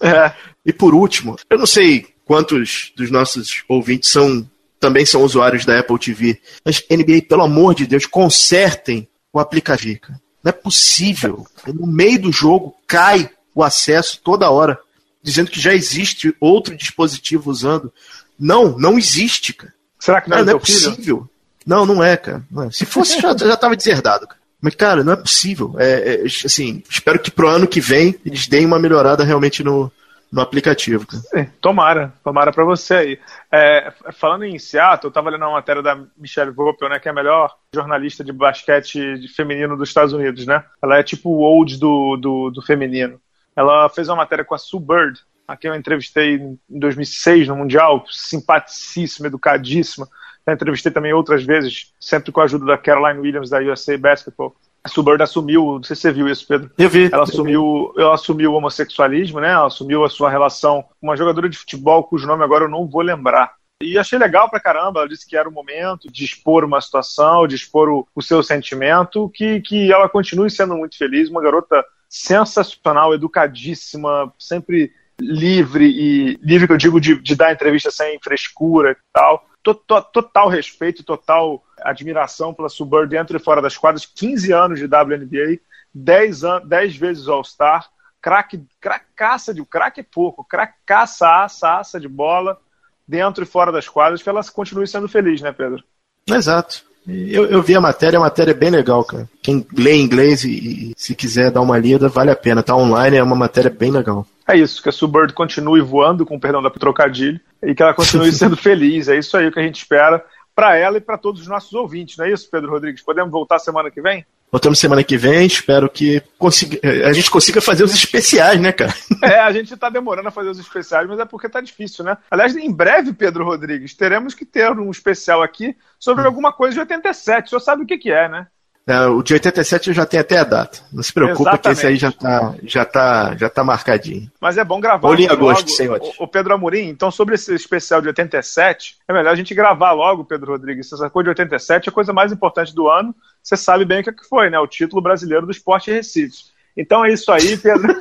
é. 0.00 0.32
E 0.64 0.72
por 0.72 0.94
último, 0.94 1.36
eu 1.48 1.58
não 1.58 1.66
sei 1.66 2.06
quantos 2.24 2.92
dos 2.96 3.10
nossos 3.10 3.62
ouvintes 3.68 4.10
são 4.10 4.46
também 4.78 5.06
são 5.06 5.22
usuários 5.22 5.64
da 5.64 5.78
Apple 5.78 5.98
TV, 5.98 6.38
mas 6.64 6.84
NBA, 6.90 7.22
pelo 7.28 7.42
amor 7.42 7.74
de 7.74 7.86
Deus, 7.86 8.04
consertem 8.04 9.08
o 9.32 9.40
aplicativo. 9.40 10.00
Não 10.46 10.50
é 10.50 10.52
possível. 10.52 11.44
No 11.66 11.88
meio 11.88 12.22
do 12.22 12.30
jogo 12.30 12.76
cai 12.86 13.28
o 13.52 13.64
acesso 13.64 14.20
toda 14.22 14.48
hora, 14.48 14.78
dizendo 15.20 15.50
que 15.50 15.60
já 15.60 15.74
existe 15.74 16.32
outro 16.38 16.76
dispositivo 16.76 17.50
usando. 17.50 17.92
Não, 18.38 18.78
não 18.78 18.96
existe, 18.96 19.52
cara. 19.52 19.74
Será 19.98 20.20
que 20.20 20.30
não, 20.30 20.36
cara, 20.36 20.48
é, 20.48 20.52
não 20.52 20.56
é 20.56 20.60
possível? 20.60 20.94
Filho? 20.94 21.30
Não, 21.66 21.84
não 21.84 22.00
é, 22.00 22.16
cara. 22.16 22.46
Não 22.48 22.62
é. 22.62 22.70
Se 22.70 22.86
fosse, 22.86 23.20
já, 23.20 23.36
já 23.36 23.56
tava 23.56 23.74
deserdado. 23.74 24.28
Cara. 24.28 24.38
Mas, 24.60 24.76
cara, 24.76 25.02
não 25.02 25.14
é 25.14 25.16
possível. 25.16 25.74
É, 25.78 26.14
é, 26.14 26.26
assim, 26.44 26.80
espero 26.88 27.18
que 27.18 27.32
pro 27.32 27.48
ano 27.48 27.66
que 27.66 27.80
vem 27.80 28.14
eles 28.24 28.46
deem 28.46 28.66
uma 28.66 28.78
melhorada 28.78 29.24
realmente 29.24 29.64
no, 29.64 29.90
no 30.32 30.40
aplicativo. 30.40 31.06
Cara. 31.06 31.52
tomara, 31.60 32.12
tomara 32.22 32.52
para 32.52 32.64
você 32.64 32.94
aí. 32.94 33.18
É, 33.50 33.92
falando 34.12 34.44
em 34.44 34.58
Seattle, 34.58 35.06
eu 35.06 35.08
estava 35.08 35.30
lendo 35.30 35.42
uma 35.42 35.52
matéria 35.52 35.82
da 35.82 35.98
Michelle 36.16 36.50
Vopel, 36.50 36.88
né, 36.88 36.98
que 36.98 37.08
é 37.08 37.10
a 37.10 37.14
melhor 37.14 37.54
jornalista 37.72 38.24
de 38.24 38.32
basquete 38.32 39.28
feminino 39.34 39.76
dos 39.76 39.88
Estados 39.88 40.12
Unidos, 40.12 40.46
né? 40.46 40.64
Ela 40.82 40.98
é 40.98 41.02
tipo 41.02 41.30
o 41.30 41.40
old 41.40 41.78
do, 41.78 42.16
do, 42.16 42.50
do 42.50 42.62
feminino. 42.62 43.20
Ela 43.54 43.88
fez 43.88 44.08
uma 44.08 44.16
matéria 44.16 44.44
com 44.44 44.54
a 44.54 44.58
Sue 44.58 44.80
Bird, 44.80 45.20
a 45.48 45.56
quem 45.56 45.70
eu 45.70 45.76
entrevistei 45.76 46.34
em 46.34 46.58
2006 46.68 47.48
no 47.48 47.56
Mundial, 47.56 48.04
simpaticíssima, 48.10 49.28
educadíssima. 49.28 50.08
Já 50.46 50.54
entrevistei 50.54 50.92
também 50.92 51.12
outras 51.12 51.44
vezes, 51.44 51.92
sempre 51.98 52.30
com 52.32 52.40
a 52.40 52.44
ajuda 52.44 52.66
da 52.66 52.78
Caroline 52.78 53.20
Williams 53.20 53.50
da 53.50 53.60
USA 53.60 53.96
Basketball 53.96 54.54
a 54.86 54.88
Suburb 54.88 55.20
assumiu, 55.20 55.74
não 55.74 55.82
sei 55.82 55.96
se 55.96 56.02
você 56.02 56.12
viu 56.12 56.28
isso, 56.28 56.46
Pedro. 56.46 56.70
Eu 56.78 56.88
vi. 56.88 57.10
Ela 57.12 57.24
assumiu, 57.24 57.92
ela 57.96 58.14
assumiu 58.14 58.52
o 58.52 58.54
homossexualismo, 58.54 59.40
né? 59.40 59.50
Ela 59.50 59.66
assumiu 59.66 60.04
a 60.04 60.08
sua 60.08 60.30
relação 60.30 60.82
com 60.82 61.08
uma 61.08 61.16
jogadora 61.16 61.48
de 61.48 61.58
futebol 61.58 62.04
cujo 62.04 62.26
nome 62.26 62.44
agora 62.44 62.64
eu 62.64 62.68
não 62.68 62.86
vou 62.86 63.02
lembrar. 63.02 63.54
E 63.82 63.98
achei 63.98 64.18
legal 64.18 64.48
pra 64.48 64.60
caramba. 64.60 65.00
Ela 65.00 65.08
disse 65.08 65.26
que 65.26 65.36
era 65.36 65.48
o 65.48 65.52
momento 65.52 66.10
de 66.10 66.24
expor 66.24 66.64
uma 66.64 66.80
situação, 66.80 67.46
de 67.46 67.56
expor 67.56 67.88
o, 67.88 68.06
o 68.14 68.22
seu 68.22 68.42
sentimento, 68.42 69.28
que, 69.34 69.60
que 69.60 69.92
ela 69.92 70.08
continue 70.08 70.50
sendo 70.50 70.76
muito 70.76 70.96
feliz. 70.96 71.28
Uma 71.28 71.42
garota 71.42 71.84
sensacional, 72.08 73.12
educadíssima, 73.12 74.32
sempre 74.38 74.92
livre 75.20 75.86
e 75.86 76.38
livre 76.42 76.66
que 76.66 76.72
eu 76.72 76.78
digo 76.78 77.00
de, 77.00 77.20
de 77.20 77.34
dar 77.34 77.52
entrevista 77.52 77.90
sem 77.90 78.18
frescura 78.22 78.92
e 78.92 78.96
tal. 79.12 79.46
Total, 79.62 80.02
total 80.04 80.48
respeito, 80.48 81.02
total 81.02 81.64
admiração 81.90 82.52
pela 82.52 82.68
Suburb 82.68 83.08
dentro 83.08 83.36
e 83.36 83.40
fora 83.40 83.62
das 83.62 83.76
quadras, 83.76 84.06
15 84.06 84.52
anos 84.52 84.78
de 84.78 84.86
WNBA, 84.86 85.60
10, 85.94 86.44
an 86.44 86.62
10 86.66 86.96
vezes 86.96 87.28
All-Star, 87.28 87.88
craque, 88.20 88.62
cracaça 88.80 89.54
de 89.54 89.64
craque 89.64 90.00
é 90.00 90.04
pouco, 90.04 90.44
cracaça, 90.44 91.44
aça, 91.44 91.78
aça 91.78 92.00
de 92.00 92.08
bola, 92.08 92.58
dentro 93.06 93.44
e 93.44 93.46
fora 93.46 93.70
das 93.70 93.88
quadras, 93.88 94.22
que 94.22 94.28
ela 94.28 94.42
continue 94.44 94.86
sendo 94.86 95.08
feliz, 95.08 95.40
né, 95.40 95.52
Pedro? 95.52 95.82
Exato. 96.26 96.84
Eu, 97.06 97.46
eu 97.46 97.62
vi 97.62 97.76
a 97.76 97.80
matéria, 97.80 98.18
a 98.18 98.22
matéria 98.22 98.50
é 98.50 98.54
bem 98.54 98.70
legal, 98.70 99.04
cara. 99.04 99.28
Quem 99.40 99.64
lê 99.72 99.96
inglês 99.96 100.42
e, 100.42 100.50
e, 100.90 100.92
se 100.96 101.14
quiser 101.14 101.52
dar 101.52 101.60
uma 101.60 101.78
lida, 101.78 102.08
vale 102.08 102.32
a 102.32 102.36
pena. 102.36 102.64
Tá 102.64 102.74
online, 102.74 103.16
é 103.16 103.22
uma 103.22 103.36
matéria 103.36 103.70
bem 103.70 103.92
legal. 103.92 104.26
É 104.48 104.56
isso, 104.56 104.82
que 104.82 104.88
a 104.88 104.92
Suburb 104.92 105.32
continue 105.32 105.80
voando, 105.80 106.26
com 106.26 106.38
perdão 106.38 106.60
da 106.60 106.68
trocadilho, 106.68 107.40
e 107.62 107.76
que 107.76 107.82
ela 107.82 107.94
continue 107.94 108.30
sendo 108.34 108.56
feliz. 108.56 109.08
É 109.08 109.16
isso 109.16 109.36
aí 109.36 109.52
que 109.52 109.60
a 109.60 109.62
gente 109.62 109.76
espera 109.76 110.24
para 110.56 110.74
ela 110.74 110.96
e 110.96 111.02
para 111.02 111.18
todos 111.18 111.42
os 111.42 111.46
nossos 111.46 111.74
ouvintes, 111.74 112.16
não 112.16 112.24
é 112.24 112.32
isso, 112.32 112.48
Pedro 112.50 112.70
Rodrigues? 112.70 113.02
Podemos 113.02 113.30
voltar 113.30 113.58
semana 113.58 113.90
que 113.90 114.00
vem? 114.00 114.24
Voltamos 114.50 114.78
semana 114.78 115.04
que 115.04 115.18
vem, 115.18 115.46
espero 115.46 115.90
que 115.90 116.22
consiga, 116.38 116.78
a 117.06 117.12
gente 117.12 117.30
consiga 117.30 117.60
fazer 117.60 117.84
os 117.84 117.92
especiais, 117.92 118.58
né, 118.58 118.72
cara? 118.72 118.94
É, 119.22 119.40
a 119.40 119.50
gente 119.50 119.74
está 119.74 119.88
demorando 119.90 120.28
a 120.28 120.30
fazer 120.30 120.50
os 120.50 120.58
especiais, 120.58 121.08
mas 121.08 121.18
é 121.18 121.24
porque 121.24 121.48
tá 121.48 121.60
difícil, 121.60 122.04
né? 122.04 122.16
Aliás, 122.30 122.54
em 122.56 122.72
breve, 122.72 123.12
Pedro 123.12 123.44
Rodrigues, 123.44 123.94
teremos 123.94 124.34
que 124.34 124.44
ter 124.44 124.70
um 124.72 124.90
especial 124.90 125.42
aqui 125.42 125.76
sobre 125.98 126.22
hum. 126.22 126.26
alguma 126.26 126.52
coisa 126.52 126.74
de 126.74 126.80
87. 126.80 127.46
O 127.46 127.48
senhor 127.48 127.60
sabe 127.60 127.82
o 127.82 127.86
que, 127.86 127.98
que 127.98 128.10
é, 128.10 128.28
né? 128.28 128.46
É, 128.88 129.04
o 129.06 129.20
de 129.20 129.34
87 129.34 129.88
eu 129.88 129.94
já 129.94 130.06
tenho 130.06 130.20
até 130.20 130.38
a 130.38 130.44
data. 130.44 130.78
Não 130.92 131.02
se 131.02 131.12
preocupa 131.12 131.50
Exatamente. 131.50 131.62
que 131.62 131.68
esse 131.70 131.86
aí 131.88 131.96
já 131.96 132.12
tá, 132.12 132.54
já 132.62 132.84
tá, 132.84 133.34
já 133.36 133.50
tá 133.50 133.64
marcadinho. 133.64 134.30
Mas 134.40 134.56
é 134.56 134.64
bom 134.64 134.78
gravar. 134.78 135.08
Ou 135.08 135.16
em 135.16 135.26
agosto, 135.26 135.68
senhores. 135.72 136.06
O, 136.20 136.22
o 136.22 136.28
Pedro 136.28 136.54
Amorim, 136.54 136.88
então 136.88 137.10
sobre 137.10 137.34
esse 137.34 137.52
especial 137.52 138.00
de 138.00 138.06
87, 138.06 138.98
é 139.08 139.12
melhor 139.12 139.32
a 139.32 139.34
gente 139.34 139.52
gravar 139.56 139.90
logo, 139.90 140.24
Pedro 140.24 140.52
Rodrigues. 140.52 140.92
Essa 140.92 141.10
coisa 141.10 141.24
de 141.24 141.30
87 141.30 141.88
é 141.88 141.90
a 141.90 141.92
coisa 141.92 142.12
mais 142.12 142.30
importante 142.30 142.72
do 142.72 142.88
ano. 142.88 143.12
Você 143.42 143.56
sabe 143.56 143.84
bem 143.84 144.02
o 144.02 144.04
que 144.04 144.28
foi, 144.28 144.50
né? 144.50 144.58
O 144.60 144.68
título 144.68 145.02
brasileiro 145.02 145.46
do 145.46 145.52
esporte 145.52 145.90
Recife. 145.90 146.44
Então 146.76 147.04
é 147.04 147.12
isso 147.12 147.32
aí, 147.32 147.56
Pedro. 147.56 147.92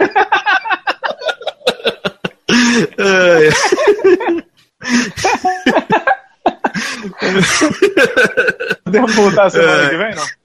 Podemos 8.84 9.16
voltar 9.16 9.50
semana 9.50 9.90
que 9.90 9.98
vem, 9.98 10.14
não? 10.14 10.45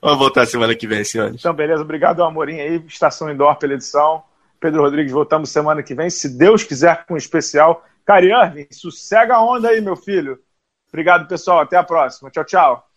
Vamos 0.00 0.18
voltar 0.18 0.46
semana 0.46 0.74
que 0.74 0.86
vem, 0.86 1.04
senhores. 1.04 1.36
Então, 1.38 1.54
beleza. 1.54 1.82
Obrigado, 1.82 2.22
Amorim 2.22 2.60
aí, 2.60 2.82
Estação 2.86 3.30
Indoor 3.30 3.56
pela 3.56 3.74
edição. 3.74 4.22
Pedro 4.60 4.82
Rodrigues, 4.82 5.12
voltamos 5.12 5.50
semana 5.50 5.82
que 5.82 5.94
vem, 5.94 6.08
se 6.08 6.38
Deus 6.38 6.64
quiser, 6.64 7.04
com 7.06 7.14
um 7.14 7.18
especial. 7.18 7.84
Cariane, 8.04 8.66
sossega 8.70 9.34
a 9.34 9.42
onda 9.42 9.68
aí, 9.68 9.80
meu 9.80 9.96
filho. 9.96 10.38
Obrigado, 10.88 11.26
pessoal. 11.26 11.60
Até 11.60 11.76
a 11.76 11.82
próxima. 11.82 12.30
Tchau, 12.30 12.44
tchau. 12.44 12.88